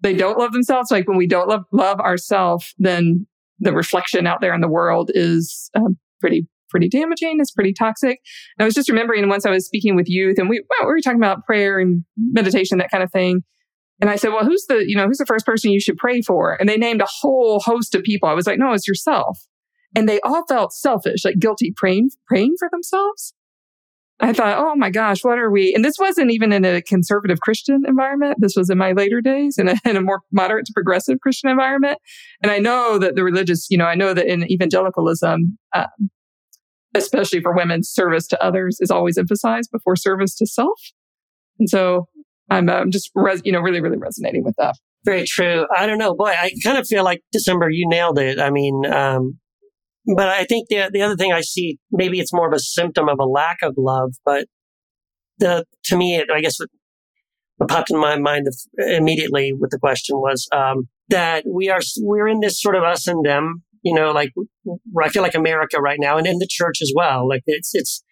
they 0.00 0.14
don't 0.14 0.38
love 0.38 0.52
themselves. 0.52 0.90
Like 0.90 1.08
when 1.08 1.16
we 1.16 1.26
don't 1.26 1.48
love, 1.48 1.64
love 1.72 2.00
ourselves, 2.00 2.74
then 2.78 3.26
the 3.58 3.72
reflection 3.72 4.26
out 4.26 4.40
there 4.40 4.54
in 4.54 4.60
the 4.60 4.68
world 4.68 5.10
is 5.14 5.70
um, 5.74 5.96
pretty, 6.20 6.46
pretty 6.68 6.88
damaging. 6.88 7.38
It's 7.40 7.52
pretty 7.52 7.72
toxic. 7.72 8.20
And 8.58 8.64
I 8.64 8.66
was 8.66 8.74
just 8.74 8.88
remembering 8.88 9.28
once 9.28 9.46
I 9.46 9.50
was 9.50 9.66
speaking 9.66 9.96
with 9.96 10.08
youth 10.08 10.38
and 10.38 10.48
we, 10.48 10.62
well, 10.68 10.86
we 10.88 10.92
were 10.92 11.00
talking 11.00 11.20
about 11.20 11.44
prayer 11.44 11.78
and 11.78 12.04
meditation, 12.16 12.78
that 12.78 12.90
kind 12.90 13.02
of 13.02 13.10
thing. 13.10 13.42
And 14.00 14.10
I 14.10 14.16
said, 14.16 14.28
well, 14.28 14.44
who's 14.44 14.66
the, 14.68 14.84
you 14.86 14.94
know, 14.94 15.06
who's 15.06 15.18
the 15.18 15.26
first 15.26 15.46
person 15.46 15.70
you 15.70 15.80
should 15.80 15.96
pray 15.96 16.20
for? 16.20 16.52
And 16.52 16.68
they 16.68 16.76
named 16.76 17.00
a 17.00 17.08
whole 17.08 17.60
host 17.60 17.94
of 17.94 18.02
people. 18.02 18.28
I 18.28 18.34
was 18.34 18.46
like, 18.46 18.58
no, 18.58 18.72
it's 18.72 18.86
yourself. 18.86 19.38
And 19.94 20.06
they 20.06 20.20
all 20.20 20.44
felt 20.46 20.74
selfish, 20.74 21.24
like 21.24 21.38
guilty 21.38 21.72
praying, 21.74 22.10
praying 22.26 22.56
for 22.58 22.68
themselves. 22.70 23.32
I 24.18 24.32
thought, 24.32 24.56
oh 24.56 24.74
my 24.76 24.90
gosh, 24.90 25.22
what 25.22 25.38
are 25.38 25.50
we? 25.50 25.74
And 25.74 25.84
this 25.84 25.96
wasn't 25.98 26.30
even 26.30 26.50
in 26.50 26.64
a 26.64 26.80
conservative 26.80 27.40
Christian 27.40 27.82
environment. 27.86 28.36
This 28.38 28.54
was 28.56 28.70
in 28.70 28.78
my 28.78 28.92
later 28.92 29.20
days 29.20 29.58
in 29.58 29.68
a, 29.68 29.74
in 29.84 29.96
a 29.96 30.00
more 30.00 30.22
moderate 30.32 30.64
to 30.66 30.72
progressive 30.72 31.20
Christian 31.20 31.50
environment. 31.50 31.98
And 32.42 32.50
I 32.50 32.58
know 32.58 32.98
that 32.98 33.14
the 33.14 33.22
religious, 33.22 33.66
you 33.68 33.76
know, 33.76 33.84
I 33.84 33.94
know 33.94 34.14
that 34.14 34.26
in 34.26 34.50
evangelicalism, 34.50 35.58
um, 35.74 36.10
especially 36.94 37.40
for 37.40 37.54
women, 37.54 37.82
service 37.82 38.26
to 38.28 38.42
others 38.42 38.78
is 38.80 38.90
always 38.90 39.18
emphasized 39.18 39.70
before 39.70 39.96
service 39.96 40.34
to 40.36 40.46
self. 40.46 40.80
And 41.58 41.68
so 41.68 42.08
I'm 42.48 42.90
just, 42.90 43.10
res- 43.14 43.42
you 43.44 43.52
know, 43.52 43.60
really, 43.60 43.82
really 43.82 43.98
resonating 43.98 44.44
with 44.44 44.54
that. 44.56 44.76
Very 45.04 45.24
true. 45.24 45.66
I 45.76 45.86
don't 45.86 45.98
know, 45.98 46.14
boy. 46.14 46.30
I 46.30 46.52
kind 46.64 46.78
of 46.78 46.86
feel 46.86 47.04
like 47.04 47.20
Desimber, 47.36 47.68
you 47.70 47.86
nailed 47.88 48.18
it. 48.18 48.40
I 48.40 48.50
mean, 48.50 48.86
um, 48.86 49.38
but 50.14 50.28
I 50.28 50.44
think 50.44 50.68
the 50.68 50.88
the 50.92 51.02
other 51.02 51.16
thing 51.16 51.32
I 51.32 51.40
see, 51.40 51.78
maybe 51.90 52.20
it's 52.20 52.32
more 52.32 52.46
of 52.46 52.54
a 52.54 52.60
symptom 52.60 53.08
of 53.08 53.18
a 53.18 53.24
lack 53.24 53.58
of 53.62 53.74
love, 53.76 54.14
but 54.24 54.46
the 55.38 55.64
to 55.84 55.96
me, 55.96 56.22
I 56.32 56.40
guess 56.40 56.58
what, 56.58 57.68
popped 57.68 57.90
in 57.90 57.98
my 57.98 58.18
mind 58.18 58.46
immediately 58.78 59.52
with 59.52 59.70
the 59.70 59.78
question 59.78 60.16
was 60.18 60.46
um, 60.52 60.88
that 61.08 61.44
we 61.46 61.68
are 61.70 61.80
we're 61.98 62.28
in 62.28 62.40
this 62.40 62.60
sort 62.60 62.76
of 62.76 62.82
us 62.82 63.06
and 63.06 63.24
them, 63.24 63.62
you 63.82 63.94
know, 63.94 64.12
like 64.12 64.32
I 65.02 65.08
feel 65.08 65.22
like 65.22 65.34
America 65.34 65.80
right 65.80 65.98
now, 66.00 66.18
and 66.18 66.26
in 66.26 66.38
the 66.38 66.48
church 66.48 66.78
as 66.82 66.92
well. 66.94 67.28
Like 67.28 67.42
it's 67.46 67.70
it's 67.74 68.02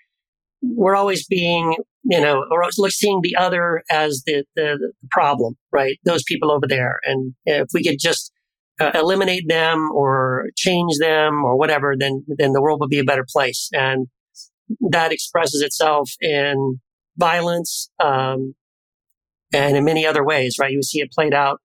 we're 0.63 0.97
always 0.97 1.27
being, 1.27 1.77
you 2.05 2.21
know, 2.21 2.45
or 2.51 2.65
like 2.79 2.93
seeing 2.93 3.21
the 3.23 3.37
other 3.37 3.83
as 3.91 4.23
the, 4.25 4.45
the, 4.57 4.79
the 4.81 4.93
problem, 5.11 5.57
right? 5.73 5.99
Those 6.05 6.23
people 6.27 6.51
over 6.51 6.67
there, 6.67 7.01
and 7.05 7.35
if 7.45 7.69
we 7.75 7.85
could 7.85 7.99
just 8.01 8.33
uh, 8.81 8.91
eliminate 8.95 9.49
them 9.49 9.91
or 9.95 10.47
change 10.57 10.93
them 10.99 11.45
or 11.45 11.57
whatever, 11.57 11.95
then 11.99 12.25
then 12.27 12.53
the 12.53 12.63
world 12.63 12.81
would 12.81 12.91
be 12.91 12.99
a 12.99 13.05
better 13.05 13.27
place. 13.31 13.69
And 13.73 14.09
that 14.91 15.13
expresses 15.13 15.63
itself 15.63 16.11
in 16.21 16.81
violence 17.17 17.91
um, 18.03 18.55
and 19.53 19.77
in 19.77 19.85
many 19.85 20.07
other 20.07 20.25
ways, 20.25 20.57
right? 20.61 20.73
You 20.73 20.83
see 20.83 21.01
it 21.01 21.13
played 21.13 21.35
out 21.35 21.61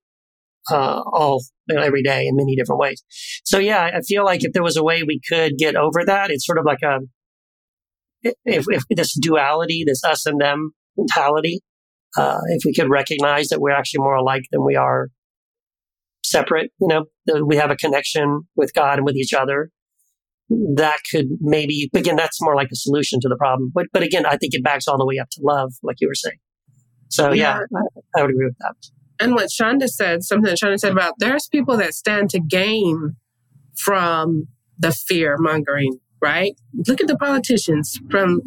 uh, 0.70 1.02
all 1.12 1.42
you 1.68 1.76
know, 1.76 1.82
every 1.82 2.02
day 2.02 2.26
in 2.26 2.36
many 2.36 2.54
different 2.54 2.80
ways. 2.80 3.02
So 3.44 3.58
yeah, 3.58 3.90
I 3.94 4.00
feel 4.02 4.24
like 4.24 4.44
if 4.44 4.52
there 4.52 4.62
was 4.62 4.76
a 4.76 4.84
way 4.84 5.02
we 5.02 5.20
could 5.28 5.52
get 5.58 5.76
over 5.76 6.04
that, 6.04 6.30
it's 6.30 6.46
sort 6.46 6.58
of 6.58 6.64
like 6.64 6.82
a 6.84 6.98
if, 8.44 8.66
if 8.68 8.82
this 8.90 9.18
duality, 9.20 9.84
this 9.86 10.04
us 10.04 10.26
and 10.26 10.40
them 10.40 10.72
mentality, 10.96 11.60
uh, 12.18 12.38
if 12.48 12.62
we 12.64 12.74
could 12.74 12.90
recognize 12.90 13.48
that 13.48 13.60
we're 13.60 13.70
actually 13.70 14.00
more 14.00 14.14
alike 14.14 14.42
than 14.52 14.64
we 14.64 14.76
are 14.76 15.08
separate, 16.24 16.70
you 16.80 16.88
know, 16.88 17.04
we 17.44 17.56
have 17.56 17.70
a 17.70 17.76
connection 17.76 18.42
with 18.56 18.72
God 18.74 18.98
and 18.98 19.04
with 19.04 19.16
each 19.16 19.32
other. 19.32 19.70
That 20.48 20.98
could 21.10 21.26
maybe, 21.40 21.90
again, 21.94 22.16
that's 22.16 22.42
more 22.42 22.56
like 22.56 22.68
a 22.72 22.76
solution 22.76 23.20
to 23.20 23.28
the 23.28 23.36
problem. 23.36 23.70
But, 23.74 23.86
but 23.92 24.02
again, 24.02 24.26
I 24.26 24.36
think 24.36 24.54
it 24.54 24.64
backs 24.64 24.88
all 24.88 24.98
the 24.98 25.06
way 25.06 25.18
up 25.18 25.28
to 25.32 25.40
love, 25.42 25.72
like 25.82 25.96
you 26.00 26.08
were 26.08 26.14
saying. 26.14 26.38
So 27.08 27.32
yeah, 27.32 27.60
yeah 27.72 27.78
I, 28.16 28.20
I 28.20 28.22
would 28.22 28.30
agree 28.30 28.46
with 28.46 28.58
that. 28.58 28.74
And 29.20 29.34
what 29.34 29.50
Sandhya 29.50 29.88
said, 29.88 30.24
something 30.24 30.48
that 30.48 30.58
Sandhya 30.58 30.78
said 30.78 30.92
about 30.92 31.14
there's 31.18 31.46
people 31.46 31.76
that 31.76 31.94
stand 31.94 32.30
to 32.30 32.40
gain 32.40 33.16
from 33.76 34.48
the 34.78 34.92
fear 34.92 35.36
mongering 35.38 35.98
right? 36.22 36.54
Look 36.86 37.00
at 37.00 37.06
the 37.06 37.16
politicians 37.16 37.98
from, 38.10 38.40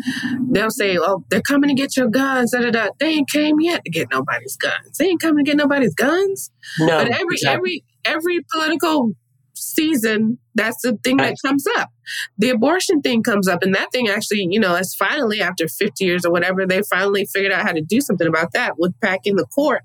they'll 0.52 0.70
say, 0.70 0.98
oh, 0.98 1.24
they're 1.30 1.42
coming 1.42 1.70
to 1.70 1.74
get 1.76 1.98
your 1.98 2.08
guns, 2.08 2.52
da 2.52 2.62
da 2.62 2.72
da. 2.72 2.90
They 3.00 3.10
ain't 3.10 3.30
came 3.30 3.60
yet 3.60 3.84
to 3.84 3.92
get 3.92 4.10
nobody's 4.12 4.56
guns. 4.58 4.98
They 4.98 5.08
ain't 5.08 5.22
coming 5.22 5.44
to 5.46 5.50
get 5.50 5.58
nobody's 5.58 5.96
guns. 5.96 6.52
No. 6.80 6.88
But 6.88 7.12
every, 7.12 7.36
exactly. 7.36 7.84
every, 8.06 8.36
every 8.38 8.46
political 8.52 9.14
season, 9.54 10.38
that's 10.56 10.82
the 10.82 10.98
thing 11.04 11.18
that 11.18 11.36
comes 11.44 11.66
up. 11.78 11.90
The 12.38 12.50
abortion 12.50 13.02
thing 13.02 13.24
comes 13.24 13.48
up, 13.48 13.64
and 13.64 13.74
that 13.76 13.92
thing 13.92 14.10
actually, 14.10 14.48
you 14.50 14.60
know, 14.60 14.76
it's 14.76 14.94
finally 14.94 15.42
after 15.42 15.68
50 15.68 16.04
years 16.04 16.26
or 16.26 16.32
whatever, 16.32 16.66
they 16.66 16.82
finally 16.84 17.26
figured 17.26 17.52
out 17.52 17.64
how 17.64 17.72
to 17.72 17.82
do 17.82 18.02
something 18.02 18.28
about 18.28 18.54
that 18.54 18.74
with 18.78 18.94
packing 19.02 19.36
the 19.36 19.46
court 19.46 19.84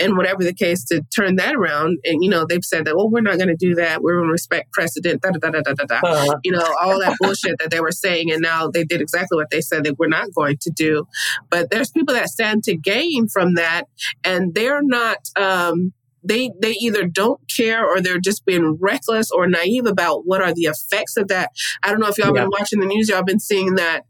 and 0.00 0.16
whatever 0.16 0.42
the 0.42 0.54
case 0.54 0.84
to 0.84 1.02
turn 1.14 1.36
that 1.36 1.54
around. 1.54 1.98
And, 2.04 2.22
you 2.22 2.30
know, 2.30 2.46
they've 2.48 2.64
said 2.64 2.84
that, 2.84 2.96
well, 2.96 3.10
we're 3.10 3.20
not 3.20 3.36
going 3.36 3.48
to 3.48 3.56
do 3.56 3.74
that. 3.76 4.02
We're 4.02 4.16
going 4.16 4.28
to 4.28 4.32
respect 4.32 4.72
precedent, 4.72 5.22
da 5.22 5.30
da 5.30 5.50
da 5.50 5.60
da 5.60 5.72
da 5.72 5.84
da. 5.84 6.00
Uh-huh. 6.02 6.38
You 6.44 6.52
know, 6.52 6.66
all 6.80 6.98
that 7.00 7.16
bullshit 7.20 7.58
that 7.58 7.70
they 7.70 7.80
were 7.80 7.92
saying. 7.92 8.30
And 8.30 8.42
now 8.42 8.68
they 8.68 8.84
did 8.84 9.00
exactly 9.00 9.36
what 9.36 9.50
they 9.50 9.60
said 9.60 9.84
that 9.84 9.98
we're 9.98 10.08
not 10.08 10.32
going 10.34 10.58
to 10.60 10.70
do. 10.70 11.06
But 11.50 11.70
there's 11.70 11.90
people 11.90 12.14
that 12.14 12.28
stand 12.28 12.64
to 12.64 12.76
gain 12.76 13.28
from 13.28 13.54
that. 13.54 13.84
And 14.24 14.54
they're 14.54 14.82
not, 14.82 15.18
um, 15.36 15.92
they 16.24 16.52
they 16.60 16.72
either 16.72 17.04
don't 17.04 17.40
care 17.54 17.84
or 17.84 18.00
they're 18.00 18.20
just 18.20 18.44
being 18.44 18.76
reckless 18.80 19.30
or 19.32 19.48
naive 19.48 19.86
about 19.86 20.24
what 20.24 20.40
are 20.40 20.54
the 20.54 20.62
effects 20.62 21.16
of 21.16 21.28
that. 21.28 21.50
I 21.82 21.90
don't 21.90 22.00
know 22.00 22.08
if 22.08 22.18
y'all 22.18 22.34
yeah. 22.34 22.42
been 22.42 22.50
watching 22.50 22.78
the 22.78 22.86
news, 22.86 23.08
y'all 23.08 23.24
been 23.24 23.40
seeing 23.40 23.74
that 23.74 24.02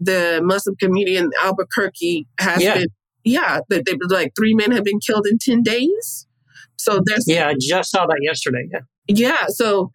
the 0.00 0.40
Muslim 0.42 0.76
comedian 0.76 1.30
Albuquerque 1.42 2.26
has 2.38 2.62
yeah. 2.62 2.74
been 2.74 2.88
yeah, 3.24 3.60
that 3.68 3.84
they 3.86 3.94
like 4.08 4.32
three 4.36 4.54
men 4.54 4.72
have 4.72 4.84
been 4.84 5.00
killed 5.00 5.26
in 5.26 5.38
10 5.38 5.62
days. 5.62 6.26
So 6.76 7.00
there's 7.04 7.26
Yeah, 7.26 7.48
I 7.48 7.54
just 7.60 7.90
saw 7.90 8.06
that 8.06 8.20
yesterday. 8.22 8.68
Yeah. 8.72 8.80
Yeah. 9.08 9.46
So, 9.48 9.90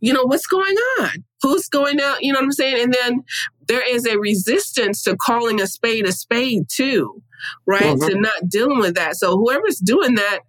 you 0.00 0.12
know, 0.12 0.24
what's 0.24 0.46
going 0.46 0.76
on? 1.00 1.10
Who's 1.42 1.68
going 1.68 2.00
out? 2.00 2.22
You 2.22 2.32
know 2.32 2.38
what 2.38 2.46
I'm 2.46 2.52
saying? 2.52 2.82
And 2.82 2.94
then 2.94 3.24
there 3.68 3.86
is 3.86 4.06
a 4.06 4.18
resistance 4.18 5.02
to 5.02 5.16
calling 5.16 5.60
a 5.60 5.66
spade 5.66 6.06
a 6.06 6.12
spade 6.12 6.64
too, 6.68 7.22
right? 7.66 7.82
Mm-hmm. 7.96 8.08
To 8.08 8.20
not 8.20 8.48
dealing 8.48 8.78
with 8.78 8.94
that. 8.94 9.16
So 9.16 9.36
whoever's 9.36 9.78
doing 9.78 10.14
that, 10.14 10.40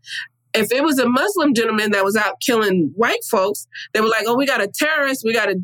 if 0.54 0.72
it 0.72 0.84
was 0.84 1.00
a 1.00 1.08
Muslim 1.08 1.54
gentleman 1.54 1.92
that 1.92 2.04
was 2.04 2.16
out 2.16 2.40
killing 2.40 2.92
white 2.96 3.24
folks, 3.30 3.68
they 3.94 4.02
were 4.02 4.08
like, 4.08 4.26
"Oh, 4.28 4.36
we 4.36 4.46
got 4.46 4.62
a 4.62 4.68
terrorist, 4.68 5.24
we 5.26 5.34
got 5.34 5.50
a." 5.50 5.56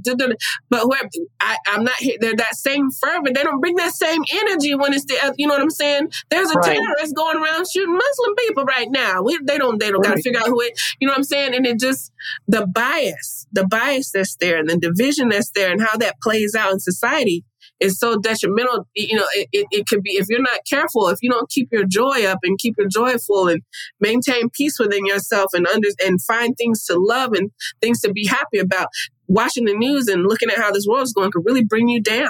But 0.69 0.81
whoever, 0.81 1.09
I, 1.39 1.57
am 1.67 1.83
not. 1.83 1.95
They're 2.19 2.35
that 2.35 2.55
same 2.55 2.89
fervor. 2.91 3.29
They 3.33 3.43
don't 3.43 3.61
bring 3.61 3.75
that 3.75 3.93
same 3.93 4.23
energy 4.31 4.75
when 4.75 4.93
it's 4.93 5.05
the. 5.05 5.33
You 5.37 5.47
know 5.47 5.53
what 5.53 5.61
I'm 5.61 5.69
saying? 5.69 6.11
There's 6.29 6.49
a 6.51 6.55
right. 6.55 6.75
terrorist 6.75 7.15
going 7.15 7.37
around 7.37 7.67
shooting 7.69 7.93
Muslim 7.93 8.35
people 8.37 8.63
right 8.65 8.89
now. 8.89 9.21
We, 9.21 9.39
they 9.43 9.57
don't. 9.57 9.79
They 9.79 9.91
don't 9.91 10.01
right. 10.01 10.09
got 10.09 10.17
to 10.17 10.23
figure 10.23 10.39
out 10.39 10.47
who 10.47 10.61
it. 10.61 10.79
You 10.99 11.07
know 11.07 11.11
what 11.11 11.19
I'm 11.19 11.23
saying? 11.23 11.55
And 11.55 11.65
it 11.65 11.79
just 11.79 12.11
the 12.47 12.65
bias, 12.65 13.47
the 13.51 13.67
bias 13.67 14.11
that's 14.11 14.35
there, 14.37 14.57
and 14.57 14.69
the 14.69 14.77
division 14.77 15.29
that's 15.29 15.51
there, 15.51 15.71
and 15.71 15.81
how 15.81 15.97
that 15.97 16.21
plays 16.21 16.55
out 16.55 16.71
in 16.71 16.79
society 16.79 17.43
is 17.79 17.99
so 17.99 18.17
detrimental. 18.17 18.87
You 18.95 19.17
know, 19.17 19.25
it, 19.33 19.49
it, 19.51 19.67
it, 19.71 19.87
could 19.87 20.01
be, 20.03 20.11
if 20.11 20.27
you're 20.29 20.41
not 20.41 20.59
careful, 20.69 21.07
if 21.07 21.19
you 21.21 21.29
don't 21.29 21.49
keep 21.49 21.69
your 21.71 21.85
joy 21.85 22.25
up 22.25 22.39
and 22.43 22.57
keep 22.59 22.75
your 22.77 22.87
joy 22.87 23.17
full 23.17 23.47
and 23.47 23.61
maintain 23.99 24.49
peace 24.49 24.77
within 24.79 25.05
yourself 25.05 25.51
and 25.53 25.67
under, 25.67 25.89
and 26.05 26.21
find 26.23 26.55
things 26.57 26.85
to 26.85 26.97
love 26.97 27.33
and 27.33 27.51
things 27.81 28.01
to 28.01 28.11
be 28.11 28.25
happy 28.27 28.59
about, 28.59 28.87
watching 29.27 29.65
the 29.65 29.75
news 29.75 30.07
and 30.07 30.23
looking 30.23 30.49
at 30.49 30.57
how 30.57 30.71
this 30.71 30.87
world 30.87 31.03
is 31.03 31.13
going 31.13 31.31
could 31.31 31.45
really 31.45 31.63
bring 31.63 31.87
you 31.87 32.01
down. 32.01 32.27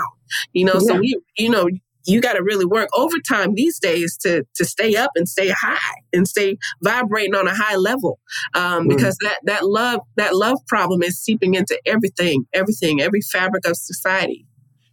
You 0.54 0.66
know, 0.66 0.74
yeah. 0.76 0.94
so 0.94 1.00
we, 1.00 1.20
you 1.38 1.50
know, 1.50 1.68
you 2.06 2.22
got 2.22 2.34
to 2.34 2.44
really 2.44 2.66
work 2.66 2.90
overtime 2.94 3.56
these 3.56 3.80
days 3.80 4.18
to 4.22 4.44
to 4.56 4.66
stay 4.66 4.96
up 4.96 5.12
and 5.16 5.28
stay 5.28 5.50
high 5.50 5.96
and 6.14 6.28
stay 6.28 6.58
vibrating 6.82 7.36
on 7.36 7.48
a 7.48 7.54
high 7.54 7.76
level 7.76 8.20
um, 8.56 8.86
mm. 8.86 8.90
because 8.90 9.18
that 9.22 9.40
that 9.44 9.66
love 9.66 10.02
that 10.16 10.36
love 10.36 10.58
problem 10.68 11.04
is 11.04 11.20
seeping 11.20 11.54
into 11.54 11.80
everything 11.86 12.46
everything 12.54 13.02
every 13.02 13.22
fabric 13.22 13.68
of 13.68 13.76
society 13.76 14.46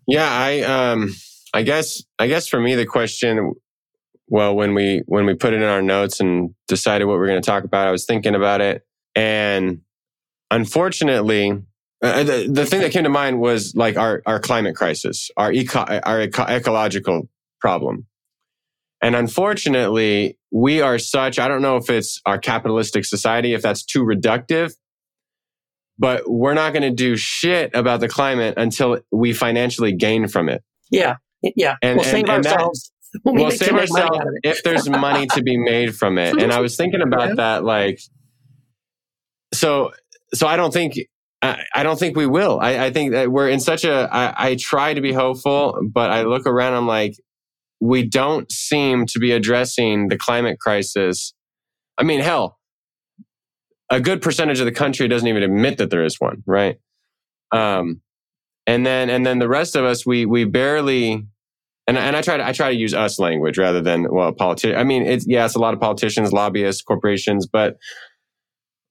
yeah, 0.07 0.29
I 0.31 0.61
um 0.63 1.15
I 1.53 1.63
guess 1.63 2.03
I 2.19 2.27
guess 2.27 2.47
for 2.49 2.61
me 2.61 2.75
the 2.75 2.87
question 2.87 3.55
well 4.29 4.55
when 4.55 4.75
we 4.75 5.03
when 5.07 5.27
we 5.27 5.35
put 5.35 5.53
it 5.53 5.63
in 5.63 5.69
our 5.69 5.83
notes 5.83 6.21
and 6.21 6.55
decided 6.69 7.05
what 7.07 7.19
we 7.19 7.25
are 7.25 7.27
going 7.27 7.41
to 7.41 7.47
talk 7.47 7.65
about, 7.65 7.89
I 7.89 7.93
was 7.93 8.05
thinking 8.05 8.35
about 8.35 8.61
it 8.61 8.87
and 9.15 9.81
unfortunately 10.51 11.63
uh, 12.03 12.07
uh, 12.07 12.25
the, 12.25 12.49
the 12.51 12.67
thing 12.67 12.81
that 12.81 12.93
came 12.93 13.05
to 13.05 13.09
mind 13.09 13.41
was 13.41 13.75
like 13.75 13.97
our, 13.97 14.23
our 14.27 14.39
climate 14.39 14.77
crisis, 14.77 15.31
our 15.37 15.53
eco, 15.53 15.81
our 15.81 16.23
eco- 16.23 16.45
ecological 16.45 17.29
problem. 17.61 18.07
And 19.03 19.17
unfortunately, 19.17 20.39
we 20.51 20.81
are 20.81 20.99
such, 20.99 21.39
I 21.39 21.49
don't 21.49 21.63
know 21.63 21.77
if 21.77 21.89
it's 21.89 22.21
our 22.27 22.39
capitalistic 22.39 23.05
society, 23.05 23.55
if 23.55 23.63
that's 23.63 23.85
too 23.85 24.03
reductive, 24.03 24.75
but 25.99 26.23
we're 26.27 26.55
not 26.55 26.73
going 26.73 26.83
to 26.83 26.91
do 26.91 27.17
shit 27.17 27.71
about 27.75 28.01
the 28.01 28.09
climate 28.09 28.55
until 28.57 29.01
we 29.11 29.33
financially 29.33 29.93
gain 29.93 30.29
from 30.29 30.49
it. 30.49 30.63
Yeah. 30.91 31.17
Yeah. 31.43 31.77
And, 31.83 31.97
we'll 31.97 32.05
and, 32.05 32.11
save 32.13 32.29
and 32.29 32.47
ourselves. 32.47 32.93
That, 33.25 33.35
we'll 33.35 33.51
save 33.51 33.73
ourselves 33.73 34.19
if 34.43 34.63
there's 34.63 34.91
money 34.91 35.27
to 35.29 35.43
be 35.43 35.57
made 35.57 35.97
from 35.97 36.19
it. 36.19 36.43
And 36.43 36.53
I 36.53 36.61
was 36.61 36.77
thinking 36.77 37.01
about 37.01 37.29
yeah. 37.29 37.35
that, 37.37 37.65
like, 37.65 37.99
so, 39.55 39.93
so 40.35 40.47
I 40.47 40.57
don't 40.57 40.73
think, 40.73 40.99
I, 41.41 41.63
I 41.75 41.83
don't 41.83 41.99
think 41.99 42.15
we 42.15 42.27
will. 42.27 42.59
I, 42.61 42.87
I 42.87 42.91
think 42.91 43.13
that 43.13 43.31
we're 43.31 43.49
in 43.49 43.61
such 43.61 43.85
a. 43.85 44.09
I, 44.13 44.49
I 44.49 44.57
try 44.57 44.93
to 44.93 45.01
be 45.01 45.15
hopeful, 45.15 45.81
but 45.91 46.11
I 46.11 46.25
look 46.25 46.47
around, 46.47 46.75
I'm 46.75 46.87
like, 46.87 47.15
we 47.81 48.07
don't 48.07 48.51
seem 48.51 49.07
to 49.07 49.19
be 49.19 49.33
addressing 49.33 50.09
the 50.09 50.19
climate 50.19 50.59
crisis. 50.59 51.33
I 51.97 52.03
mean, 52.03 52.21
hell, 52.21 52.59
a 53.91 54.01
good 54.01 54.21
percentage 54.21 54.61
of 54.61 54.67
the 54.67 54.73
country 54.73 55.09
doesn't 55.09 55.29
even 55.29 55.43
admit 55.43 55.79
that 55.79 55.91
there 55.91 56.05
is 56.05 56.17
one, 56.19 56.43
right? 56.47 56.77
Um, 57.53 58.01
and 58.67 58.85
then 58.85 59.11
and 59.11 59.25
then 59.25 59.39
the 59.39 59.49
rest 59.49 59.77
of 59.77 59.85
us, 59.85 60.05
we 60.05 60.27
we 60.27 60.45
barely. 60.45 61.27
And, 61.89 61.97
and 61.97 62.17
I 62.17 62.23
try 62.23 62.37
to 62.37 62.45
I 62.45 62.51
try 62.51 62.71
to 62.71 62.77
use 62.77 62.95
us 62.95 63.21
language 63.21 63.59
rather 63.59 63.81
than 63.81 64.07
well 64.11 64.33
politician. 64.33 64.77
I 64.77 64.83
mean, 64.83 65.05
it's 65.05 65.25
yeah, 65.29 65.45
it's 65.45 65.55
a 65.55 65.61
lot 65.61 65.73
of 65.73 65.79
politicians, 65.79 66.33
lobbyists, 66.33 66.83
corporations, 66.83 67.47
but 67.47 67.77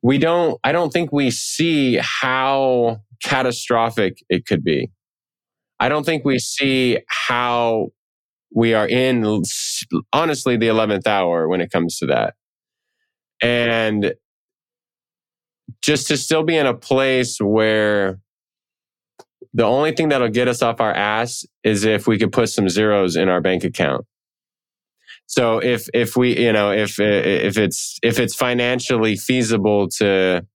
we 0.01 0.17
don't. 0.17 0.57
I 0.63 0.71
don't 0.71 0.93
think 0.93 1.11
we 1.11 1.29
see 1.29 1.99
how 2.01 3.01
catastrophic 3.21 4.19
it 4.29 4.45
could 4.45 4.63
be. 4.63 4.91
I 5.77 5.89
don't 5.89 6.05
think 6.05 6.23
we 6.23 6.39
see 6.39 6.99
how 7.07 7.87
we 8.53 8.73
are 8.73 8.87
in 8.87 9.43
honestly 10.13 10.55
the 10.55 10.67
11th 10.67 11.05
hour 11.05 11.49
when 11.49 11.59
it 11.59 11.69
comes 11.71 11.97
to 11.97 12.05
that. 12.05 12.35
And 13.41 14.13
just 15.81 16.07
to 16.07 16.17
still 16.17 16.43
be 16.43 16.57
in 16.57 16.65
a 16.65 16.73
place 16.73 17.37
where 17.39 18.19
the 19.53 19.63
only 19.63 19.93
thing 19.93 20.09
that'll 20.09 20.29
get 20.29 20.47
us 20.47 20.61
off 20.61 20.81
our 20.81 20.93
ass 20.93 21.45
is 21.63 21.85
if 21.85 22.07
we 22.07 22.17
could 22.17 22.31
put 22.31 22.49
some 22.49 22.67
zeros 22.67 23.15
in 23.15 23.29
our 23.29 23.41
bank 23.41 23.63
account. 23.63 24.05
So 25.27 25.59
if 25.59 25.87
if 25.93 26.15
we 26.15 26.37
you 26.37 26.53
know 26.53 26.71
if 26.71 26.99
if 26.99 27.57
it's 27.57 27.97
if 28.03 28.19
it's 28.19 28.35
financially 28.35 29.15
feasible 29.15 29.87
to 29.97 30.45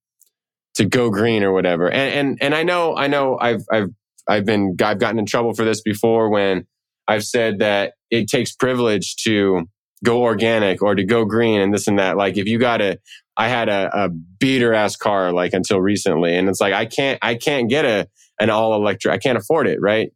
to 0.75 0.85
go 0.85 1.09
green 1.09 1.43
or 1.43 1.51
whatever, 1.51 1.91
and 1.91 2.13
and 2.13 2.37
and 2.41 2.55
I 2.55 2.63
know 2.63 2.95
I 2.95 3.07
know 3.07 3.37
I've 3.39 3.63
I've 3.71 3.89
I've 4.29 4.45
been 4.45 4.75
I've 4.81 4.99
gotten 4.99 5.19
in 5.19 5.25
trouble 5.25 5.53
for 5.53 5.65
this 5.65 5.81
before 5.81 6.29
when 6.29 6.67
I've 7.07 7.25
said 7.25 7.59
that 7.59 7.93
it 8.09 8.27
takes 8.27 8.55
privilege 8.55 9.15
to 9.23 9.65
go 10.03 10.23
organic 10.23 10.81
or 10.81 10.95
to 10.95 11.03
go 11.03 11.25
green 11.25 11.59
and 11.59 11.73
this 11.73 11.87
and 11.87 11.99
that. 11.99 12.17
Like 12.17 12.37
if 12.37 12.47
you 12.47 12.57
got 12.57 12.77
to 12.77 12.99
I 13.41 13.47
had 13.47 13.69
a, 13.69 13.89
a 14.03 14.09
beater 14.09 14.71
ass 14.71 14.95
car 14.95 15.33
like 15.33 15.53
until 15.53 15.81
recently. 15.81 16.37
And 16.37 16.47
it's 16.47 16.61
like, 16.61 16.75
I 16.75 16.85
can't, 16.85 17.17
I 17.23 17.33
can't 17.33 17.71
get 17.71 17.85
a, 17.85 18.07
an 18.39 18.51
all 18.51 18.75
electric. 18.75 19.11
I 19.11 19.17
can't 19.17 19.35
afford 19.35 19.67
it. 19.67 19.79
Right. 19.81 20.11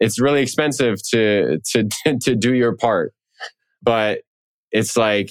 It's 0.00 0.18
really 0.18 0.40
expensive 0.40 0.96
to, 1.10 1.58
to, 1.72 1.88
to 2.22 2.34
do 2.34 2.54
your 2.54 2.74
part. 2.74 3.12
But 3.82 4.22
it's 4.72 4.96
like, 4.96 5.28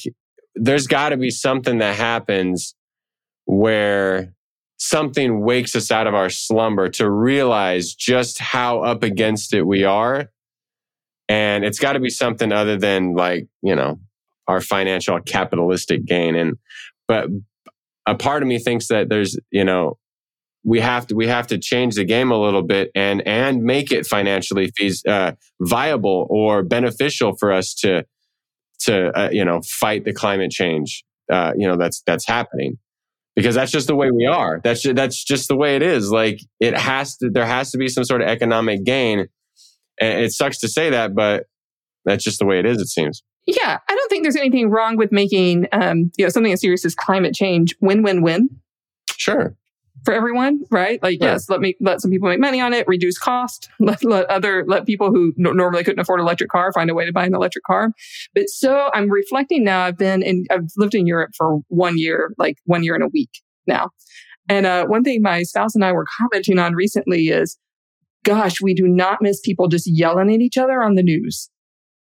there's 0.53 0.85
got 0.85 1.09
to 1.09 1.17
be 1.17 1.31
something 1.31 1.79
that 1.79 1.95
happens 1.95 2.75
where 3.45 4.35
something 4.77 5.41
wakes 5.43 5.75
us 5.75 5.89
out 5.89 6.05
of 6.05 6.13
our 6.13 6.29
slumber 6.29 6.87
to 6.89 7.09
realize 7.09 7.95
just 7.95 8.37
how 8.37 8.81
up 8.81 9.01
against 9.01 9.55
it 9.55 9.65
we 9.65 9.83
are. 9.85 10.29
And 11.27 11.65
it's 11.65 11.79
got 11.79 11.93
to 11.93 11.99
be 11.99 12.11
something 12.11 12.51
other 12.51 12.77
than 12.77 13.15
like, 13.15 13.47
you 13.63 13.75
know, 13.75 13.99
our 14.47 14.61
financial 14.61 15.19
capitalistic 15.21 16.05
gain. 16.05 16.35
And 16.35 16.57
but 17.09 17.27
a 18.05 18.15
part 18.15 18.43
of 18.43 18.47
me 18.47 18.59
thinks 18.59 18.87
that 18.87 19.09
there's, 19.09 19.37
you 19.51 19.65
know, 19.65 19.97
we 20.63 20.79
have 20.79 21.07
to 21.07 21.15
we 21.15 21.27
have 21.27 21.47
to 21.47 21.57
change 21.57 21.95
the 21.95 22.05
game 22.05 22.31
a 22.31 22.37
little 22.39 22.61
bit 22.61 22.91
and 22.93 23.25
and 23.27 23.63
make 23.63 23.91
it 23.91 24.05
financially 24.05 24.71
fees, 24.77 25.03
uh, 25.07 25.31
viable 25.61 26.27
or 26.29 26.63
beneficial 26.63 27.35
for 27.37 27.51
us 27.51 27.73
to 27.73 28.05
to 28.81 29.09
uh, 29.17 29.29
you 29.31 29.43
know 29.43 29.61
fight 29.65 30.05
the 30.05 30.13
climate 30.13 30.51
change 30.51 31.03
uh, 31.31 31.53
you 31.57 31.67
know 31.67 31.77
that's 31.77 32.01
that's 32.05 32.27
happening. 32.27 32.77
Because 33.35 33.55
that's 33.55 33.71
just 33.71 33.87
the 33.87 33.95
way 33.95 34.11
we 34.11 34.25
are. 34.25 34.59
That's 34.63 34.81
just, 34.81 34.95
that's 34.97 35.23
just 35.23 35.47
the 35.47 35.55
way 35.55 35.77
it 35.77 35.81
is. 35.81 36.11
Like 36.11 36.41
it 36.59 36.77
has 36.77 37.15
to 37.17 37.29
there 37.29 37.45
has 37.45 37.71
to 37.71 37.77
be 37.77 37.87
some 37.87 38.03
sort 38.03 38.21
of 38.21 38.27
economic 38.27 38.83
gain. 38.83 39.27
And 40.01 40.23
it 40.23 40.31
sucks 40.33 40.59
to 40.59 40.67
say 40.67 40.89
that 40.91 41.15
but 41.15 41.45
that's 42.05 42.23
just 42.23 42.39
the 42.39 42.45
way 42.45 42.59
it 42.59 42.65
is 42.65 42.81
it 42.81 42.87
seems 42.87 43.23
yeah, 43.55 43.79
I 43.87 43.95
don't 43.95 44.09
think 44.09 44.23
there's 44.23 44.35
anything 44.35 44.69
wrong 44.69 44.97
with 44.97 45.11
making 45.11 45.67
um, 45.71 46.11
you 46.17 46.25
know 46.25 46.29
something 46.29 46.53
as 46.53 46.61
serious 46.61 46.85
as 46.85 46.95
climate 46.95 47.33
change 47.33 47.75
win-win-win. 47.81 48.49
Sure. 49.17 49.55
For 50.05 50.13
everyone, 50.13 50.61
right? 50.71 51.01
Like, 51.03 51.19
yeah. 51.19 51.33
yes, 51.33 51.49
let 51.49 51.59
me 51.59 51.75
let 51.81 51.99
some 51.99 52.09
people 52.09 52.29
make 52.29 52.39
money 52.39 52.61
on 52.61 52.73
it, 52.73 52.87
reduce 52.87 53.17
cost, 53.17 53.69
let, 53.79 54.01
let 54.03 54.29
other 54.29 54.63
let 54.65 54.85
people 54.85 55.09
who 55.09 55.33
n- 55.37 55.55
normally 55.57 55.83
couldn't 55.83 55.99
afford 55.99 56.21
an 56.21 56.25
electric 56.25 56.49
car 56.49 56.71
find 56.71 56.89
a 56.89 56.93
way 56.93 57.05
to 57.05 57.11
buy 57.11 57.25
an 57.25 57.33
electric 57.33 57.65
car. 57.65 57.91
But 58.33 58.49
so 58.49 58.89
I'm 58.93 59.09
reflecting 59.09 59.63
now. 59.63 59.83
I've 59.83 59.97
been 59.97 60.23
in, 60.23 60.45
I've 60.51 60.69
lived 60.77 60.95
in 60.95 61.05
Europe 61.05 61.31
for 61.35 61.59
one 61.67 61.97
year, 61.97 62.33
like 62.37 62.57
one 62.65 62.83
year 62.83 62.95
and 62.95 63.03
a 63.03 63.09
week 63.09 63.29
now. 63.67 63.89
And 64.47 64.65
uh, 64.65 64.85
one 64.87 65.03
thing 65.03 65.21
my 65.21 65.43
spouse 65.43 65.75
and 65.75 65.83
I 65.83 65.91
were 65.91 66.07
commenting 66.17 66.59
on 66.59 66.73
recently 66.73 67.27
is, 67.27 67.57
gosh, 68.23 68.61
we 68.61 68.73
do 68.73 68.87
not 68.87 69.21
miss 69.21 69.41
people 69.41 69.67
just 69.67 69.85
yelling 69.85 70.33
at 70.33 70.39
each 70.39 70.57
other 70.57 70.81
on 70.81 70.95
the 70.95 71.03
news. 71.03 71.49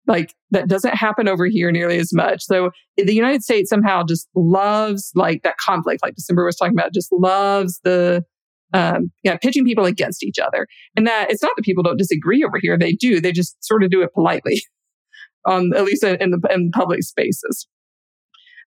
Like 0.06 0.34
that 0.50 0.68
doesn't 0.68 0.94
happen 0.94 1.28
over 1.28 1.46
here 1.46 1.72
nearly 1.72 1.98
as 1.98 2.12
much. 2.12 2.42
So 2.44 2.70
the 2.96 3.14
United 3.14 3.42
States 3.42 3.70
somehow 3.70 4.04
just 4.04 4.28
loves 4.34 5.10
like 5.14 5.42
that 5.42 5.56
conflict, 5.58 6.02
like 6.02 6.14
Desimber 6.14 6.46
was 6.46 6.56
talking 6.56 6.74
about, 6.74 6.94
just 6.94 7.12
loves 7.12 7.80
the 7.82 8.24
um, 8.72 9.10
yeah, 9.22 9.36
pitching 9.36 9.64
people 9.64 9.84
against 9.84 10.24
each 10.24 10.38
other. 10.38 10.66
And 10.96 11.06
that 11.06 11.30
it's 11.30 11.42
not 11.42 11.52
that 11.56 11.64
people 11.64 11.82
don't 11.82 11.98
disagree 11.98 12.44
over 12.44 12.58
here; 12.60 12.78
they 12.78 12.92
do. 12.92 13.20
They 13.20 13.32
just 13.32 13.56
sort 13.64 13.82
of 13.82 13.90
do 13.90 14.02
it 14.02 14.12
politely, 14.12 14.62
on 15.46 15.72
at 15.74 15.84
least 15.84 16.04
in 16.04 16.30
the 16.30 16.40
in 16.52 16.70
public 16.72 17.02
spaces. 17.02 17.66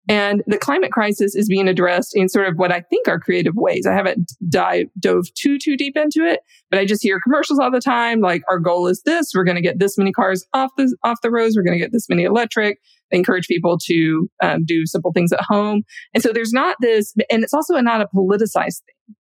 And 0.09 0.41
the 0.47 0.57
climate 0.57 0.91
crisis 0.91 1.35
is 1.35 1.47
being 1.47 1.67
addressed 1.67 2.15
in 2.15 2.29
sort 2.29 2.47
of 2.47 2.55
what 2.57 2.71
I 2.71 2.81
think 2.81 3.07
are 3.07 3.19
creative 3.19 3.53
ways. 3.55 3.85
I 3.85 3.93
haven't 3.93 4.33
dive, 4.49 4.87
dove 4.99 5.27
too, 5.35 5.59
too 5.59 5.77
deep 5.77 5.95
into 5.95 6.25
it, 6.25 6.39
but 6.71 6.79
I 6.79 6.85
just 6.85 7.03
hear 7.03 7.21
commercials 7.21 7.59
all 7.59 7.69
the 7.69 7.79
time. 7.79 8.19
Like 8.19 8.41
our 8.49 8.57
goal 8.57 8.87
is 8.87 9.03
this. 9.05 9.27
We're 9.35 9.43
going 9.43 9.57
to 9.57 9.61
get 9.61 9.77
this 9.77 9.99
many 9.99 10.11
cars 10.11 10.43
off 10.51 10.71
the, 10.77 10.97
off 11.03 11.21
the 11.21 11.29
roads. 11.29 11.55
We're 11.55 11.63
going 11.63 11.77
to 11.77 11.79
get 11.79 11.91
this 11.91 12.09
many 12.09 12.23
electric. 12.23 12.79
They 13.11 13.17
encourage 13.17 13.47
people 13.47 13.77
to 13.85 14.27
um, 14.41 14.65
do 14.65 14.87
simple 14.87 15.11
things 15.11 15.31
at 15.31 15.41
home. 15.41 15.83
And 16.15 16.23
so 16.23 16.33
there's 16.33 16.53
not 16.53 16.75
this, 16.81 17.13
and 17.29 17.43
it's 17.43 17.53
also 17.53 17.79
not 17.79 18.01
a 18.01 18.07
politicized 18.07 18.81
thing 18.81 19.15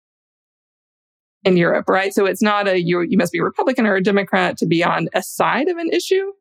in 1.45 1.57
Europe, 1.57 1.89
right? 1.89 2.12
So 2.12 2.26
it's 2.26 2.43
not 2.43 2.68
a, 2.68 2.78
you, 2.78 3.01
you 3.01 3.16
must 3.16 3.32
be 3.32 3.39
a 3.39 3.45
Republican 3.45 3.87
or 3.87 3.97
a 3.97 4.03
Democrat 4.03 4.59
to 4.59 4.66
be 4.66 4.85
on 4.85 5.09
a 5.14 5.22
side 5.22 5.68
of 5.68 5.78
an 5.78 5.89
issue, 5.95 6.32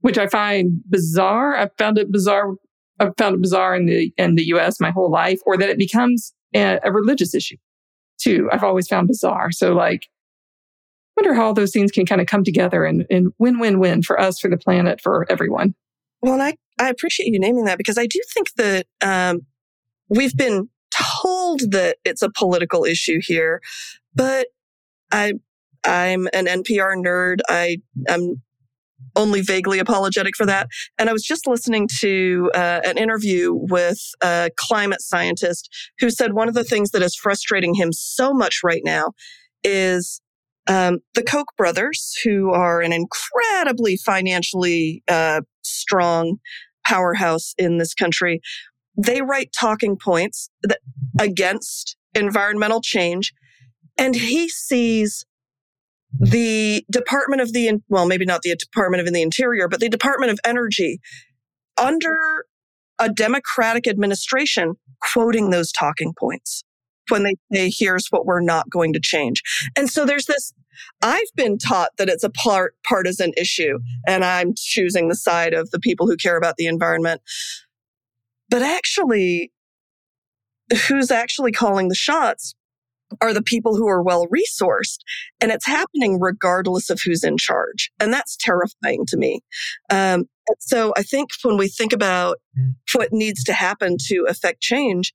which 0.00 0.18
I 0.18 0.26
find 0.26 0.82
bizarre. 0.86 1.56
I 1.56 1.70
found 1.78 1.96
it 1.96 2.12
bizarre 2.12 2.56
I've 3.00 3.16
found 3.18 3.34
it 3.34 3.42
bizarre 3.42 3.74
in 3.74 3.86
the 3.86 4.12
in 4.16 4.36
the 4.36 4.44
U.S. 4.46 4.80
my 4.80 4.90
whole 4.90 5.10
life, 5.10 5.40
or 5.46 5.56
that 5.56 5.68
it 5.68 5.78
becomes 5.78 6.32
a, 6.54 6.78
a 6.82 6.92
religious 6.92 7.34
issue 7.34 7.56
too. 8.18 8.48
I've 8.52 8.64
always 8.64 8.88
found 8.88 9.08
bizarre. 9.08 9.50
So 9.50 9.72
like, 9.72 10.08
wonder 11.16 11.34
how 11.34 11.46
all 11.46 11.54
those 11.54 11.72
things 11.72 11.90
can 11.90 12.06
kind 12.06 12.20
of 12.20 12.26
come 12.26 12.44
together 12.44 12.84
and, 12.84 13.04
and 13.10 13.32
win 13.38 13.58
win 13.58 13.78
win 13.78 14.02
for 14.02 14.20
us, 14.20 14.38
for 14.38 14.48
the 14.48 14.56
planet, 14.56 15.00
for 15.00 15.26
everyone. 15.28 15.74
Well, 16.22 16.34
and 16.34 16.42
I 16.42 16.54
I 16.78 16.88
appreciate 16.88 17.26
you 17.26 17.38
naming 17.38 17.64
that 17.64 17.78
because 17.78 17.98
I 17.98 18.06
do 18.06 18.20
think 18.32 18.52
that 18.56 18.86
um, 19.02 19.40
we've 20.08 20.36
been 20.36 20.68
told 20.90 21.72
that 21.72 21.96
it's 22.04 22.22
a 22.22 22.30
political 22.30 22.84
issue 22.84 23.20
here, 23.22 23.60
but 24.14 24.48
I 25.12 25.34
I'm 25.84 26.28
an 26.32 26.46
NPR 26.46 26.96
nerd. 26.96 27.40
I 27.48 27.78
am 28.08 28.42
only 29.16 29.40
vaguely 29.40 29.78
apologetic 29.78 30.36
for 30.36 30.46
that. 30.46 30.68
And 30.98 31.08
I 31.08 31.12
was 31.12 31.22
just 31.22 31.46
listening 31.46 31.88
to 32.00 32.50
uh, 32.54 32.80
an 32.84 32.98
interview 32.98 33.52
with 33.52 34.00
a 34.22 34.50
climate 34.56 35.00
scientist 35.00 35.68
who 35.98 36.10
said 36.10 36.32
one 36.32 36.48
of 36.48 36.54
the 36.54 36.64
things 36.64 36.90
that 36.90 37.02
is 37.02 37.14
frustrating 37.14 37.74
him 37.74 37.92
so 37.92 38.32
much 38.32 38.60
right 38.64 38.82
now 38.84 39.12
is 39.62 40.20
um, 40.66 40.98
the 41.14 41.22
Koch 41.22 41.48
brothers, 41.56 42.14
who 42.24 42.50
are 42.50 42.80
an 42.80 42.92
incredibly 42.92 43.96
financially 43.96 45.02
uh, 45.08 45.42
strong 45.62 46.38
powerhouse 46.86 47.54
in 47.58 47.78
this 47.78 47.94
country, 47.94 48.40
they 48.96 49.22
write 49.22 49.50
talking 49.58 49.96
points 50.02 50.48
that, 50.62 50.78
against 51.20 51.96
environmental 52.14 52.80
change. 52.80 53.32
And 53.98 54.14
he 54.14 54.48
sees 54.48 55.24
the 56.20 56.84
Department 56.90 57.42
of 57.42 57.52
the, 57.52 57.80
well, 57.88 58.06
maybe 58.06 58.24
not 58.24 58.42
the 58.42 58.54
Department 58.56 59.06
of 59.06 59.12
the 59.12 59.22
Interior, 59.22 59.68
but 59.68 59.80
the 59.80 59.88
Department 59.88 60.32
of 60.32 60.38
Energy 60.44 61.00
under 61.76 62.46
a 62.98 63.08
Democratic 63.08 63.88
administration 63.88 64.74
quoting 65.12 65.50
those 65.50 65.72
talking 65.72 66.14
points 66.18 66.62
when 67.08 67.24
they 67.24 67.34
say, 67.52 67.70
here's 67.76 68.06
what 68.10 68.24
we're 68.24 68.40
not 68.40 68.70
going 68.70 68.92
to 68.92 69.00
change. 69.00 69.42
And 69.76 69.90
so 69.90 70.06
there's 70.06 70.26
this, 70.26 70.52
I've 71.02 71.20
been 71.34 71.58
taught 71.58 71.90
that 71.98 72.08
it's 72.08 72.24
a 72.24 72.30
part 72.30 72.74
partisan 72.88 73.32
issue 73.36 73.78
and 74.06 74.24
I'm 74.24 74.54
choosing 74.56 75.08
the 75.08 75.16
side 75.16 75.52
of 75.52 75.70
the 75.70 75.80
people 75.80 76.06
who 76.06 76.16
care 76.16 76.36
about 76.36 76.56
the 76.56 76.66
environment. 76.66 77.20
But 78.48 78.62
actually, 78.62 79.52
who's 80.86 81.10
actually 81.10 81.52
calling 81.52 81.88
the 81.88 81.94
shots 81.94 82.54
are 83.20 83.32
the 83.32 83.42
people 83.42 83.76
who 83.76 83.88
are 83.88 84.02
well 84.02 84.26
resourced. 84.26 84.98
And 85.40 85.50
it's 85.50 85.66
happening 85.66 86.20
regardless 86.20 86.90
of 86.90 87.00
who's 87.04 87.24
in 87.24 87.36
charge. 87.36 87.90
And 88.00 88.12
that's 88.12 88.36
terrifying 88.36 89.04
to 89.08 89.16
me. 89.16 89.40
Um, 89.90 90.26
so 90.58 90.92
I 90.96 91.02
think 91.02 91.30
when 91.42 91.56
we 91.56 91.68
think 91.68 91.92
about 91.92 92.38
what 92.92 93.12
needs 93.12 93.42
to 93.44 93.52
happen 93.52 93.96
to 94.08 94.26
affect 94.28 94.60
change, 94.60 95.12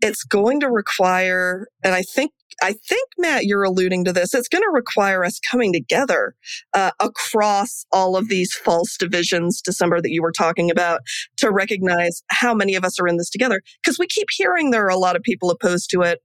it's 0.00 0.24
going 0.24 0.60
to 0.60 0.70
require, 0.70 1.68
and 1.82 1.94
I 1.94 2.02
think 2.02 2.32
I 2.62 2.72
think 2.72 3.08
Matt, 3.18 3.44
you're 3.44 3.64
alluding 3.64 4.04
to 4.04 4.12
this. 4.12 4.34
It's 4.34 4.48
going 4.48 4.62
to 4.62 4.70
require 4.72 5.24
us 5.24 5.40
coming 5.40 5.72
together 5.72 6.34
uh, 6.72 6.92
across 7.00 7.84
all 7.92 8.16
of 8.16 8.28
these 8.28 8.54
false 8.54 8.96
divisions, 8.96 9.60
Desimber 9.60 10.02
that 10.02 10.10
you 10.10 10.22
were 10.22 10.32
talking 10.32 10.70
about, 10.70 11.00
to 11.38 11.50
recognize 11.50 12.22
how 12.28 12.54
many 12.54 12.74
of 12.74 12.84
us 12.84 13.00
are 13.00 13.08
in 13.08 13.16
this 13.16 13.30
together. 13.30 13.62
Because 13.82 13.98
we 13.98 14.06
keep 14.06 14.28
hearing 14.30 14.70
there 14.70 14.84
are 14.84 14.90
a 14.90 14.96
lot 14.96 15.16
of 15.16 15.22
people 15.22 15.50
opposed 15.50 15.90
to 15.90 16.02
it. 16.02 16.20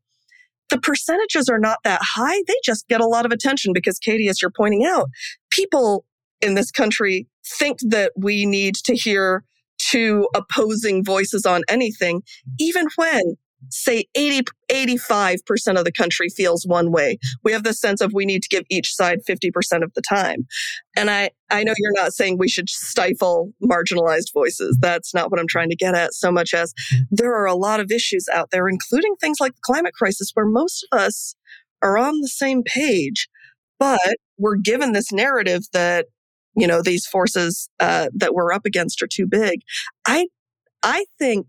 The 0.70 0.80
percentages 0.80 1.50
are 1.50 1.60
not 1.60 1.80
that 1.84 2.02
high. 2.04 2.44
They 2.48 2.56
just 2.64 2.88
get 2.88 3.02
a 3.02 3.08
lot 3.08 3.26
of 3.26 3.32
attention 3.32 3.74
because, 3.74 3.98
Katie, 3.98 4.28
as 4.28 4.42
you're 4.42 4.52
pointing 4.56 4.86
out, 4.86 5.10
people 5.50 6.06
in 6.42 6.54
this 6.54 6.72
country 6.72 7.28
think 7.46 7.80
that 7.82 8.12
we 8.16 8.46
need 8.46 8.76
to 8.76 8.96
hear 8.96 9.44
two 9.80 10.28
opposing 10.36 11.04
voices 11.04 11.46
on 11.46 11.64
anything, 11.70 12.22
even 12.60 12.88
when 12.98 13.38
say 13.70 14.06
80, 14.16 14.48
85% 14.72 15.78
of 15.78 15.86
the 15.86 15.92
country 15.92 16.30
feels 16.30 16.66
one 16.66 16.92
way. 16.92 17.18
We 17.44 17.52
have 17.52 17.64
the 17.64 17.74
sense 17.74 18.02
of 18.02 18.14
we 18.14 18.26
need 18.26 18.44
to 18.44 18.50
give 18.50 18.64
each 18.70 18.94
side 18.96 19.20
50% 19.28 19.84
of 19.84 19.94
the 19.94 20.02
time. 20.02 20.48
And 20.96 21.10
I, 21.10 21.32
I 21.50 21.64
know 21.64 21.74
you're 21.78 21.92
not 21.94 22.14
saying 22.14 22.38
we 22.38 22.50
should 22.50 22.70
stifle 22.70 23.52
marginalized 23.64 24.34
voices. 24.34 24.78
That's 24.82 25.14
not 25.14 25.32
what 25.32 25.40
I'm 25.40 25.48
trying 25.48 25.70
to 25.70 25.76
get 25.76 25.96
at 25.96 26.14
so 26.14 26.32
much 26.32 26.54
as 26.54 26.74
there 27.12 27.34
are 27.36 27.46
a 27.46 27.56
lot 27.56 27.80
of 27.80 27.92
issues 27.92 28.28
out 28.32 28.52
there, 28.52 28.68
including 28.68 29.16
things 29.16 29.38
like 29.40 29.54
the 29.54 29.62
climate 29.64 29.94
crisis, 29.94 30.32
where 30.34 30.46
most 30.46 30.88
of 30.92 31.00
us 31.00 31.36
are 31.82 31.98
on 31.98 32.22
the 32.22 32.28
same 32.28 32.64
page, 32.64 33.30
but 33.80 34.16
we're 34.38 34.58
given 34.58 34.92
this 34.92 35.12
narrative 35.12 35.64
that, 35.74 36.06
you 36.56 36.68
know, 36.68 36.82
these 36.82 37.06
forces 37.06 37.70
uh, 37.80 38.10
that 38.14 38.34
we're 38.34 38.52
up 38.52 38.66
against 38.66 39.02
are 39.02 39.08
too 39.12 39.28
big. 39.28 39.62
I, 40.06 40.28
I 40.84 41.06
think 41.18 41.48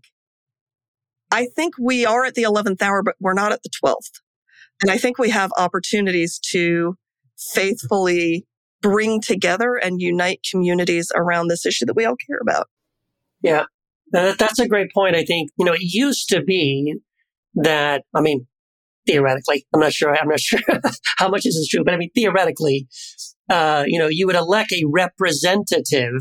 I 1.31 1.47
think 1.55 1.75
we 1.79 2.05
are 2.05 2.25
at 2.25 2.35
the 2.35 2.43
11th 2.43 2.81
hour, 2.81 3.01
but 3.01 3.15
we're 3.19 3.33
not 3.33 3.51
at 3.51 3.63
the 3.63 3.69
12th. 3.83 4.19
And 4.81 4.91
I 4.91 4.97
think 4.97 5.17
we 5.17 5.29
have 5.29 5.51
opportunities 5.57 6.39
to 6.51 6.97
faithfully 7.37 8.45
bring 8.81 9.21
together 9.21 9.75
and 9.75 10.01
unite 10.01 10.39
communities 10.49 11.11
around 11.15 11.47
this 11.47 11.65
issue 11.65 11.85
that 11.85 11.95
we 11.95 12.05
all 12.05 12.15
care 12.27 12.39
about. 12.41 12.67
Yeah, 13.41 13.65
that's 14.11 14.59
a 14.59 14.67
great 14.67 14.91
point. 14.93 15.15
I 15.15 15.23
think, 15.23 15.51
you 15.57 15.65
know, 15.65 15.73
it 15.73 15.81
used 15.81 16.29
to 16.29 16.43
be 16.43 16.95
that, 17.55 18.03
I 18.13 18.21
mean, 18.21 18.47
theoretically, 19.07 19.65
I'm 19.73 19.79
not 19.79 19.93
sure, 19.93 20.15
I'm 20.15 20.27
not 20.27 20.39
sure 20.41 20.59
how 21.17 21.29
much 21.29 21.43
this 21.43 21.55
is 21.55 21.69
true, 21.69 21.83
but 21.83 21.93
I 21.93 21.97
mean, 21.97 22.11
theoretically, 22.13 22.87
uh, 23.49 23.83
you 23.87 23.99
know, 23.99 24.07
you 24.07 24.25
would 24.27 24.35
elect 24.35 24.71
a 24.71 24.83
representative 24.91 26.13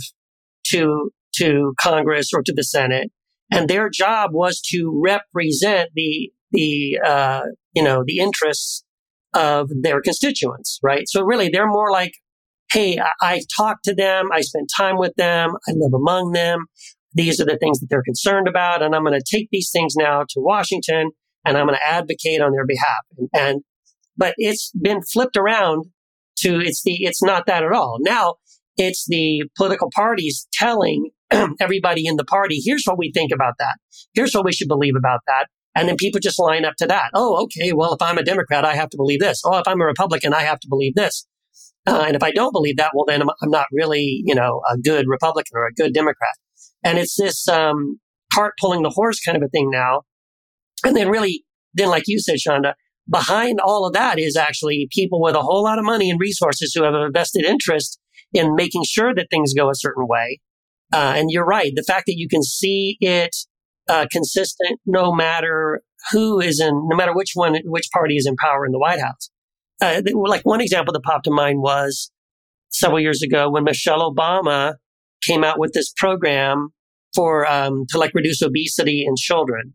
to, 0.66 1.10
to 1.36 1.74
Congress 1.80 2.30
or 2.34 2.42
to 2.42 2.52
the 2.54 2.64
Senate 2.64 3.10
and 3.50 3.68
their 3.68 3.88
job 3.90 4.30
was 4.32 4.60
to 4.70 5.00
represent 5.02 5.90
the 5.94 6.30
the 6.52 6.98
uh, 7.04 7.42
you 7.74 7.82
know 7.82 8.02
the 8.06 8.18
interests 8.18 8.84
of 9.34 9.68
their 9.82 10.00
constituents, 10.00 10.78
right? 10.82 11.04
So 11.08 11.22
really, 11.22 11.48
they're 11.48 11.68
more 11.68 11.90
like, 11.90 12.12
hey, 12.72 12.98
I, 12.98 13.10
I 13.22 13.40
talk 13.56 13.78
to 13.84 13.94
them, 13.94 14.28
I 14.32 14.40
spend 14.40 14.68
time 14.76 14.98
with 14.98 15.14
them, 15.16 15.50
I 15.68 15.72
live 15.72 15.92
among 15.94 16.32
them. 16.32 16.66
These 17.12 17.40
are 17.40 17.44
the 17.44 17.58
things 17.58 17.80
that 17.80 17.86
they're 17.90 18.02
concerned 18.02 18.48
about, 18.48 18.82
and 18.82 18.94
I'm 18.94 19.04
going 19.04 19.18
to 19.18 19.36
take 19.36 19.48
these 19.50 19.70
things 19.72 19.94
now 19.96 20.22
to 20.28 20.40
Washington, 20.40 21.10
and 21.44 21.56
I'm 21.56 21.66
going 21.66 21.78
to 21.78 21.88
advocate 21.88 22.40
on 22.40 22.52
their 22.52 22.66
behalf. 22.66 23.04
And, 23.18 23.28
and 23.34 23.60
but 24.16 24.34
it's 24.36 24.70
been 24.80 25.00
flipped 25.02 25.36
around 25.36 25.86
to 26.38 26.60
it's 26.60 26.82
the 26.82 27.04
it's 27.04 27.22
not 27.22 27.46
that 27.46 27.64
at 27.64 27.72
all. 27.72 27.98
Now 28.00 28.34
it's 28.76 29.06
the 29.08 29.44
political 29.56 29.90
parties 29.94 30.46
telling 30.52 31.10
everybody 31.60 32.06
in 32.06 32.16
the 32.16 32.24
party, 32.24 32.60
here's 32.64 32.84
what 32.84 32.98
we 32.98 33.10
think 33.12 33.32
about 33.32 33.54
that. 33.58 33.76
Here's 34.14 34.32
what 34.32 34.44
we 34.44 34.52
should 34.52 34.68
believe 34.68 34.94
about 34.96 35.20
that. 35.26 35.46
And 35.74 35.88
then 35.88 35.96
people 35.96 36.20
just 36.20 36.38
line 36.38 36.64
up 36.64 36.74
to 36.78 36.86
that. 36.86 37.10
Oh, 37.14 37.44
okay. 37.44 37.72
Well, 37.72 37.94
if 37.94 38.02
I'm 38.02 38.18
a 38.18 38.24
Democrat, 38.24 38.64
I 38.64 38.74
have 38.74 38.90
to 38.90 38.96
believe 38.96 39.20
this. 39.20 39.40
Oh, 39.44 39.58
if 39.58 39.68
I'm 39.68 39.80
a 39.80 39.86
Republican, 39.86 40.34
I 40.34 40.42
have 40.42 40.58
to 40.60 40.68
believe 40.68 40.94
this. 40.94 41.26
Uh, 41.86 42.04
and 42.06 42.16
if 42.16 42.22
I 42.22 42.32
don't 42.32 42.52
believe 42.52 42.76
that, 42.76 42.92
well, 42.94 43.04
then 43.06 43.22
I'm, 43.22 43.30
I'm, 43.42 43.50
not 43.50 43.66
really, 43.72 44.22
you 44.24 44.34
know, 44.34 44.60
a 44.70 44.76
good 44.76 45.06
Republican 45.08 45.52
or 45.54 45.66
a 45.66 45.72
good 45.72 45.94
Democrat. 45.94 46.34
And 46.84 46.98
it's 46.98 47.16
this 47.16 47.48
um, 47.48 48.00
cart 48.32 48.54
pulling 48.60 48.82
the 48.82 48.90
horse 48.90 49.20
kind 49.20 49.36
of 49.36 49.42
a 49.42 49.48
thing 49.48 49.70
now. 49.70 50.02
And 50.84 50.96
then 50.96 51.08
really, 51.08 51.44
then 51.74 51.88
like 51.88 52.04
you 52.06 52.18
said, 52.18 52.36
Sandhya, 52.36 52.74
behind 53.08 53.60
all 53.60 53.86
of 53.86 53.92
that 53.92 54.18
is 54.18 54.36
actually 54.36 54.88
people 54.92 55.20
with 55.20 55.34
a 55.34 55.42
whole 55.42 55.64
lot 55.64 55.78
of 55.78 55.84
money 55.84 56.10
and 56.10 56.20
resources 56.20 56.72
who 56.74 56.84
have 56.84 56.94
a 56.94 57.10
vested 57.10 57.44
interest 57.44 57.98
in 58.32 58.54
making 58.54 58.84
sure 58.86 59.14
that 59.14 59.28
things 59.30 59.54
go 59.54 59.70
a 59.70 59.74
certain 59.74 60.06
way. 60.06 60.40
Uh, 60.92 61.14
and 61.16 61.30
you're 61.30 61.46
right. 61.46 61.72
The 61.74 61.84
fact 61.84 62.06
that 62.06 62.16
you 62.16 62.28
can 62.28 62.42
see 62.42 62.96
it 63.00 63.34
uh, 63.88 64.06
consistent 64.10 64.80
no 64.86 65.12
matter 65.12 65.82
who 66.12 66.40
is 66.40 66.60
in, 66.60 66.88
no 66.88 66.96
matter 66.96 67.14
which 67.14 67.32
one, 67.34 67.56
which 67.64 67.88
party 67.92 68.16
is 68.16 68.26
in 68.26 68.36
power 68.36 68.64
in 68.64 68.72
the 68.72 68.78
White 68.78 69.00
House. 69.00 69.30
Uh, 69.80 70.02
like 70.14 70.42
one 70.42 70.60
example 70.60 70.92
that 70.92 71.02
popped 71.02 71.24
to 71.24 71.30
mind 71.30 71.60
was 71.60 72.10
several 72.70 73.00
years 73.00 73.22
ago 73.22 73.50
when 73.50 73.64
Michelle 73.64 74.14
Obama 74.14 74.74
came 75.22 75.44
out 75.44 75.58
with 75.58 75.72
this 75.72 75.92
program 75.96 76.68
for 77.14 77.50
um, 77.50 77.84
to 77.88 77.98
like 77.98 78.12
reduce 78.14 78.42
obesity 78.42 79.04
in 79.06 79.14
children. 79.16 79.74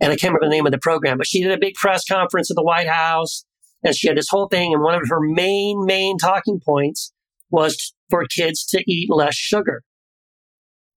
And 0.00 0.12
I 0.12 0.16
can't 0.16 0.34
remember 0.34 0.46
the 0.46 0.56
name 0.56 0.66
of 0.66 0.72
the 0.72 0.78
program, 0.78 1.18
but 1.18 1.26
she 1.26 1.42
did 1.42 1.52
a 1.52 1.58
big 1.58 1.74
press 1.74 2.04
conference 2.04 2.50
at 2.50 2.56
the 2.56 2.64
White 2.64 2.88
House 2.88 3.44
and 3.84 3.94
she 3.94 4.08
had 4.08 4.16
this 4.16 4.28
whole 4.28 4.48
thing. 4.48 4.72
And 4.72 4.82
one 4.82 4.94
of 4.94 5.02
her 5.08 5.20
main, 5.20 5.84
main 5.84 6.18
talking 6.18 6.60
points 6.64 7.12
was 7.50 7.94
for 8.10 8.24
kids 8.26 8.64
to 8.66 8.82
eat 8.86 9.08
less 9.10 9.36
sugar. 9.36 9.82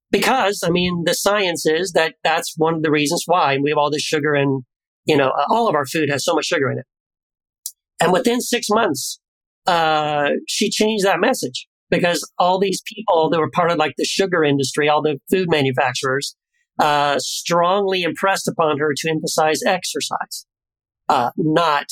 Because, 0.10 0.64
I 0.66 0.70
mean, 0.70 1.04
the 1.06 1.14
science 1.14 1.66
is 1.66 1.92
that 1.92 2.16
that's 2.24 2.54
one 2.58 2.76
of 2.76 2.82
the 2.82 2.92
reasons 2.92 3.24
why 3.26 3.58
we 3.62 3.70
have 3.72 3.78
all 3.78 3.92
this 3.92 4.02
sugar 4.02 4.34
and, 4.34 4.64
you 5.06 5.18
know, 5.18 5.32
all 5.50 5.68
of 5.68 5.76
our 5.76 5.86
food 5.86 6.10
has 6.10 6.24
so 6.24 6.34
much 6.34 6.46
sugar 6.46 6.72
in 6.72 6.80
it. 6.80 6.86
And 8.00 8.14
within 8.14 8.40
six 8.40 8.68
months, 8.70 9.20
uh, 9.66 10.30
she 10.48 10.70
changed 10.70 11.06
that 11.06 11.20
message 11.20 11.68
because 11.90 12.30
all 12.38 12.60
these 12.60 12.82
people 12.86 13.30
that 13.30 13.40
were 13.40 13.50
part 13.52 13.72
of 13.72 13.78
like 13.78 13.94
the 13.98 14.06
sugar 14.06 14.44
industry, 14.44 14.88
all 14.88 15.02
the 15.02 15.20
food 15.30 15.50
manufacturers, 15.50 16.36
uh, 16.80 17.18
strongly 17.20 18.04
impressed 18.04 18.48
upon 18.48 18.78
her 18.78 18.94
to 18.96 19.10
emphasize 19.10 19.62
exercise, 19.66 20.46
uh, 21.10 21.32
not 21.38 21.88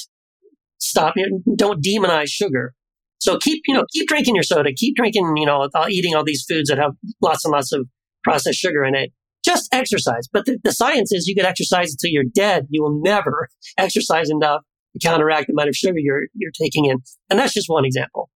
stop, 0.77 1.15
don't 1.55 1.83
demonize 1.83 2.29
sugar. 2.29 2.73
So 3.17 3.37
keep, 3.37 3.63
you 3.67 3.73
know, 3.73 3.85
keep 3.91 4.07
drinking 4.07 4.35
your 4.35 4.43
soda, 4.43 4.71
keep 4.73 4.95
drinking, 4.95 5.35
you 5.37 5.45
know, 5.45 5.67
eating 5.89 6.15
all 6.15 6.23
these 6.23 6.45
foods 6.47 6.69
that 6.69 6.77
have 6.77 6.91
lots 7.21 7.43
and 7.43 7.51
lots 7.51 7.71
of 7.71 7.87
processed 8.25 8.59
sugar 8.59 8.83
in 8.83 8.95
it. 8.95 9.11
Just 9.43 9.69
exercise. 9.71 10.27
But 10.31 10.45
the, 10.45 10.57
the 10.63 10.71
science 10.71 11.11
is 11.11 11.27
you 11.27 11.35
can 11.35 11.45
exercise 11.45 11.91
until 11.91 12.09
you're 12.09 12.23
dead. 12.33 12.65
You 12.69 12.81
will 12.81 12.99
never 13.01 13.47
exercise 13.77 14.29
enough 14.29 14.61
to 14.93 15.07
counteract 15.07 15.47
the 15.47 15.53
amount 15.53 15.69
of 15.69 15.75
sugar 15.75 15.97
you're, 15.97 16.23
you're 16.33 16.51
taking 16.59 16.85
in. 16.85 16.97
And 17.29 17.39
that's 17.39 17.53
just 17.53 17.69
one 17.69 17.85
example. 17.85 18.29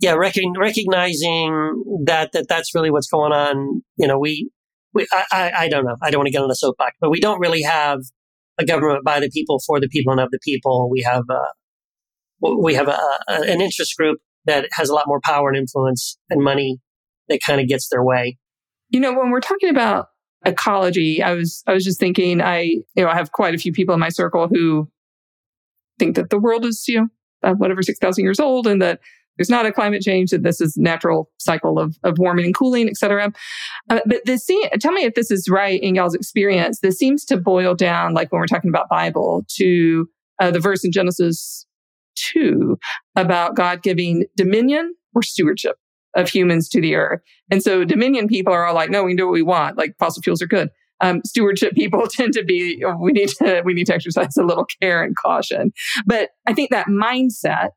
Yeah, 0.00 0.12
rec- 0.12 0.36
recognizing 0.58 2.02
that, 2.04 2.32
that 2.32 2.46
that's 2.48 2.74
really 2.74 2.90
what's 2.90 3.08
going 3.08 3.32
on. 3.32 3.82
You 3.96 4.06
know, 4.06 4.18
we, 4.18 4.50
we 4.94 5.06
I, 5.12 5.24
I, 5.32 5.52
I 5.64 5.68
don't 5.68 5.84
know. 5.84 5.96
I 6.02 6.10
don't 6.10 6.20
want 6.20 6.26
to 6.26 6.32
get 6.32 6.42
on 6.42 6.50
a 6.50 6.54
soapbox, 6.54 6.96
but 7.00 7.10
we 7.10 7.20
don't 7.20 7.40
really 7.40 7.62
have 7.62 8.00
a 8.58 8.64
government 8.64 9.04
by 9.04 9.20
the 9.20 9.30
people, 9.30 9.60
for 9.66 9.80
the 9.80 9.88
people, 9.88 10.12
and 10.12 10.20
of 10.20 10.30
the 10.30 10.38
people. 10.42 10.88
We 10.90 11.02
have, 11.02 11.24
uh, 11.28 12.54
we 12.60 12.74
have 12.74 12.88
a, 12.88 12.98
a, 13.28 13.34
an 13.42 13.60
interest 13.60 13.96
group 13.96 14.18
that 14.46 14.68
has 14.72 14.88
a 14.88 14.94
lot 14.94 15.04
more 15.06 15.20
power 15.24 15.48
and 15.48 15.56
influence 15.56 16.18
and 16.30 16.42
money 16.42 16.78
that 17.28 17.40
kind 17.46 17.60
of 17.60 17.68
gets 17.68 17.88
their 17.88 18.02
way. 18.02 18.38
You 18.90 19.00
know, 19.00 19.12
when 19.12 19.30
we're 19.30 19.40
talking 19.40 19.70
about 19.70 20.08
ecology, 20.44 21.22
I 21.22 21.34
was 21.34 21.62
I 21.66 21.74
was 21.74 21.84
just 21.84 22.00
thinking 22.00 22.40
I 22.40 22.60
you 22.60 22.84
know 22.96 23.08
I 23.08 23.14
have 23.14 23.32
quite 23.32 23.54
a 23.54 23.58
few 23.58 23.72
people 23.72 23.94
in 23.94 24.00
my 24.00 24.08
circle 24.08 24.48
who 24.48 24.88
think 25.98 26.16
that 26.16 26.30
the 26.30 26.38
world 26.38 26.64
is 26.64 26.84
you 26.86 27.00
know 27.00 27.08
uh, 27.42 27.54
whatever 27.54 27.82
six 27.82 27.98
thousand 27.98 28.24
years 28.24 28.40
old 28.40 28.66
and 28.66 28.80
that 28.80 29.00
there's 29.38 29.48
not 29.48 29.66
a 29.66 29.72
climate 29.72 30.02
change 30.02 30.30
that 30.30 30.42
this 30.42 30.60
is 30.60 30.76
natural 30.76 31.30
cycle 31.38 31.78
of, 31.78 31.96
of 32.02 32.18
warming 32.18 32.44
and 32.44 32.54
cooling, 32.54 32.88
et 32.88 32.96
cetera. 32.96 33.32
Uh, 33.88 34.00
but 34.04 34.20
this, 34.26 34.50
tell 34.80 34.92
me 34.92 35.04
if 35.04 35.14
this 35.14 35.30
is 35.30 35.48
right 35.48 35.80
in 35.80 35.94
y'all's 35.94 36.14
experience. 36.14 36.80
This 36.80 36.98
seems 36.98 37.24
to 37.26 37.36
boil 37.36 37.76
down, 37.76 38.14
like 38.14 38.32
when 38.32 38.40
we're 38.40 38.46
talking 38.46 38.68
about 38.68 38.88
Bible, 38.88 39.44
to 39.56 40.08
uh, 40.40 40.50
the 40.50 40.58
verse 40.58 40.84
in 40.84 40.90
Genesis 40.90 41.66
2 42.16 42.76
about 43.14 43.54
God 43.54 43.82
giving 43.82 44.24
dominion 44.36 44.94
or 45.14 45.22
stewardship 45.22 45.76
of 46.18 46.28
humans 46.28 46.68
to 46.70 46.80
the 46.80 46.94
earth. 46.94 47.20
And 47.50 47.62
so 47.62 47.84
dominion 47.84 48.28
people 48.28 48.52
are 48.52 48.66
all 48.66 48.74
like, 48.74 48.90
no, 48.90 49.04
we 49.04 49.12
can 49.12 49.16
do 49.16 49.26
what 49.26 49.32
we 49.32 49.42
want. 49.42 49.78
Like 49.78 49.94
fossil 49.98 50.22
fuels 50.22 50.42
are 50.42 50.46
good. 50.46 50.68
Um, 51.00 51.22
stewardship 51.24 51.74
people 51.74 52.06
tend 52.10 52.32
to 52.34 52.44
be, 52.44 52.84
we 53.00 53.12
need 53.12 53.30
to, 53.38 53.62
we 53.64 53.72
need 53.72 53.86
to 53.86 53.94
exercise 53.94 54.36
a 54.36 54.42
little 54.42 54.66
care 54.82 55.02
and 55.02 55.16
caution. 55.16 55.72
But 56.04 56.30
I 56.46 56.52
think 56.52 56.70
that 56.70 56.88
mindset 56.88 57.70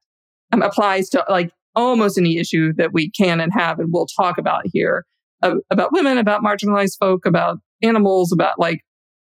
um, 0.52 0.62
applies 0.62 1.08
to 1.10 1.24
like 1.30 1.52
almost 1.76 2.18
any 2.18 2.38
issue 2.38 2.74
that 2.74 2.94
we 2.94 3.10
can 3.12 3.40
and 3.40 3.54
have 3.54 3.80
and 3.80 3.90
we'll 3.94 4.08
talk 4.08 4.38
about 4.38 4.64
here 4.66 5.06
uh, 5.44 5.56
about 5.70 5.92
women, 5.92 6.18
about 6.18 6.44
marginalized 6.44 6.98
folk, 7.00 7.26
about 7.26 7.60
animals, 7.82 8.32
about 8.32 8.60
like 8.60 8.82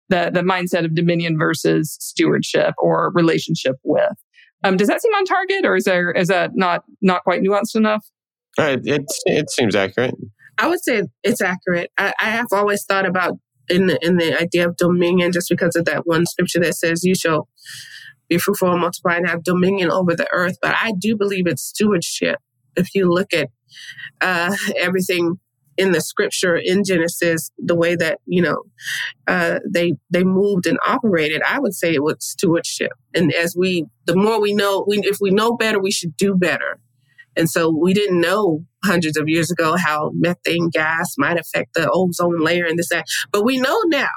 the, 0.09 0.32
the 0.34 0.41
mindset 0.41 0.86
of 0.86 0.95
dominion 0.95 1.38
versus 1.38 1.95
stewardship 1.99 2.74
or 2.78 3.11
relationship 3.13 3.76
with. 3.84 4.13
Um, 4.63 4.76
does 4.76 4.89
that 4.89 5.01
seem 5.01 5.13
on 5.13 5.26
target, 5.26 5.65
or 5.65 5.78
is 5.78 5.86
there 5.86 6.11
is 6.11 6.28
that 6.28 6.51
not 6.55 6.84
not 7.01 7.24
quite 7.24 7.41
nuanced 7.41 7.76
enough? 7.76 8.05
It 8.68 9.05
it 9.26 9.49
seems 9.49 9.76
accurate. 9.76 10.16
I 10.57 10.68
would 10.68 10.84
say 10.84 11.03
it's 11.24 11.41
accurate. 11.41 11.91
I, 11.97 12.14
I 12.20 12.26
have 12.26 12.47
always 12.51 12.84
thought 12.84 13.05
about 13.05 13.38
in 13.70 13.88
the 13.88 13.97
in 14.05 14.18
the 14.18 14.39
idea 14.39 14.68
of 14.68 14.78
dominion, 14.78 15.32
just 15.32 15.49
because 15.49 15.76
of 15.76 15.86
that 15.86 16.05
one 16.05 16.26
scripture 16.26 16.60
that 16.60 16.76
says, 16.76 17.03
"You 17.03 17.16
shall 17.16 17.47
be 18.28 18.38
fruitful 18.38 18.72
and 18.72 18.82
multiply 18.82 19.16
and 19.16 19.28
have 19.28 19.43
dominion 19.43 19.91
over 19.91 20.16
the 20.16 20.28
earth." 20.32 20.57
But 20.62 20.76
I 20.76 20.93
do 20.99 21.16
believe 21.16 21.47
it's 21.47 21.64
stewardship. 21.64 22.39
If 22.76 22.93
you 22.93 23.10
look 23.10 23.34
at 23.34 23.49
uh, 24.22 24.55
everything 24.78 25.39
in 25.78 25.93
the 25.93 26.01
scripture 26.01 26.57
in 26.57 26.84
Genesis, 26.84 27.51
the 27.57 27.76
way 27.76 27.95
that 27.95 28.20
you 28.26 28.41
know 28.41 28.64
uh, 29.28 29.60
they 29.68 29.93
they 30.10 30.26
moved 30.26 30.66
and 30.68 30.78
operated, 30.86 31.41
I 31.47 31.60
would 31.60 31.74
say 31.74 31.93
it 31.93 32.03
was 32.03 32.18
stewardship. 32.20 32.91
And 33.16 33.34
as 33.34 33.55
we, 33.57 33.86
the 34.05 34.16
more 34.16 34.41
we 34.41 34.53
know, 34.53 34.84
we, 34.88 34.99
if 35.03 35.18
we 35.22 35.32
know 35.32 35.55
better, 35.55 35.80
we 35.80 35.91
should 35.91 36.18
do 36.18 36.36
better. 36.36 36.80
And 37.40 37.50
so 37.50 37.70
we 37.70 37.94
didn't 37.94 38.22
know 38.22 38.66
hundreds 38.84 39.18
of 39.18 39.28
years 39.28 39.50
ago 39.50 39.76
how 39.78 40.12
methane 40.14 40.70
gas 40.70 41.16
might 41.18 41.40
affect 41.40 41.74
the 41.74 41.90
ozone 41.92 42.44
layer 42.44 42.66
and 42.66 42.78
this 42.78 42.90
that, 42.90 43.06
but 43.32 43.44
we 43.44 43.58
know 43.58 43.80
now. 43.88 44.10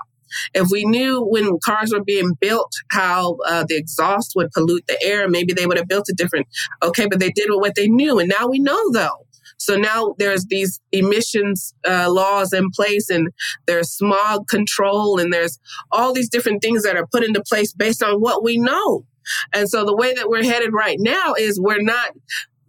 If 0.55 0.69
we 0.71 0.85
knew 0.87 1.23
when 1.23 1.59
cars 1.65 1.93
were 1.93 2.03
being 2.03 2.33
built 2.41 2.73
how 2.91 3.37
uh, 3.47 3.65
the 3.69 3.77
exhaust 3.77 4.33
would 4.35 4.51
pollute 4.51 4.85
the 4.89 5.03
air, 5.03 5.29
maybe 5.29 5.53
they 5.53 5.67
would 5.67 5.77
have 5.77 5.89
built 5.89 6.09
a 6.09 6.15
different. 6.15 6.47
Okay, 6.83 7.07
but 7.07 7.21
they 7.21 7.31
did 7.31 7.49
what 7.51 7.75
they 7.75 7.87
knew, 7.87 8.19
and 8.19 8.31
now 8.31 8.49
we 8.49 8.59
know 8.59 8.93
though 8.93 9.27
so 9.63 9.77
now 9.77 10.15
there's 10.19 10.47
these 10.47 10.81
emissions 10.91 11.73
uh, 11.89 12.11
laws 12.11 12.53
in 12.53 12.71
place 12.71 13.09
and 13.09 13.29
there's 13.67 13.91
smog 13.91 14.49
control 14.49 15.21
and 15.21 15.33
there's 15.33 15.61
all 15.93 16.13
these 16.13 16.29
different 16.29 16.63
things 16.63 16.83
that 16.83 16.97
are 16.97 17.07
put 17.07 17.23
into 17.23 17.41
place 17.49 17.73
based 17.73 18.03
on 18.03 18.21
what 18.21 18.43
we 18.43 18.59
know. 18.59 19.05
And 19.55 19.69
so 19.69 19.85
the 19.85 19.95
way 19.95 20.15
that 20.15 20.29
we're 20.29 20.43
headed 20.43 20.73
right 20.73 20.97
now 20.99 21.35
is 21.39 21.61
we're 21.61 21.81
not, 21.81 22.11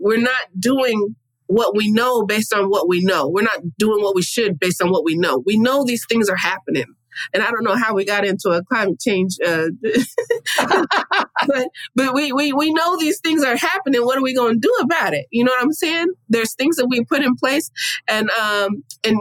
we're 0.03 0.21
not 0.21 0.41
doing 0.59 1.15
what 1.47 1.75
we 1.75 1.91
know 1.91 2.25
based 2.25 2.53
on 2.53 2.69
what 2.69 2.87
we 2.87 3.03
know. 3.03 3.27
We're 3.27 3.43
not 3.43 3.59
doing 3.77 4.03
what 4.03 4.15
we 4.15 4.21
should 4.21 4.59
based 4.59 4.81
on 4.81 4.91
what 4.91 5.03
we 5.03 5.15
know. 5.15 5.41
We 5.45 5.57
know 5.57 5.83
these 5.83 6.05
things 6.07 6.29
are 6.29 6.35
happening. 6.35 6.85
And 7.33 7.43
I 7.43 7.51
don't 7.51 7.63
know 7.63 7.75
how 7.75 7.93
we 7.93 8.05
got 8.05 8.25
into 8.25 8.49
a 8.49 8.63
climate 8.63 8.99
change, 8.99 9.37
uh, 9.45 9.67
but 11.47 11.67
but 11.95 12.13
we, 12.13 12.33
we 12.33 12.53
we 12.53 12.73
know 12.73 12.97
these 12.97 13.19
things 13.19 13.43
are 13.43 13.55
happening. 13.55 14.03
What 14.03 14.17
are 14.17 14.23
we 14.23 14.33
going 14.33 14.55
to 14.55 14.59
do 14.59 14.73
about 14.81 15.13
it? 15.13 15.27
You 15.29 15.43
know 15.43 15.51
what 15.51 15.61
I'm 15.61 15.73
saying? 15.73 16.07
There's 16.27 16.55
things 16.55 16.75
that 16.77 16.87
we 16.87 17.05
put 17.05 17.21
in 17.21 17.35
place, 17.35 17.69
and 18.07 18.31
um 18.31 18.83
and 19.03 19.19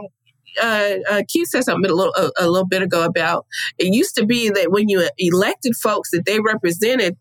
uh, 0.63 0.95
uh, 1.11 1.23
Keith 1.29 1.49
said 1.49 1.65
something 1.65 1.91
a 1.91 1.95
little 1.95 2.15
a, 2.15 2.31
a, 2.41 2.49
little 2.49 2.67
bit 2.67 2.83
ago 2.83 3.05
about 3.05 3.47
it 3.79 3.95
used 3.95 4.15
to 4.17 4.27
be 4.27 4.51
that 4.51 4.71
when 4.71 4.89
you 4.89 5.09
elected 5.19 5.75
folks 5.77 6.11
that 6.11 6.25
they 6.27 6.41
represented, 6.41 7.17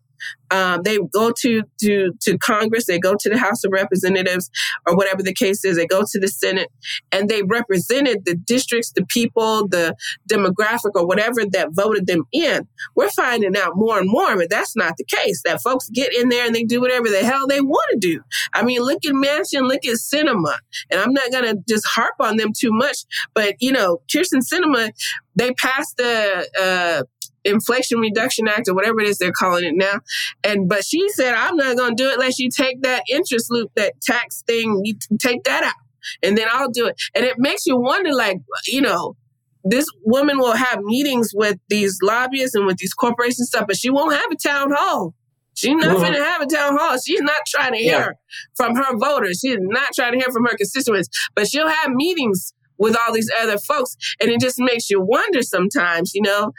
um, 0.50 0.82
they 0.82 0.98
go 1.12 1.32
to, 1.38 1.62
to, 1.80 2.12
to 2.20 2.38
Congress, 2.38 2.86
they 2.86 2.98
go 2.98 3.14
to 3.18 3.30
the 3.30 3.38
House 3.38 3.64
of 3.64 3.72
Representatives, 3.72 4.50
or 4.86 4.94
whatever 4.94 5.22
the 5.22 5.32
case 5.32 5.64
is, 5.64 5.76
they 5.76 5.86
go 5.86 6.02
to 6.06 6.20
the 6.20 6.28
Senate, 6.28 6.68
and 7.10 7.28
they 7.28 7.42
represented 7.42 8.24
the 8.24 8.34
districts, 8.34 8.92
the 8.92 9.06
people, 9.06 9.66
the 9.68 9.96
demographic, 10.30 10.90
or 10.94 11.06
whatever 11.06 11.44
that 11.46 11.70
voted 11.72 12.06
them 12.06 12.24
in. 12.32 12.68
We're 12.94 13.10
finding 13.10 13.56
out 13.56 13.76
more 13.76 13.98
and 13.98 14.10
more 14.10 14.32
but 14.36 14.50
that's 14.50 14.76
not 14.76 14.96
the 14.96 15.04
case. 15.04 15.42
That 15.44 15.62
folks 15.62 15.88
get 15.90 16.14
in 16.14 16.28
there 16.28 16.46
and 16.46 16.54
they 16.54 16.64
do 16.64 16.80
whatever 16.80 17.08
the 17.08 17.24
hell 17.24 17.46
they 17.46 17.60
want 17.60 17.88
to 17.92 17.98
do. 17.98 18.20
I 18.52 18.62
mean, 18.62 18.80
look 18.80 19.04
at 19.04 19.12
Manchin, 19.12 19.68
look 19.68 19.84
at 19.84 19.96
Sinema. 19.96 20.56
and 20.90 21.00
I'm 21.00 21.12
not 21.12 21.30
going 21.30 21.44
to 21.44 21.62
just 21.68 21.86
harp 21.86 22.14
on 22.20 22.36
them 22.36 22.50
too 22.56 22.70
much, 22.72 22.98
but 23.34 23.54
you 23.60 23.72
know, 23.72 24.00
Kyrsten 24.12 24.40
Sinema, 24.42 24.90
they 25.36 25.52
passed 25.52 25.96
the 25.96 26.48
uh, 26.60 27.04
Inflation 27.44 27.98
Reduction 27.98 28.48
Act 28.48 28.68
or 28.68 28.74
whatever 28.74 29.00
it 29.00 29.08
is 29.08 29.18
they're 29.18 29.32
calling 29.32 29.64
it 29.64 29.74
now. 29.74 30.00
And 30.44 30.68
but 30.68 30.84
she 30.84 31.08
said, 31.10 31.34
I'm 31.34 31.56
not 31.56 31.76
gonna 31.76 31.94
do 31.94 32.08
it 32.08 32.14
unless 32.14 32.38
you 32.38 32.50
take 32.50 32.82
that 32.82 33.04
interest 33.10 33.46
loop, 33.50 33.70
that 33.76 34.00
tax 34.02 34.42
thing, 34.46 34.82
you 34.84 34.94
take 35.18 35.44
that 35.44 35.64
out. 35.64 35.74
And 36.22 36.36
then 36.36 36.48
I'll 36.50 36.70
do 36.70 36.86
it. 36.86 37.00
And 37.14 37.24
it 37.24 37.36
makes 37.38 37.64
you 37.66 37.76
wonder, 37.76 38.12
like, 38.12 38.38
you 38.66 38.80
know, 38.80 39.16
this 39.64 39.86
woman 40.04 40.38
will 40.38 40.56
have 40.56 40.80
meetings 40.80 41.30
with 41.32 41.58
these 41.68 41.98
lobbyists 42.02 42.54
and 42.54 42.66
with 42.66 42.78
these 42.78 42.92
corporations 42.92 43.48
stuff, 43.48 43.66
but 43.66 43.76
she 43.76 43.90
won't 43.90 44.14
have 44.14 44.30
a 44.30 44.36
town 44.36 44.72
hall. 44.72 45.14
She's 45.54 45.74
not 45.74 45.96
going 45.98 46.14
to 46.14 46.24
have 46.24 46.40
a 46.40 46.46
town 46.46 46.76
hall. 46.78 46.96
She's 46.98 47.20
not 47.20 47.40
trying 47.46 47.72
to 47.72 47.78
hear 47.78 47.98
yeah. 47.98 48.08
from 48.56 48.74
her 48.74 48.96
voters. 48.96 49.40
She's 49.44 49.58
not 49.60 49.90
trying 49.94 50.12
to 50.12 50.18
hear 50.18 50.32
from 50.32 50.44
her 50.46 50.56
constituents, 50.56 51.08
but 51.34 51.46
she'll 51.46 51.68
have 51.68 51.90
meetings 51.90 52.54
with 52.78 52.96
all 52.96 53.12
these 53.12 53.30
other 53.38 53.58
folks. 53.58 53.96
And 54.20 54.30
it 54.30 54.40
just 54.40 54.58
makes 54.58 54.88
you 54.88 55.00
wonder 55.00 55.42
sometimes, 55.42 56.14
you 56.14 56.22
know, 56.22 56.52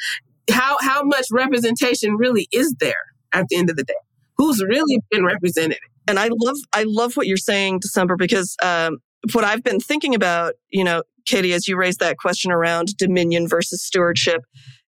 how 0.51 0.77
how 0.81 1.03
much 1.03 1.27
representation 1.31 2.15
really 2.15 2.47
is 2.51 2.73
there 2.79 2.93
at 3.33 3.45
the 3.49 3.57
end 3.57 3.69
of 3.69 3.75
the 3.75 3.83
day? 3.83 3.93
Who's 4.37 4.61
really 4.63 5.01
been 5.11 5.25
represented? 5.25 5.79
And 6.07 6.19
I 6.19 6.29
love 6.31 6.57
I 6.73 6.83
love 6.87 7.15
what 7.15 7.27
you're 7.27 7.37
saying, 7.37 7.81
Desimber, 7.81 8.17
because 8.17 8.55
um, 8.61 8.97
what 9.31 9.43
I've 9.43 9.63
been 9.63 9.79
thinking 9.79 10.15
about, 10.15 10.55
you 10.69 10.83
know, 10.83 11.03
Katie, 11.25 11.53
as 11.53 11.67
you 11.67 11.77
raised 11.77 11.99
that 11.99 12.17
question 12.17 12.51
around 12.51 12.97
dominion 12.97 13.47
versus 13.47 13.81
stewardship, 13.83 14.41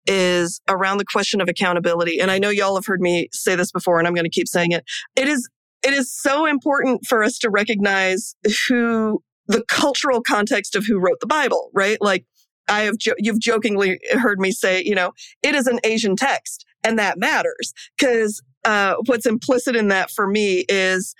is 0.06 0.60
around 0.68 0.98
the 0.98 1.04
question 1.04 1.40
of 1.40 1.48
accountability. 1.48 2.20
And 2.20 2.30
I 2.30 2.38
know 2.38 2.50
y'all 2.50 2.76
have 2.76 2.86
heard 2.86 3.00
me 3.00 3.28
say 3.32 3.56
this 3.56 3.72
before, 3.72 3.98
and 3.98 4.06
I'm 4.06 4.14
going 4.14 4.24
to 4.24 4.30
keep 4.30 4.48
saying 4.48 4.72
it. 4.72 4.84
It 5.16 5.28
is 5.28 5.48
it 5.82 5.94
is 5.94 6.12
so 6.12 6.46
important 6.46 7.06
for 7.06 7.24
us 7.24 7.38
to 7.38 7.50
recognize 7.50 8.34
who 8.68 9.22
the 9.46 9.64
cultural 9.68 10.22
context 10.22 10.76
of 10.76 10.84
who 10.86 10.98
wrote 10.98 11.18
the 11.20 11.26
Bible, 11.26 11.70
right? 11.74 11.98
Like 12.00 12.24
I 12.70 12.82
have, 12.82 12.96
jo- 12.98 13.14
you've 13.18 13.40
jokingly 13.40 13.98
heard 14.12 14.40
me 14.40 14.52
say, 14.52 14.82
you 14.82 14.94
know, 14.94 15.12
it 15.42 15.54
is 15.54 15.66
an 15.66 15.80
Asian 15.84 16.16
text 16.16 16.64
and 16.84 16.98
that 16.98 17.18
matters 17.18 17.72
because 17.98 18.42
uh, 18.64 18.94
what's 19.06 19.26
implicit 19.26 19.76
in 19.76 19.88
that 19.88 20.10
for 20.10 20.26
me 20.26 20.64
is 20.68 21.14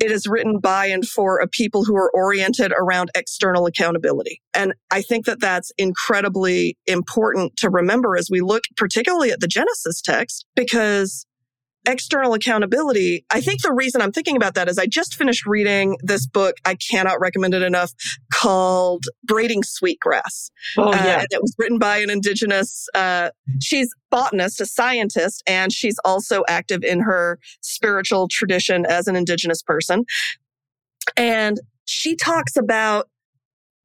it 0.00 0.10
is 0.10 0.26
written 0.26 0.58
by 0.58 0.86
and 0.86 1.06
for 1.06 1.38
a 1.38 1.46
people 1.46 1.84
who 1.84 1.96
are 1.96 2.10
oriented 2.14 2.72
around 2.72 3.10
external 3.14 3.66
accountability. 3.66 4.40
And 4.52 4.74
I 4.90 5.02
think 5.02 5.24
that 5.26 5.40
that's 5.40 5.70
incredibly 5.78 6.76
important 6.86 7.56
to 7.58 7.70
remember 7.70 8.16
as 8.16 8.28
we 8.30 8.40
look 8.40 8.64
particularly 8.76 9.30
at 9.30 9.40
the 9.40 9.46
Genesis 9.46 10.00
text, 10.00 10.46
because 10.56 11.26
external 11.86 12.34
accountability. 12.34 13.24
I 13.30 13.40
think 13.40 13.62
the 13.62 13.72
reason 13.72 14.00
I'm 14.00 14.12
thinking 14.12 14.36
about 14.36 14.54
that 14.54 14.68
is 14.68 14.78
I 14.78 14.86
just 14.86 15.14
finished 15.14 15.46
reading 15.46 15.96
this 16.00 16.26
book. 16.26 16.56
I 16.64 16.76
cannot 16.76 17.20
recommend 17.20 17.54
it 17.54 17.62
enough 17.62 17.92
called 18.32 19.04
Braiding 19.24 19.62
Sweetgrass. 19.62 20.50
Oh, 20.78 20.88
uh, 20.88 20.90
yeah. 20.92 21.16
Uh, 21.16 21.18
and 21.20 21.28
it 21.30 21.42
was 21.42 21.54
written 21.58 21.78
by 21.78 21.98
an 21.98 22.10
indigenous, 22.10 22.88
uh, 22.94 23.30
she's 23.60 23.88
botanist, 24.10 24.60
a 24.60 24.66
scientist, 24.66 25.42
and 25.46 25.72
she's 25.72 25.96
also 26.04 26.42
active 26.48 26.82
in 26.82 27.00
her 27.00 27.38
spiritual 27.60 28.28
tradition 28.28 28.86
as 28.86 29.06
an 29.06 29.16
indigenous 29.16 29.62
person. 29.62 30.04
And 31.16 31.60
she 31.86 32.16
talks 32.16 32.56
about 32.56 33.08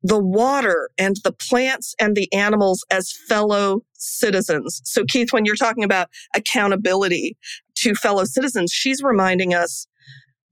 the 0.02 0.20
water 0.20 0.90
and 0.98 1.18
the 1.24 1.32
plants 1.32 1.94
and 2.00 2.16
the 2.16 2.32
animals 2.34 2.86
as 2.90 3.12
fellow 3.28 3.82
citizens. 3.94 4.82
So 4.86 5.04
Keith, 5.06 5.34
when 5.34 5.46
you're 5.46 5.56
talking 5.56 5.84
about 5.84 6.10
accountability 6.36 7.38
to 7.76 7.96
fellow 7.96 8.26
citizens, 8.26 8.72
she's 8.72 9.04
reminding 9.04 9.54
us 9.54 9.88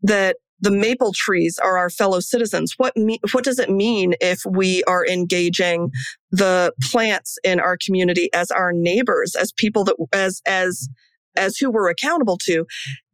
that 0.01 0.37
the 0.59 0.71
maple 0.71 1.13
trees 1.13 1.59
are 1.61 1.77
our 1.77 1.89
fellow 1.89 2.19
citizens. 2.19 2.73
What 2.77 2.97
me- 2.97 3.19
what 3.31 3.43
does 3.43 3.59
it 3.59 3.69
mean 3.69 4.15
if 4.19 4.41
we 4.45 4.83
are 4.85 5.05
engaging 5.05 5.91
the 6.31 6.73
plants 6.81 7.37
in 7.43 7.59
our 7.59 7.77
community 7.77 8.29
as 8.33 8.49
our 8.49 8.73
neighbors, 8.73 9.35
as 9.35 9.51
people 9.51 9.83
that 9.85 9.95
as 10.13 10.41
as 10.45 10.89
as 11.37 11.57
who 11.57 11.71
we're 11.71 11.89
accountable 11.89 12.37
to? 12.43 12.65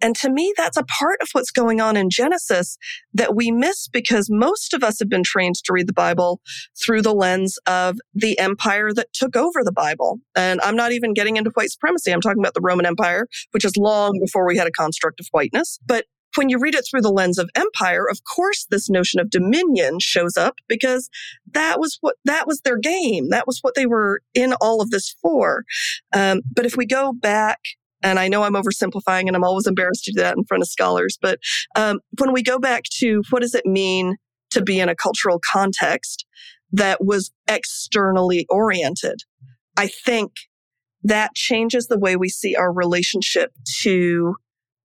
And 0.02 0.16
to 0.18 0.30
me, 0.30 0.54
that's 0.58 0.78
a 0.78 0.84
part 0.84 1.20
of 1.22 1.30
what's 1.32 1.52
going 1.52 1.80
on 1.80 1.96
in 1.96 2.10
Genesis 2.10 2.78
that 3.14 3.36
we 3.36 3.52
miss 3.52 3.88
because 3.88 4.28
most 4.30 4.74
of 4.74 4.84
us 4.84 5.00
have 5.00 5.10
been 5.10 5.24
trained 5.24 5.56
to 5.64 5.74
read 5.74 5.88
the 5.88 5.94
Bible 5.94 6.42
through 6.84 7.02
the 7.02 7.14
lens 7.14 7.58
of 7.68 7.98
the 8.14 8.38
empire 8.40 8.92
that 8.94 9.14
took 9.14 9.36
over 9.36 9.64
the 9.64 9.72
Bible. 9.72 10.20
And 10.36 10.60
I'm 10.62 10.76
not 10.76 10.92
even 10.92 11.14
getting 11.14 11.38
into 11.38 11.52
white 11.52 11.72
supremacy. 11.72 12.12
I'm 12.12 12.22
talking 12.22 12.42
about 12.42 12.54
the 12.54 12.62
Roman 12.62 12.86
Empire, 12.86 13.28
which 13.52 13.66
is 13.66 13.78
long 13.78 14.20
before 14.20 14.46
we 14.46 14.58
had 14.58 14.68
a 14.68 14.72
construct 14.72 15.20
of 15.20 15.28
whiteness. 15.32 15.80
But 15.86 16.06
when 16.36 16.50
you 16.50 16.60
read 16.60 16.76
it 16.76 16.86
through 16.90 17.02
the 17.02 17.12
lens 17.12 17.38
of 17.38 17.50
empire, 17.56 18.06
of 18.10 18.22
course, 18.24 18.66
this 18.70 18.90
notion 18.90 19.20
of 19.20 19.30
dominion 19.30 20.00
shows 20.00 20.38
up 20.38 20.56
because 20.68 21.10
that 21.52 21.80
was 21.80 21.98
what, 22.02 22.16
that 22.26 22.48
was 22.48 22.62
their 22.62 22.78
game. 22.78 23.30
That 23.30 23.48
was 23.48 23.60
what 23.62 23.76
they 23.76 23.86
were 23.86 24.22
in 24.34 24.54
all 24.54 24.82
of 24.82 24.90
this 24.90 25.16
for. 25.22 25.64
Um, 26.16 26.42
but 26.56 26.66
if 26.66 26.76
we 26.76 26.86
go 26.86 27.14
back 27.14 27.60
and 28.04 28.20
I 28.20 28.28
know 28.28 28.44
I'm 28.44 28.54
oversimplifying 28.54 29.28
and 29.28 29.36
I'm 29.36 29.44
always 29.44 29.68
embarrassed 29.68 30.04
to 30.06 30.12
do 30.12 30.22
that 30.22 30.38
in 30.38 30.44
front 30.44 30.62
of 30.62 30.70
scholars, 30.70 31.18
but 31.22 31.40
um, 31.76 32.00
when 32.20 32.34
we 32.34 32.44
go 32.44 32.60
back 32.60 32.84
to 33.00 33.24
what 33.30 33.42
does 33.42 33.56
it 33.56 33.66
mean 33.66 34.18
to 34.52 34.62
be 34.62 34.80
in 34.80 34.90
a 34.90 34.96
cultural 34.96 35.40
context 35.52 36.26
that 36.72 37.04
was 37.04 37.32
externally 37.48 38.46
oriented, 38.50 39.20
I 39.78 39.88
think 39.88 40.32
that 41.04 41.36
changes 41.36 41.88
the 41.88 42.00
way 42.00 42.16
we 42.16 42.30
see 42.30 42.56
our 42.56 42.72
relationship 42.72 43.52
to 43.82 44.36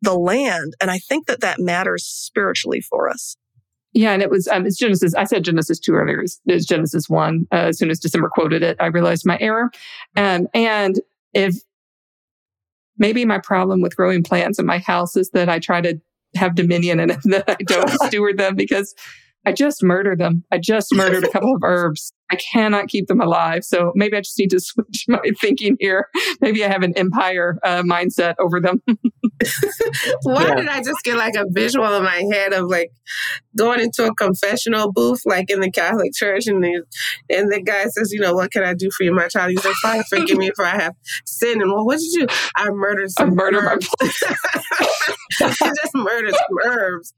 the 0.02 0.14
land. 0.14 0.74
And 0.80 0.90
I 0.90 0.98
think 0.98 1.26
that 1.26 1.40
that 1.40 1.58
matters 1.58 2.04
spiritually 2.04 2.80
for 2.80 3.08
us. 3.08 3.36
Yeah, 3.92 4.12
and 4.12 4.22
it 4.22 4.30
was 4.30 4.46
um, 4.48 4.66
it's 4.66 4.76
Genesis. 4.76 5.14
I 5.14 5.24
said 5.24 5.44
Genesis 5.44 5.78
two 5.78 5.94
earlier. 5.94 6.20
It's, 6.20 6.40
it's 6.46 6.66
Genesis 6.66 7.08
one. 7.08 7.46
Uh, 7.50 7.68
as 7.68 7.78
soon 7.78 7.90
as 7.90 7.98
Desimber 7.98 8.28
quoted 8.30 8.62
it, 8.62 8.76
I 8.80 8.86
realized 8.86 9.24
my 9.26 9.38
error. 9.40 9.70
Um, 10.14 10.46
and 10.54 11.00
if 11.32 11.56
maybe 12.98 13.24
my 13.24 13.38
problem 13.38 13.80
with 13.80 13.96
growing 13.96 14.22
plants 14.22 14.58
in 14.58 14.66
my 14.66 14.78
house 14.78 15.16
is 15.16 15.30
that 15.30 15.48
I 15.48 15.58
try 15.58 15.80
to 15.80 15.98
have 16.34 16.54
dominion 16.54 17.00
and 17.00 17.10
that 17.24 17.44
I 17.48 17.56
don't 17.64 17.90
steward 18.06 18.38
them 18.38 18.54
because 18.54 18.94
I 19.46 19.52
just 19.52 19.82
murdered 19.82 20.18
them. 20.18 20.44
I 20.52 20.58
just 20.58 20.88
murdered 20.94 21.24
a 21.24 21.30
couple 21.30 21.54
of 21.54 21.60
herbs. 21.64 22.12
I 22.30 22.36
cannot 22.52 22.88
keep 22.88 23.06
them 23.06 23.20
alive. 23.22 23.64
So 23.64 23.92
maybe 23.94 24.14
I 24.16 24.20
just 24.20 24.38
need 24.38 24.50
to 24.50 24.60
switch 24.60 25.06
my 25.08 25.20
thinking 25.40 25.76
here. 25.80 26.08
Maybe 26.40 26.62
I 26.64 26.68
have 26.68 26.82
an 26.82 26.92
empire 26.98 27.58
uh, 27.64 27.82
mindset 27.82 28.34
over 28.38 28.60
them. 28.60 28.82
Why 30.24 30.48
Yeah. 30.48 30.54
did 30.56 30.68
I 30.68 30.82
just 30.82 31.02
get 31.04 31.16
like 31.16 31.34
a 31.36 31.46
visual 31.48 31.90
in 31.94 32.02
my 32.02 32.22
head 32.30 32.52
of 32.52 32.66
like 32.66 32.90
going 33.56 33.80
into 33.80 34.04
a 34.04 34.14
confessional 34.14 34.92
booth, 34.92 35.22
like 35.24 35.48
in 35.48 35.60
the 35.60 35.70
Catholic 35.70 36.12
Church, 36.12 36.46
and 36.46 36.62
the 36.62 36.82
and 37.30 37.50
the 37.50 37.62
guy 37.62 37.84
says, 37.86 38.12
you 38.12 38.20
know, 38.20 38.34
what 38.34 38.50
can 38.50 38.64
I 38.64 38.74
do 38.74 38.90
for 38.96 39.04
you, 39.04 39.14
my 39.14 39.28
child? 39.28 39.50
He's 39.50 39.64
like, 39.64 39.74
Father, 39.76 40.02
forgive 40.10 40.36
me 40.36 40.48
if 40.48 40.58
I 40.60 40.70
have 40.82 40.94
sinned. 41.24 41.62
And 41.62 41.72
well, 41.72 41.86
what 41.86 41.98
did 41.98 42.12
you? 42.12 42.26
do? 42.26 42.34
I 42.56 42.68
murdered 42.70 43.08
I 43.18 43.22
some. 43.22 43.34
murdered 43.34 43.64
my 43.64 43.72
herbs." 43.72 43.88
I 45.40 45.72
just 45.80 45.94
murdered 45.94 46.34
some 46.34 46.58
herbs. 46.72 47.14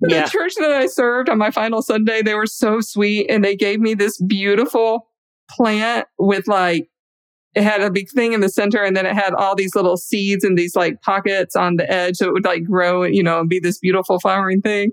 The, 0.00 0.08
the 0.08 0.28
church 0.30 0.54
that 0.58 0.72
I 0.72 0.86
served 0.86 1.28
on 1.28 1.38
my 1.38 1.50
final 1.50 1.82
Sunday, 1.82 2.22
they 2.22 2.34
were 2.34 2.46
so 2.46 2.80
sweet 2.80 3.26
and 3.30 3.44
they 3.44 3.56
gave 3.56 3.80
me 3.80 3.94
this 3.94 4.20
beautiful 4.22 5.08
plant 5.50 6.06
with 6.18 6.46
like, 6.48 6.88
it 7.54 7.62
had 7.62 7.80
a 7.80 7.90
big 7.90 8.10
thing 8.10 8.34
in 8.34 8.40
the 8.40 8.50
center 8.50 8.82
and 8.82 8.94
then 8.94 9.06
it 9.06 9.14
had 9.14 9.32
all 9.32 9.54
these 9.54 9.74
little 9.74 9.96
seeds 9.96 10.44
and 10.44 10.58
these 10.58 10.76
like 10.76 11.00
pockets 11.00 11.56
on 11.56 11.76
the 11.76 11.90
edge. 11.90 12.16
So 12.16 12.26
it 12.26 12.32
would 12.34 12.44
like 12.44 12.64
grow, 12.64 13.04
you 13.04 13.22
know, 13.22 13.40
and 13.40 13.48
be 13.48 13.58
this 13.58 13.78
beautiful 13.78 14.20
flowering 14.20 14.60
thing. 14.60 14.90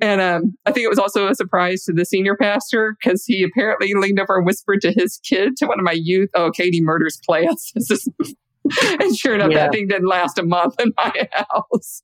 And 0.00 0.20
um, 0.20 0.54
I 0.66 0.72
think 0.72 0.84
it 0.84 0.90
was 0.90 0.98
also 0.98 1.26
a 1.26 1.34
surprise 1.34 1.82
to 1.84 1.92
the 1.92 2.04
senior 2.04 2.36
pastor 2.36 2.96
because 3.02 3.24
he 3.24 3.42
apparently 3.42 3.94
leaned 3.94 4.20
over 4.20 4.36
and 4.36 4.44
whispered 4.46 4.82
to 4.82 4.92
his 4.92 5.18
kid, 5.24 5.56
to 5.56 5.66
one 5.66 5.78
of 5.80 5.84
my 5.84 5.96
youth, 5.98 6.28
"Oh, 6.34 6.50
Katie 6.50 6.82
murders 6.82 7.18
plants." 7.26 7.72
And 9.00 9.16
sure 9.16 9.36
enough, 9.36 9.52
Yeah. 9.52 9.58
that 9.58 9.72
thing 9.72 9.86
didn't 9.88 10.08
last 10.08 10.38
a 10.38 10.42
month 10.42 10.74
in 10.80 10.92
my 10.98 11.28
house. 11.32 12.02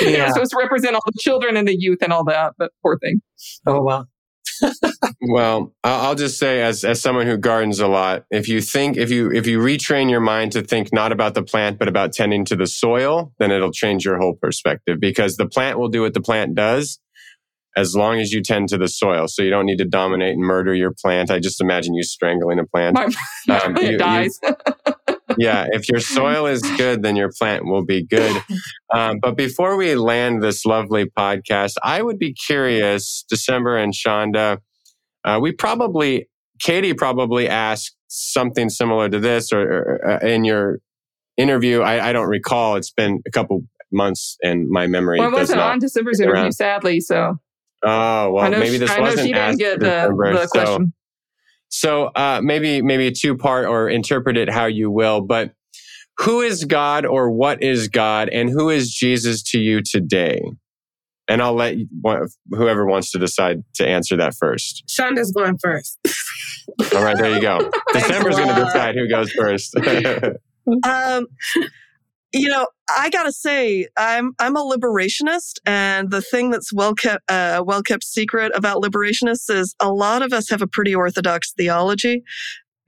It 0.00 0.12
Yeah. 0.12 0.24
was 0.24 0.34
supposed 0.34 0.50
to 0.52 0.56
represent 0.58 0.94
all 0.94 1.02
the 1.06 1.18
children 1.18 1.56
and 1.56 1.66
the 1.68 1.76
youth 1.78 1.98
and 2.02 2.12
all 2.12 2.24
that, 2.24 2.54
but 2.58 2.72
poor 2.82 2.98
thing. 2.98 3.20
Oh 3.66 3.80
wow. 3.82 4.06
Well, 5.20 5.72
I'll 5.84 6.00
I'll 6.08 6.14
just 6.14 6.38
say, 6.38 6.62
as 6.62 6.84
as 6.84 7.00
someone 7.00 7.26
who 7.26 7.36
gardens 7.36 7.80
a 7.80 7.88
lot, 7.88 8.24
if 8.30 8.48
you 8.48 8.60
think 8.60 8.96
if 8.96 9.10
you 9.10 9.30
if 9.32 9.46
you 9.46 9.58
retrain 9.58 10.10
your 10.10 10.20
mind 10.20 10.52
to 10.52 10.62
think 10.62 10.92
not 10.92 11.12
about 11.12 11.34
the 11.34 11.42
plant 11.42 11.78
but 11.78 11.88
about 11.88 12.12
tending 12.12 12.44
to 12.46 12.56
the 12.56 12.66
soil, 12.66 13.32
then 13.38 13.50
it'll 13.50 13.72
change 13.72 14.04
your 14.04 14.18
whole 14.18 14.34
perspective 14.40 14.98
because 15.00 15.36
the 15.36 15.46
plant 15.46 15.78
will 15.78 15.88
do 15.88 16.02
what 16.02 16.14
the 16.14 16.20
plant 16.20 16.54
does, 16.54 17.00
as 17.76 17.96
long 17.96 18.20
as 18.20 18.32
you 18.32 18.42
tend 18.42 18.68
to 18.68 18.78
the 18.78 18.88
soil. 18.88 19.26
So 19.28 19.42
you 19.42 19.50
don't 19.50 19.66
need 19.66 19.78
to 19.78 19.84
dominate 19.84 20.34
and 20.34 20.42
murder 20.42 20.74
your 20.74 20.92
plant. 21.02 21.30
I 21.30 21.40
just 21.40 21.60
imagine 21.60 21.94
you 21.94 22.02
strangling 22.04 22.58
a 22.60 22.64
plant. 22.66 22.94
My, 22.94 23.08
my 23.48 23.58
Um, 23.64 23.74
plant 23.74 23.82
you- 23.86 23.90
you- 23.92 23.98
dies. 23.98 24.38
yeah, 25.38 25.66
if 25.70 25.88
your 25.88 26.00
soil 26.00 26.46
is 26.46 26.62
good, 26.76 27.02
then 27.02 27.16
your 27.16 27.30
plant 27.38 27.64
will 27.66 27.84
be 27.84 28.04
good. 28.04 28.42
Um, 28.92 29.18
but 29.20 29.36
before 29.36 29.76
we 29.76 29.94
land 29.94 30.42
this 30.42 30.64
lovely 30.64 31.06
podcast, 31.06 31.74
I 31.82 32.02
would 32.02 32.18
be 32.18 32.32
curious, 32.32 33.24
Desimber 33.32 33.82
and 33.82 33.92
Sandhya, 33.92 34.58
uh, 35.24 35.38
we 35.40 35.52
probably, 35.52 36.28
Katie 36.60 36.94
probably 36.94 37.48
asked 37.48 37.96
something 38.08 38.68
similar 38.68 39.08
to 39.08 39.18
this 39.18 39.52
or, 39.52 39.60
or 39.62 40.10
uh, 40.10 40.26
in 40.26 40.44
your 40.44 40.78
interview. 41.36 41.80
I, 41.80 42.10
I 42.10 42.12
don't 42.12 42.28
recall. 42.28 42.76
It's 42.76 42.92
been 42.92 43.20
a 43.26 43.30
couple 43.30 43.62
months 43.90 44.36
and 44.42 44.68
my 44.68 44.86
memory 44.86 45.18
well, 45.20 45.28
it 45.28 45.32
wasn't 45.32 45.60
on 45.60 45.80
Desimber's 45.80 46.20
interview, 46.20 46.42
around. 46.42 46.52
sadly. 46.52 47.00
So 47.00 47.38
Oh, 47.84 48.30
well, 48.32 48.44
I 48.44 48.48
know, 48.48 48.60
maybe 48.60 48.78
this 48.78 48.90
I 48.90 48.96
know 48.96 49.02
wasn't 49.02 49.26
she 49.26 49.32
didn't 49.34 49.58
get 49.58 49.78
the, 49.78 50.08
the 50.08 50.48
question. 50.50 50.86
So 50.86 50.92
uh, 52.14 52.40
maybe 52.42 52.82
maybe 52.82 53.08
a 53.08 53.12
two 53.12 53.36
part 53.36 53.66
or 53.66 53.88
interpret 53.88 54.36
it 54.36 54.48
how 54.48 54.66
you 54.66 54.90
will. 54.90 55.20
But 55.20 55.54
who 56.18 56.40
is 56.40 56.64
God 56.64 57.04
or 57.04 57.30
what 57.30 57.62
is 57.62 57.88
God 57.88 58.28
and 58.28 58.48
who 58.48 58.70
is 58.70 58.92
Jesus 58.92 59.42
to 59.50 59.58
you 59.58 59.82
today? 59.82 60.40
And 61.26 61.42
I'll 61.42 61.54
let 61.54 61.76
you, 61.76 61.88
whoever 62.50 62.86
wants 62.86 63.10
to 63.12 63.18
decide 63.18 63.64
to 63.74 63.86
answer 63.86 64.16
that 64.18 64.34
first. 64.34 64.84
Sandhya's 64.88 65.32
going 65.32 65.58
first. 65.58 65.98
All 66.94 67.02
right, 67.02 67.16
there 67.16 67.34
you 67.34 67.40
go. 67.40 67.70
Desimber's 67.92 68.36
going 68.36 68.54
to 68.54 68.64
decide 68.64 68.94
who 68.94 69.08
goes 69.08 69.32
first. 69.32 69.74
Um, 70.82 71.26
you 72.34 72.48
know, 72.48 72.66
I 72.96 73.10
gotta 73.10 73.32
say, 73.32 73.88
I'm 73.96 74.32
I'm 74.40 74.56
a 74.56 74.62
liberationist, 74.62 75.60
and 75.66 76.10
the 76.10 76.22
thing 76.22 76.50
that's 76.50 76.72
well 76.74 76.94
kept 76.94 77.30
uh, 77.30 77.62
well 77.66 77.82
kept 77.82 78.04
secret 78.04 78.52
about 78.56 78.82
liberationists 78.82 79.50
is 79.50 79.74
a 79.80 79.92
lot 79.92 80.22
of 80.22 80.34
us 80.34 80.50
have 80.50 80.62
a 80.62 80.68
pretty 80.68 80.94
orthodox 80.94 81.52
theology, 81.54 82.24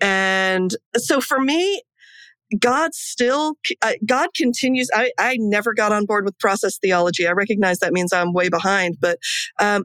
and 0.01 0.77
so 0.97 1.21
for 1.21 1.41
me. 1.41 1.83
God 2.61 2.95
still, 2.95 3.55
uh, 3.83 3.95
God 4.07 4.31
continues. 4.37 4.89
I, 4.95 5.13
I 5.19 5.37
never 5.41 5.75
got 5.75 5.93
on 5.93 6.07
board 6.07 6.25
with 6.25 6.39
process 6.39 6.79
theology. 6.79 7.27
I 7.27 7.33
recognize 7.33 7.81
that 7.81 7.93
means 7.93 8.13
I'm 8.13 8.33
way 8.33 8.49
behind, 8.49 8.99
but, 9.01 9.19
um, 9.61 9.85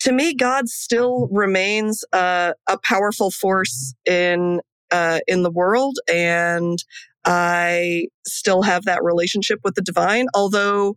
to 0.00 0.12
me, 0.12 0.34
God 0.34 0.68
still 0.68 1.28
remains, 1.32 2.04
a 2.12 2.54
powerful 2.84 3.30
force 3.30 3.94
in, 4.06 4.60
uh, 4.90 5.20
in 5.26 5.42
the 5.42 5.50
world. 5.50 5.98
And, 6.12 6.78
I 7.24 8.06
still 8.26 8.62
have 8.62 8.84
that 8.84 9.04
relationship 9.04 9.60
with 9.62 9.74
the 9.74 9.82
divine, 9.82 10.28
although 10.34 10.96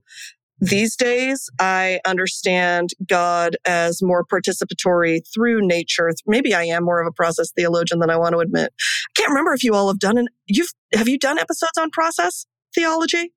these 0.62 0.96
days 0.96 1.50
I 1.60 2.00
understand 2.06 2.92
God 3.06 3.58
as 3.66 4.02
more 4.02 4.24
participatory 4.24 5.22
through 5.34 5.68
nature. 5.68 6.12
Maybe 6.28 6.54
I 6.54 6.64
am 6.64 6.86
more 6.86 7.02
of 7.02 7.08
a 7.08 7.12
process 7.12 7.52
theologian 7.52 8.00
than 8.00 8.12
I 8.12 8.16
want 8.16 8.34
to 8.34 8.40
admit. 8.40 8.72
I 8.72 9.12
can't 9.20 9.30
remember 9.30 9.54
if 9.54 9.64
you 9.64 9.74
all 9.74 9.88
have 9.88 10.00
done 10.00 10.18
an 10.18 10.28
you've 10.46 10.72
have 10.94 11.10
you 11.10 11.18
done 11.18 11.40
episodes 11.40 11.78
on 11.78 11.90
process 11.90 12.46
theology? 12.76 13.34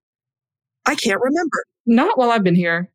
I 0.86 0.94
can't 0.94 1.20
remember. 1.20 1.64
Not 1.86 2.18
while 2.18 2.30
I've 2.30 2.44
been 2.44 2.55
here. 2.55 2.90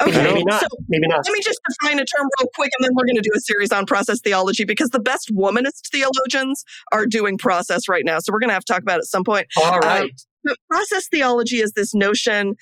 Okay, 0.00 0.22
Maybe 0.22 0.44
not. 0.44 0.60
so 0.60 0.66
Maybe 0.88 1.06
not. 1.06 1.24
let 1.24 1.32
me 1.32 1.40
just 1.42 1.60
define 1.68 1.98
a 1.98 2.04
term 2.04 2.28
real 2.40 2.48
quick 2.54 2.70
and 2.78 2.84
then 2.84 2.92
we're 2.94 3.04
going 3.04 3.16
to 3.16 3.22
do 3.22 3.32
a 3.36 3.40
series 3.40 3.72
on 3.72 3.86
process 3.86 4.20
theology 4.20 4.64
because 4.64 4.90
the 4.90 5.00
best 5.00 5.34
womanist 5.34 5.88
theologians 5.90 6.64
are 6.92 7.06
doing 7.06 7.38
process 7.38 7.88
right 7.88 8.04
now. 8.04 8.18
So 8.18 8.32
we're 8.32 8.40
going 8.40 8.50
to 8.50 8.54
have 8.54 8.64
to 8.64 8.72
talk 8.72 8.82
about 8.82 8.96
it 8.96 9.02
at 9.02 9.06
some 9.06 9.24
point. 9.24 9.46
All 9.62 9.74
um, 9.74 9.80
right. 9.80 10.10
But 10.42 10.58
process 10.70 11.08
theology 11.08 11.60
is 11.60 11.72
this 11.72 11.94
notion 11.94 12.54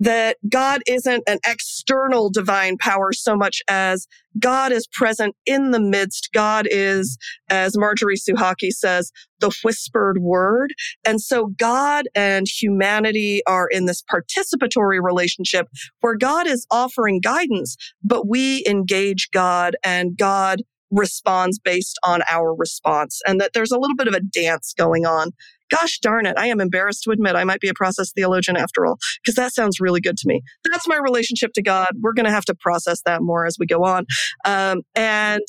that 0.00 0.38
God 0.48 0.80
isn't 0.86 1.22
an 1.28 1.38
external 1.46 2.30
divine 2.30 2.78
power 2.78 3.12
so 3.12 3.36
much 3.36 3.60
as 3.68 4.08
God 4.38 4.72
is 4.72 4.88
present 4.92 5.36
in 5.44 5.70
the 5.70 5.80
midst. 5.80 6.30
God 6.32 6.66
is, 6.70 7.18
as 7.50 7.76
Marjorie 7.76 8.16
Suchocki 8.16 8.70
says, 8.70 9.12
the 9.40 9.54
whispered 9.62 10.18
word. 10.18 10.72
And 11.04 11.20
so 11.20 11.48
God 11.58 12.06
and 12.14 12.46
humanity 12.48 13.42
are 13.46 13.68
in 13.70 13.84
this 13.84 14.02
participatory 14.02 15.02
relationship 15.02 15.68
where 16.00 16.16
God 16.16 16.46
is 16.46 16.66
offering 16.70 17.20
guidance, 17.20 17.76
but 18.02 18.26
we 18.26 18.64
engage 18.66 19.28
God 19.32 19.76
and 19.84 20.16
God 20.16 20.62
responds 20.90 21.58
based 21.58 21.98
on 22.04 22.22
our 22.28 22.54
response 22.54 23.20
and 23.26 23.40
that 23.40 23.52
there's 23.52 23.70
a 23.70 23.78
little 23.78 23.96
bit 23.96 24.08
of 24.08 24.14
a 24.14 24.20
dance 24.20 24.74
going 24.76 25.06
on. 25.06 25.30
Gosh 25.70 25.98
darn 26.00 26.26
it. 26.26 26.36
I 26.36 26.46
am 26.48 26.60
embarrassed 26.60 27.02
to 27.04 27.10
admit 27.10 27.36
I 27.36 27.44
might 27.44 27.60
be 27.60 27.68
a 27.68 27.74
process 27.74 28.12
theologian 28.12 28.56
after 28.56 28.86
all, 28.86 28.98
because 29.22 29.36
that 29.36 29.54
sounds 29.54 29.80
really 29.80 30.00
good 30.00 30.16
to 30.16 30.28
me. 30.28 30.42
That's 30.70 30.88
my 30.88 30.96
relationship 30.96 31.52
to 31.54 31.62
God. 31.62 31.88
We're 32.00 32.12
going 32.12 32.26
to 32.26 32.32
have 32.32 32.44
to 32.46 32.54
process 32.54 33.02
that 33.06 33.22
more 33.22 33.46
as 33.46 33.56
we 33.58 33.66
go 33.66 33.84
on. 33.84 34.06
Um, 34.44 34.82
and 34.94 35.42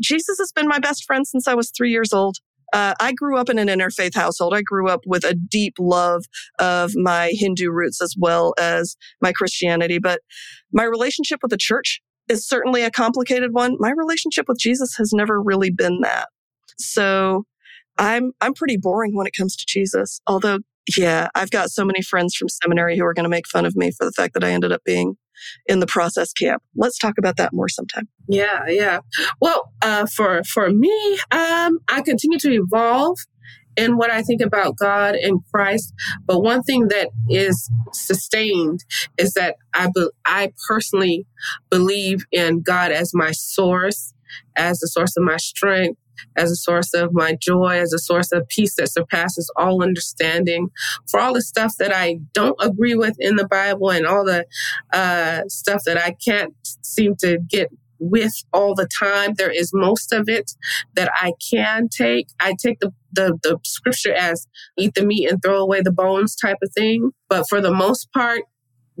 Jesus 0.00 0.38
has 0.38 0.52
been 0.52 0.68
my 0.68 0.78
best 0.78 1.04
friend 1.04 1.26
since 1.26 1.46
I 1.48 1.54
was 1.54 1.70
three 1.70 1.90
years 1.90 2.12
old. 2.12 2.36
Uh, 2.72 2.94
I 3.00 3.12
grew 3.12 3.38
up 3.38 3.48
in 3.48 3.58
an 3.58 3.68
interfaith 3.68 4.14
household. 4.14 4.52
I 4.52 4.62
grew 4.62 4.88
up 4.88 5.00
with 5.06 5.24
a 5.24 5.34
deep 5.34 5.74
love 5.78 6.24
of 6.58 6.92
my 6.96 7.30
Hindu 7.32 7.70
roots 7.70 8.02
as 8.02 8.14
well 8.18 8.54
as 8.58 8.96
my 9.22 9.32
Christianity. 9.32 9.98
But 9.98 10.20
my 10.72 10.84
relationship 10.84 11.38
with 11.42 11.50
the 11.50 11.56
church 11.56 12.00
is 12.28 12.46
certainly 12.46 12.82
a 12.82 12.90
complicated 12.90 13.52
one. 13.52 13.76
My 13.78 13.92
relationship 13.92 14.46
with 14.48 14.58
Jesus 14.58 14.96
has 14.96 15.12
never 15.12 15.40
really 15.40 15.70
been 15.70 16.00
that. 16.02 16.28
So 16.78 17.44
I'm, 17.98 18.32
I'm 18.40 18.54
pretty 18.54 18.76
boring 18.76 19.16
when 19.16 19.26
it 19.26 19.34
comes 19.36 19.56
to 19.56 19.64
Jesus. 19.66 20.20
Although, 20.26 20.58
yeah, 20.96 21.28
I've 21.34 21.50
got 21.50 21.70
so 21.70 21.84
many 21.84 22.02
friends 22.02 22.34
from 22.34 22.48
seminary 22.48 22.96
who 22.96 23.04
are 23.04 23.14
going 23.14 23.24
to 23.24 23.30
make 23.30 23.48
fun 23.48 23.66
of 23.66 23.76
me 23.76 23.90
for 23.90 24.04
the 24.04 24.12
fact 24.12 24.34
that 24.34 24.44
I 24.44 24.50
ended 24.50 24.72
up 24.72 24.82
being 24.84 25.16
in 25.66 25.80
the 25.80 25.86
process 25.86 26.32
camp. 26.32 26.62
Let's 26.74 26.98
talk 26.98 27.14
about 27.18 27.36
that 27.36 27.52
more 27.52 27.68
sometime. 27.68 28.08
Yeah, 28.28 28.64
yeah. 28.68 29.00
Well, 29.40 29.72
uh, 29.82 30.06
for 30.06 30.42
for 30.44 30.70
me, 30.70 31.18
um, 31.30 31.78
I 31.88 32.02
continue 32.04 32.38
to 32.38 32.52
evolve 32.52 33.18
in 33.76 33.96
what 33.96 34.10
I 34.10 34.22
think 34.22 34.40
about 34.40 34.76
God 34.76 35.14
and 35.14 35.40
Christ. 35.52 35.92
But 36.24 36.40
one 36.40 36.62
thing 36.62 36.88
that 36.88 37.08
is 37.28 37.70
sustained 37.92 38.84
is 39.18 39.34
that 39.34 39.56
I 39.74 39.88
be- 39.94 40.10
I 40.24 40.52
personally 40.66 41.26
believe 41.70 42.24
in 42.32 42.62
God 42.62 42.90
as 42.90 43.12
my 43.12 43.32
source, 43.32 44.14
as 44.56 44.80
the 44.80 44.88
source 44.88 45.16
of 45.16 45.24
my 45.24 45.36
strength, 45.36 46.00
as 46.36 46.50
a 46.50 46.56
source 46.56 46.94
of 46.94 47.12
my 47.12 47.36
joy, 47.40 47.78
as 47.78 47.92
a 47.92 47.98
source 47.98 48.32
of 48.32 48.48
peace 48.48 48.74
that 48.76 48.90
surpasses 48.90 49.50
all 49.56 49.82
understanding. 49.82 50.68
For 51.10 51.20
all 51.20 51.34
the 51.34 51.42
stuff 51.42 51.74
that 51.78 51.94
I 51.94 52.18
don't 52.34 52.56
agree 52.60 52.94
with 52.94 53.16
in 53.18 53.36
the 53.36 53.46
Bible 53.46 53.90
and 53.90 54.06
all 54.06 54.24
the 54.24 54.46
uh, 54.92 55.42
stuff 55.48 55.82
that 55.86 55.98
I 55.98 56.16
can't 56.24 56.54
seem 56.82 57.16
to 57.20 57.38
get 57.48 57.70
with 57.98 58.32
all 58.52 58.74
the 58.74 58.88
time. 58.98 59.34
There 59.36 59.50
is 59.50 59.70
most 59.72 60.12
of 60.12 60.28
it 60.28 60.52
that 60.94 61.10
I 61.14 61.32
can 61.50 61.88
take. 61.88 62.28
I 62.40 62.54
take 62.60 62.80
the, 62.80 62.92
the, 63.12 63.38
the 63.42 63.58
scripture 63.64 64.12
as 64.12 64.46
eat 64.76 64.94
the 64.94 65.04
meat 65.04 65.30
and 65.30 65.42
throw 65.42 65.58
away 65.58 65.80
the 65.80 65.92
bones 65.92 66.36
type 66.36 66.58
of 66.62 66.70
thing. 66.72 67.10
But 67.28 67.46
for 67.48 67.60
the 67.60 67.72
most 67.72 68.12
part, 68.12 68.42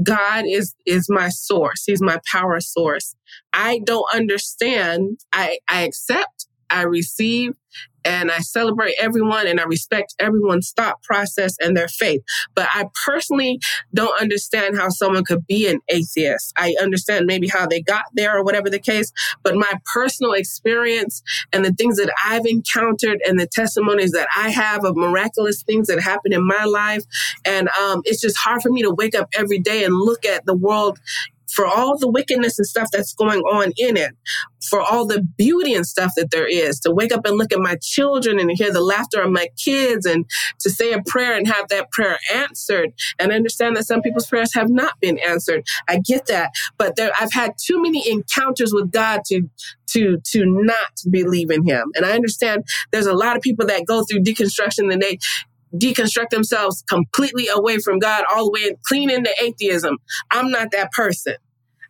God 0.02 0.44
is 0.46 0.74
is 0.84 1.06
my 1.08 1.30
source. 1.30 1.84
He's 1.86 2.02
my 2.02 2.20
power 2.30 2.60
source. 2.60 3.14
I 3.52 3.80
don't 3.84 4.06
understand. 4.14 5.20
I 5.32 5.58
I 5.68 5.82
accept 5.82 6.35
I 6.70 6.82
receive 6.82 7.54
and 8.06 8.30
I 8.30 8.38
celebrate 8.38 8.94
everyone 9.00 9.48
and 9.48 9.60
I 9.60 9.64
respect 9.64 10.14
everyone's 10.20 10.70
thought 10.70 11.02
process 11.02 11.56
and 11.60 11.76
their 11.76 11.88
faith. 11.88 12.22
But 12.54 12.68
I 12.72 12.86
personally 13.04 13.58
don't 13.92 14.20
understand 14.20 14.78
how 14.78 14.90
someone 14.90 15.24
could 15.24 15.44
be 15.46 15.68
an 15.68 15.80
atheist. 15.88 16.52
I 16.56 16.76
understand 16.80 17.26
maybe 17.26 17.48
how 17.48 17.66
they 17.66 17.82
got 17.82 18.04
there 18.14 18.38
or 18.38 18.44
whatever 18.44 18.70
the 18.70 18.78
case, 18.78 19.10
but 19.42 19.56
my 19.56 19.72
personal 19.92 20.32
experience 20.32 21.20
and 21.52 21.64
the 21.64 21.72
things 21.72 21.96
that 21.96 22.12
I've 22.24 22.46
encountered 22.46 23.20
and 23.26 23.40
the 23.40 23.48
testimonies 23.48 24.12
that 24.12 24.28
I 24.36 24.50
have 24.50 24.84
of 24.84 24.96
miraculous 24.96 25.64
things 25.64 25.88
that 25.88 26.00
happen 26.00 26.32
in 26.32 26.46
my 26.46 26.64
life. 26.64 27.02
And 27.44 27.68
um, 27.70 28.02
it's 28.04 28.20
just 28.20 28.36
hard 28.36 28.62
for 28.62 28.70
me 28.70 28.82
to 28.82 28.90
wake 28.92 29.16
up 29.16 29.28
every 29.34 29.58
day 29.58 29.82
and 29.82 29.94
look 29.94 30.24
at 30.24 30.46
the 30.46 30.54
world 30.54 31.00
for 31.56 31.66
all 31.66 31.96
the 31.98 32.08
wickedness 32.08 32.58
and 32.58 32.66
stuff 32.66 32.88
that's 32.92 33.14
going 33.14 33.40
on 33.40 33.72
in 33.78 33.96
it, 33.96 34.12
for 34.68 34.80
all 34.80 35.06
the 35.06 35.22
beauty 35.38 35.72
and 35.72 35.86
stuff 35.86 36.12
that 36.16 36.30
there 36.30 36.46
is, 36.46 36.78
to 36.80 36.92
wake 36.92 37.12
up 37.12 37.24
and 37.24 37.38
look 37.38 37.50
at 37.50 37.58
my 37.58 37.76
children 37.80 38.38
and 38.38 38.50
hear 38.52 38.70
the 38.70 38.82
laughter 38.82 39.22
of 39.22 39.32
my 39.32 39.48
kids 39.56 40.04
and 40.04 40.26
to 40.60 40.68
say 40.68 40.92
a 40.92 41.02
prayer 41.06 41.34
and 41.34 41.46
have 41.46 41.66
that 41.68 41.90
prayer 41.90 42.18
answered 42.34 42.90
and 43.18 43.32
understand 43.32 43.74
that 43.74 43.86
some 43.86 44.02
people's 44.02 44.26
prayers 44.26 44.52
have 44.52 44.68
not 44.68 45.00
been 45.00 45.18
answered. 45.26 45.64
I 45.88 46.00
get 46.04 46.26
that. 46.26 46.50
But 46.76 46.96
there, 46.96 47.10
I've 47.18 47.32
had 47.32 47.52
too 47.58 47.80
many 47.80 48.06
encounters 48.10 48.74
with 48.74 48.92
God 48.92 49.22
to, 49.28 49.48
to, 49.92 50.18
to 50.32 50.44
not 50.44 51.00
believe 51.10 51.50
in 51.50 51.66
him. 51.66 51.90
And 51.94 52.04
I 52.04 52.12
understand 52.12 52.64
there's 52.92 53.06
a 53.06 53.14
lot 53.14 53.36
of 53.36 53.42
people 53.42 53.66
that 53.66 53.86
go 53.86 54.04
through 54.04 54.24
deconstruction 54.24 54.92
and 54.92 55.00
they, 55.00 55.18
deconstruct 55.74 56.30
themselves 56.30 56.82
completely 56.88 57.48
away 57.48 57.78
from 57.78 57.98
God 57.98 58.24
all 58.32 58.46
the 58.46 58.50
way 58.52 58.68
and 58.68 58.76
clean 58.84 59.10
into 59.10 59.30
atheism. 59.42 59.98
I'm 60.30 60.50
not 60.50 60.70
that 60.72 60.92
person. 60.92 61.34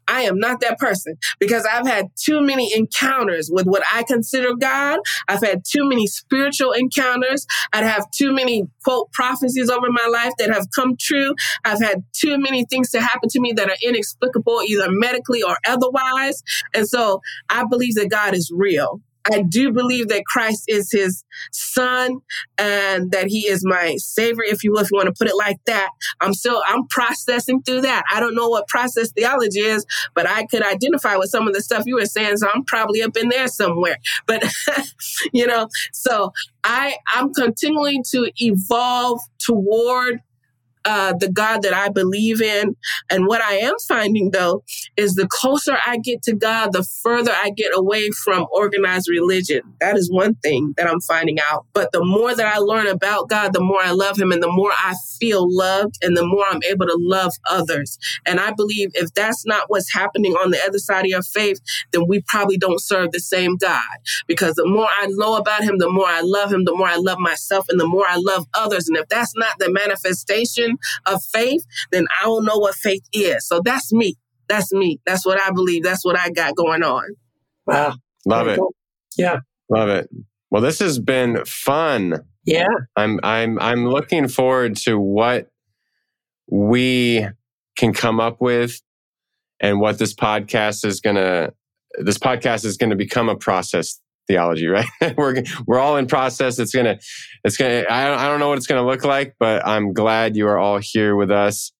I 0.08 0.22
am 0.22 0.38
not 0.38 0.60
that 0.60 0.78
person 0.78 1.16
because 1.38 1.64
I've 1.64 1.86
had 1.86 2.06
too 2.16 2.40
many 2.40 2.72
encounters 2.74 3.50
with 3.52 3.66
what 3.66 3.82
I 3.92 4.02
consider 4.04 4.54
God. 4.54 5.00
I've 5.28 5.42
had 5.42 5.62
too 5.64 5.88
many 5.88 6.06
spiritual 6.06 6.72
encounters. 6.72 7.46
I'd 7.72 7.84
have 7.84 8.10
too 8.10 8.32
many 8.32 8.64
quote 8.84 9.10
prophecies 9.12 9.68
over 9.70 9.88
my 9.90 10.08
life 10.10 10.32
that 10.38 10.50
have 10.50 10.66
come 10.74 10.96
true. 11.00 11.34
I've 11.64 11.80
had 11.80 12.04
too 12.12 12.38
many 12.38 12.64
things 12.66 12.90
to 12.90 13.00
happen 13.00 13.28
to 13.30 13.40
me 13.40 13.52
that 13.56 13.68
are 13.68 13.76
inexplicable, 13.82 14.62
either 14.66 14.86
medically 14.88 15.42
or 15.42 15.56
otherwise. 15.66 16.42
And 16.74 16.88
so 16.88 17.20
I 17.50 17.64
believe 17.68 17.94
that 17.96 18.10
God 18.10 18.34
is 18.34 18.50
real. 18.54 19.00
I 19.32 19.42
do 19.42 19.72
believe 19.72 20.08
that 20.08 20.24
Christ 20.26 20.64
is 20.68 20.90
his 20.90 21.24
son 21.52 22.18
and 22.58 23.10
that 23.12 23.26
he 23.26 23.46
is 23.46 23.64
my 23.64 23.96
savior, 23.98 24.44
if 24.46 24.64
you 24.64 24.72
will, 24.72 24.80
if 24.80 24.90
you 24.90 24.96
want 24.96 25.06
to 25.08 25.14
put 25.18 25.28
it 25.28 25.36
like 25.36 25.58
that. 25.66 25.90
I'm 26.20 26.34
still, 26.34 26.62
I'm 26.66 26.86
processing 26.88 27.62
through 27.62 27.82
that. 27.82 28.04
I 28.12 28.20
don't 28.20 28.34
know 28.34 28.48
what 28.48 28.68
process 28.68 29.12
theology 29.12 29.60
is, 29.60 29.84
but 30.14 30.28
I 30.28 30.46
could 30.46 30.64
identify 30.64 31.16
with 31.16 31.30
some 31.30 31.46
of 31.46 31.54
the 31.54 31.62
stuff 31.62 31.84
you 31.86 31.96
were 31.96 32.06
saying. 32.06 32.38
So 32.38 32.48
I'm 32.52 32.64
probably 32.64 33.02
up 33.02 33.16
in 33.16 33.28
there 33.28 33.48
somewhere, 33.48 33.96
but 34.26 34.44
you 35.32 35.46
know, 35.46 35.68
so 35.92 36.32
I, 36.64 36.96
I'm 37.08 37.32
continuing 37.32 38.04
to 38.10 38.30
evolve 38.38 39.20
toward 39.38 40.20
uh, 40.86 41.12
the 41.18 41.30
God 41.30 41.62
that 41.62 41.74
I 41.74 41.88
believe 41.88 42.40
in. 42.40 42.76
And 43.10 43.26
what 43.26 43.42
I 43.42 43.54
am 43.54 43.74
finding 43.88 44.30
though 44.30 44.62
is 44.96 45.14
the 45.14 45.28
closer 45.28 45.76
I 45.84 45.98
get 45.98 46.22
to 46.22 46.34
God, 46.34 46.72
the 46.72 46.86
further 47.02 47.32
I 47.32 47.50
get 47.50 47.72
away 47.74 48.10
from 48.24 48.46
organized 48.52 49.08
religion. 49.10 49.62
That 49.80 49.96
is 49.96 50.10
one 50.10 50.36
thing 50.36 50.74
that 50.76 50.88
I'm 50.88 51.00
finding 51.00 51.38
out. 51.50 51.66
But 51.74 51.90
the 51.92 52.04
more 52.04 52.34
that 52.34 52.46
I 52.46 52.58
learn 52.58 52.86
about 52.86 53.28
God, 53.28 53.52
the 53.52 53.60
more 53.60 53.82
I 53.82 53.90
love 53.90 54.16
Him 54.18 54.30
and 54.30 54.42
the 54.42 54.50
more 54.50 54.70
I 54.72 54.94
feel 55.18 55.46
loved 55.48 55.96
and 56.02 56.16
the 56.16 56.24
more 56.24 56.44
I'm 56.48 56.62
able 56.62 56.86
to 56.86 56.96
love 57.00 57.32
others. 57.50 57.98
And 58.24 58.38
I 58.38 58.52
believe 58.52 58.90
if 58.94 59.12
that's 59.14 59.44
not 59.44 59.64
what's 59.68 59.92
happening 59.92 60.34
on 60.34 60.52
the 60.52 60.62
other 60.64 60.78
side 60.78 61.04
of 61.04 61.10
your 61.10 61.22
faith, 61.22 61.60
then 61.92 62.04
we 62.06 62.22
probably 62.28 62.58
don't 62.58 62.80
serve 62.80 63.10
the 63.10 63.20
same 63.20 63.56
God. 63.56 63.82
Because 64.28 64.54
the 64.54 64.66
more 64.66 64.88
I 65.00 65.08
know 65.10 65.34
about 65.34 65.64
Him, 65.64 65.78
the 65.78 65.90
more 65.90 66.06
I 66.06 66.20
love 66.20 66.52
Him, 66.52 66.64
the 66.64 66.76
more 66.76 66.88
I 66.88 66.96
love 66.96 67.18
myself, 67.18 67.66
and 67.68 67.80
the 67.80 67.88
more 67.88 68.06
I 68.08 68.18
love 68.18 68.46
others. 68.54 68.86
And 68.86 68.96
if 68.96 69.08
that's 69.08 69.32
not 69.34 69.58
the 69.58 69.72
manifestation 69.72 70.75
of 71.06 71.22
faith, 71.32 71.64
then 71.92 72.06
I 72.20 72.24
don't 72.24 72.44
know 72.44 72.58
what 72.58 72.74
faith 72.74 73.02
is. 73.12 73.46
So 73.46 73.60
that's 73.64 73.92
me. 73.92 74.14
That's 74.48 74.72
me. 74.72 75.00
That's 75.06 75.26
what 75.26 75.40
I 75.40 75.50
believe. 75.50 75.82
That's 75.82 76.04
what 76.04 76.18
I 76.18 76.30
got 76.30 76.54
going 76.56 76.82
on. 76.82 77.16
Wow. 77.66 77.94
Love 78.24 78.48
it. 78.48 78.60
Yeah. 79.16 79.40
Love 79.68 79.88
it. 79.88 80.08
Well, 80.50 80.62
this 80.62 80.78
has 80.78 80.98
been 80.98 81.44
fun. 81.44 82.24
Yeah. 82.44 82.68
I'm 82.94 83.18
I'm 83.22 83.58
I'm 83.58 83.86
looking 83.86 84.28
forward 84.28 84.76
to 84.78 84.98
what 84.98 85.48
we 86.48 87.26
can 87.76 87.92
come 87.92 88.20
up 88.20 88.40
with 88.40 88.80
and 89.60 89.80
what 89.80 89.98
this 89.98 90.14
podcast 90.14 90.84
is 90.84 91.00
going 91.00 91.16
to 91.16 91.52
this 91.98 92.18
podcast 92.18 92.64
is 92.64 92.76
going 92.76 92.90
to 92.90 92.96
become 92.96 93.28
a 93.28 93.36
process 93.36 94.00
theology, 94.26 94.66
right? 94.68 94.86
we're 95.16 95.42
we're 95.66 95.78
all 95.78 95.96
in 95.96 96.06
process. 96.06 96.58
It's 96.58 96.74
gonna 96.74 96.98
it's 97.44 97.56
gonna. 97.56 97.84
I 97.88 98.06
don't, 98.06 98.18
I 98.18 98.28
don't 98.28 98.40
know 98.40 98.48
what 98.48 98.58
it's 98.58 98.66
gonna 98.66 98.86
look 98.86 99.04
like, 99.04 99.34
but 99.38 99.66
I'm 99.66 99.92
glad 99.92 100.36
you 100.36 100.48
are 100.48 100.58
all 100.58 100.78
here 100.78 101.16
with 101.16 101.30
us. 101.30 101.72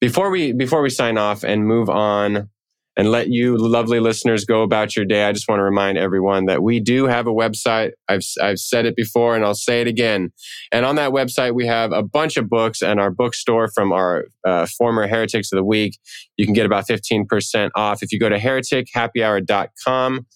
Before 0.00 0.30
we 0.30 0.52
before 0.52 0.82
we 0.82 0.90
sign 0.90 1.18
off 1.18 1.44
and 1.44 1.66
move 1.66 1.88
on 1.88 2.48
and 2.94 3.10
let 3.10 3.28
you 3.28 3.56
lovely 3.56 4.00
listeners 4.00 4.44
go 4.44 4.62
about 4.62 4.94
your 4.96 5.06
day, 5.06 5.24
I 5.24 5.32
just 5.32 5.48
want 5.48 5.60
to 5.60 5.64
remind 5.64 5.96
everyone 5.96 6.44
that 6.46 6.62
we 6.62 6.78
do 6.78 7.06
have 7.06 7.26
a 7.26 7.32
website. 7.32 7.92
I've 8.08 8.22
I've 8.40 8.58
said 8.58 8.84
it 8.84 8.96
before 8.96 9.36
and 9.36 9.44
I'll 9.44 9.54
say 9.54 9.80
it 9.80 9.86
again. 9.86 10.32
And 10.72 10.84
on 10.84 10.96
that 10.96 11.12
website, 11.12 11.54
we 11.54 11.66
have 11.66 11.92
a 11.92 12.02
bunch 12.02 12.36
of 12.36 12.48
books 12.50 12.82
and 12.82 13.00
our 13.00 13.10
bookstore 13.10 13.68
from 13.68 13.92
our 13.92 14.26
uh, 14.44 14.66
former 14.66 15.06
Heretics 15.06 15.52
of 15.52 15.56
the 15.56 15.64
Week. 15.64 15.98
You 16.36 16.44
can 16.44 16.54
get 16.54 16.66
about 16.66 16.86
15% 16.86 17.70
off 17.74 18.02
if 18.02 18.12
you 18.12 18.18
go 18.18 18.28
to 18.28 18.38
heretichappyhour.com 18.38 20.26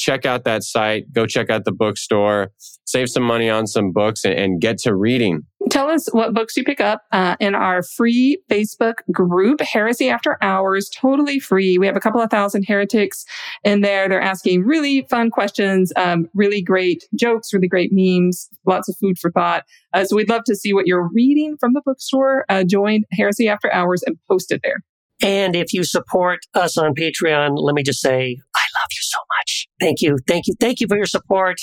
check 0.00 0.24
out 0.24 0.44
that 0.44 0.64
site, 0.64 1.12
go 1.12 1.26
check 1.26 1.50
out 1.50 1.64
the 1.64 1.72
bookstore, 1.72 2.50
save 2.84 3.08
some 3.08 3.22
money 3.22 3.50
on 3.50 3.66
some 3.66 3.92
books 3.92 4.24
and, 4.24 4.34
and 4.34 4.60
get 4.60 4.78
to 4.78 4.94
reading. 4.94 5.42
Tell 5.70 5.88
us 5.88 6.08
what 6.12 6.32
books 6.34 6.56
you 6.56 6.64
pick 6.64 6.80
up 6.80 7.02
uh, 7.12 7.36
in 7.38 7.54
our 7.54 7.82
free 7.82 8.42
Facebook 8.50 8.94
group, 9.12 9.60
Heresy 9.60 10.08
After 10.08 10.38
Hours, 10.42 10.88
totally 10.88 11.38
free. 11.38 11.76
We 11.78 11.86
have 11.86 11.96
a 11.96 12.00
couple 12.00 12.20
of 12.20 12.30
thousand 12.30 12.64
heretics 12.66 13.24
in 13.62 13.82
there. 13.82 14.08
They're 14.08 14.22
asking 14.22 14.64
really 14.64 15.06
fun 15.10 15.30
questions, 15.30 15.92
um, 15.96 16.28
really 16.34 16.62
great 16.62 17.04
jokes, 17.14 17.52
really 17.52 17.68
great 17.68 17.90
memes, 17.92 18.48
lots 18.66 18.88
of 18.88 18.96
food 18.96 19.18
for 19.18 19.30
thought. 19.30 19.64
Uh, 19.92 20.04
so 20.04 20.16
we'd 20.16 20.30
love 20.30 20.44
to 20.46 20.56
see 20.56 20.72
what 20.72 20.86
you're 20.86 21.10
reading 21.12 21.56
from 21.60 21.74
the 21.74 21.82
bookstore. 21.84 22.46
Uh, 22.48 22.64
join 22.64 23.02
Heresy 23.12 23.48
After 23.48 23.72
Hours 23.72 24.02
and 24.04 24.16
post 24.28 24.50
it 24.50 24.62
there. 24.64 24.82
And 25.22 25.54
if 25.54 25.74
you 25.74 25.84
support 25.84 26.40
us 26.54 26.78
on 26.78 26.94
Patreon, 26.94 27.50
let 27.56 27.74
me 27.74 27.82
just 27.82 28.00
say, 28.00 28.38
I 28.49 28.49
love 28.80 28.90
you 28.90 29.02
so 29.02 29.18
much. 29.38 29.66
Thank 29.80 30.00
you. 30.00 30.16
Thank 30.26 30.46
you. 30.46 30.54
Thank 30.60 30.80
you 30.80 30.86
for 30.88 30.96
your 30.96 31.06
support. 31.06 31.56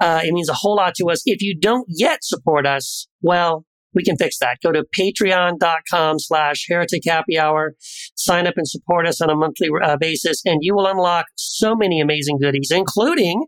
Uh, 0.00 0.20
it 0.24 0.32
means 0.32 0.48
a 0.48 0.54
whole 0.54 0.76
lot 0.76 0.94
to 0.96 1.06
us. 1.06 1.22
If 1.24 1.42
you 1.42 1.58
don't 1.58 1.86
yet 1.88 2.20
support 2.22 2.66
us, 2.66 3.08
well, 3.20 3.64
we 3.94 4.04
can 4.04 4.16
fix 4.16 4.38
that. 4.38 4.58
Go 4.62 4.70
to 4.70 4.84
patreon.com 4.96 6.18
slash 6.18 6.66
heretic 6.68 7.02
happy 7.06 7.38
hour, 7.38 7.74
sign 8.14 8.46
up 8.46 8.54
and 8.56 8.68
support 8.68 9.08
us 9.08 9.20
on 9.20 9.30
a 9.30 9.34
monthly 9.34 9.68
uh, 9.82 9.96
basis, 9.96 10.42
and 10.44 10.58
you 10.60 10.74
will 10.74 10.86
unlock 10.86 11.26
so 11.36 11.74
many 11.74 12.00
amazing 12.00 12.38
goodies, 12.40 12.70
including 12.70 13.46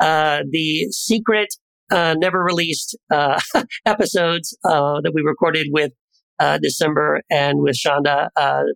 uh, 0.00 0.40
the 0.50 0.88
secret, 0.90 1.48
uh, 1.90 2.14
never 2.18 2.42
released 2.42 2.96
uh, 3.12 3.38
episodes 3.86 4.56
uh, 4.64 5.00
that 5.02 5.12
we 5.14 5.22
recorded 5.22 5.68
with 5.70 5.92
Desimber 6.40 7.20
and 7.30 7.60
with 7.60 7.76
Sandhya 7.76 8.28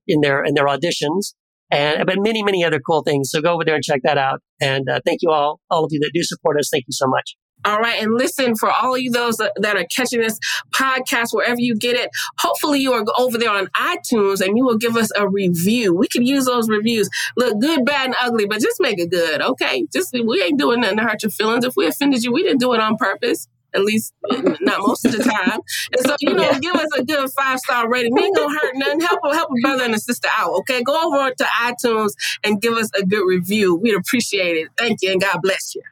in 0.06 0.20
their 0.20 0.44
in 0.44 0.54
their 0.54 0.66
auditions 0.66 1.32
and 1.70 2.06
but 2.06 2.16
many 2.18 2.42
many 2.42 2.64
other 2.64 2.80
cool 2.80 3.02
things 3.02 3.30
so 3.30 3.40
go 3.40 3.54
over 3.54 3.64
there 3.64 3.74
and 3.74 3.84
check 3.84 4.00
that 4.02 4.18
out 4.18 4.40
and 4.60 4.88
uh, 4.88 5.00
thank 5.04 5.20
you 5.22 5.30
all 5.30 5.60
all 5.70 5.84
of 5.84 5.90
you 5.92 6.00
that 6.00 6.10
do 6.14 6.22
support 6.22 6.58
us 6.58 6.68
thank 6.70 6.84
you 6.86 6.92
so 6.92 7.06
much 7.06 7.36
all 7.64 7.80
right. 7.80 8.00
And 8.00 8.14
listen, 8.14 8.54
for 8.54 8.70
all 8.70 8.94
of 8.94 9.00
you 9.00 9.10
those 9.10 9.38
that 9.38 9.76
are 9.76 9.86
catching 9.94 10.20
this 10.20 10.38
podcast, 10.72 11.28
wherever 11.32 11.58
you 11.58 11.74
get 11.74 11.96
it, 11.96 12.10
hopefully 12.38 12.78
you 12.78 12.92
are 12.92 13.04
over 13.18 13.38
there 13.38 13.50
on 13.50 13.66
iTunes 13.74 14.40
and 14.40 14.56
you 14.56 14.64
will 14.64 14.76
give 14.76 14.96
us 14.96 15.10
a 15.16 15.28
review. 15.28 15.92
We 15.92 16.06
can 16.06 16.24
use 16.24 16.44
those 16.44 16.68
reviews. 16.68 17.08
Look 17.36 17.60
good, 17.60 17.84
bad, 17.84 18.06
and 18.06 18.14
ugly, 18.20 18.46
but 18.46 18.60
just 18.60 18.76
make 18.78 19.00
it 19.00 19.10
good. 19.10 19.40
Okay. 19.40 19.84
Just, 19.92 20.12
we 20.12 20.42
ain't 20.42 20.60
doing 20.60 20.80
nothing 20.80 20.98
to 20.98 21.02
hurt 21.02 21.22
your 21.24 21.30
feelings. 21.30 21.64
If 21.64 21.74
we 21.76 21.86
offended 21.86 22.22
you, 22.22 22.32
we 22.32 22.44
didn't 22.44 22.60
do 22.60 22.72
it 22.72 22.80
on 22.80 22.96
purpose 22.96 23.48
at 23.76 23.84
least 23.84 24.12
not 24.60 24.80
most 24.80 25.04
of 25.04 25.12
the 25.12 25.22
time. 25.22 25.60
And 25.92 26.06
so, 26.06 26.16
you 26.20 26.34
know, 26.34 26.50
yeah. 26.50 26.58
give 26.58 26.74
us 26.74 26.88
a 26.98 27.04
good 27.04 27.30
five 27.30 27.60
star 27.60 27.88
rating. 27.88 28.14
We 28.14 28.24
ain't 28.24 28.36
gonna 28.36 28.52
hurt 28.52 28.74
nothing. 28.74 29.00
Help 29.00 29.20
a 29.24 29.34
help 29.34 29.50
a 29.50 29.60
brother 29.60 29.84
and 29.84 29.94
a 29.94 29.98
sister 29.98 30.28
out. 30.36 30.52
Okay, 30.60 30.82
go 30.82 31.06
over 31.06 31.30
to 31.30 31.44
iTunes 31.62 32.12
and 32.42 32.60
give 32.60 32.74
us 32.74 32.90
a 32.98 33.04
good 33.04 33.26
review. 33.26 33.76
We'd 33.76 33.94
appreciate 33.94 34.56
it. 34.56 34.68
Thank 34.76 35.02
you, 35.02 35.12
and 35.12 35.20
God 35.20 35.38
bless 35.42 35.74
you. 35.74 35.82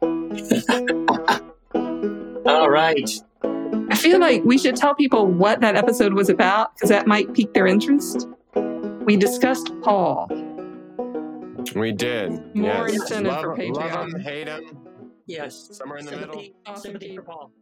All 2.46 2.70
right. 2.70 3.10
I 3.90 3.96
feel 3.96 4.20
like 4.20 4.44
we 4.44 4.58
should 4.58 4.76
tell 4.76 4.94
people 4.94 5.26
what 5.26 5.60
that 5.60 5.76
episode 5.76 6.14
was 6.14 6.28
about 6.28 6.74
because 6.74 6.90
that 6.90 7.06
might 7.06 7.32
pique 7.34 7.54
their 7.54 7.66
interest. 7.66 8.28
We 9.04 9.16
discussed 9.16 9.72
Paul. 9.82 10.28
We 11.74 11.92
did. 11.92 12.54
More 12.54 12.88
yes. 12.88 13.02
incentive 13.02 13.32
love, 13.32 13.42
for 13.42 13.56
Patreon. 13.56 13.74
Love 13.74 14.08
him, 14.08 14.20
hate 14.20 14.48
him. 14.48 14.87
Yes. 15.28 15.68
Somewhere 15.72 15.98
in 15.98 16.06
the 16.06 16.12
sympathy, 16.12 16.54
middle. 16.64 16.80
Sympathy 16.80 17.14
for 17.14 17.22
Paul. 17.22 17.52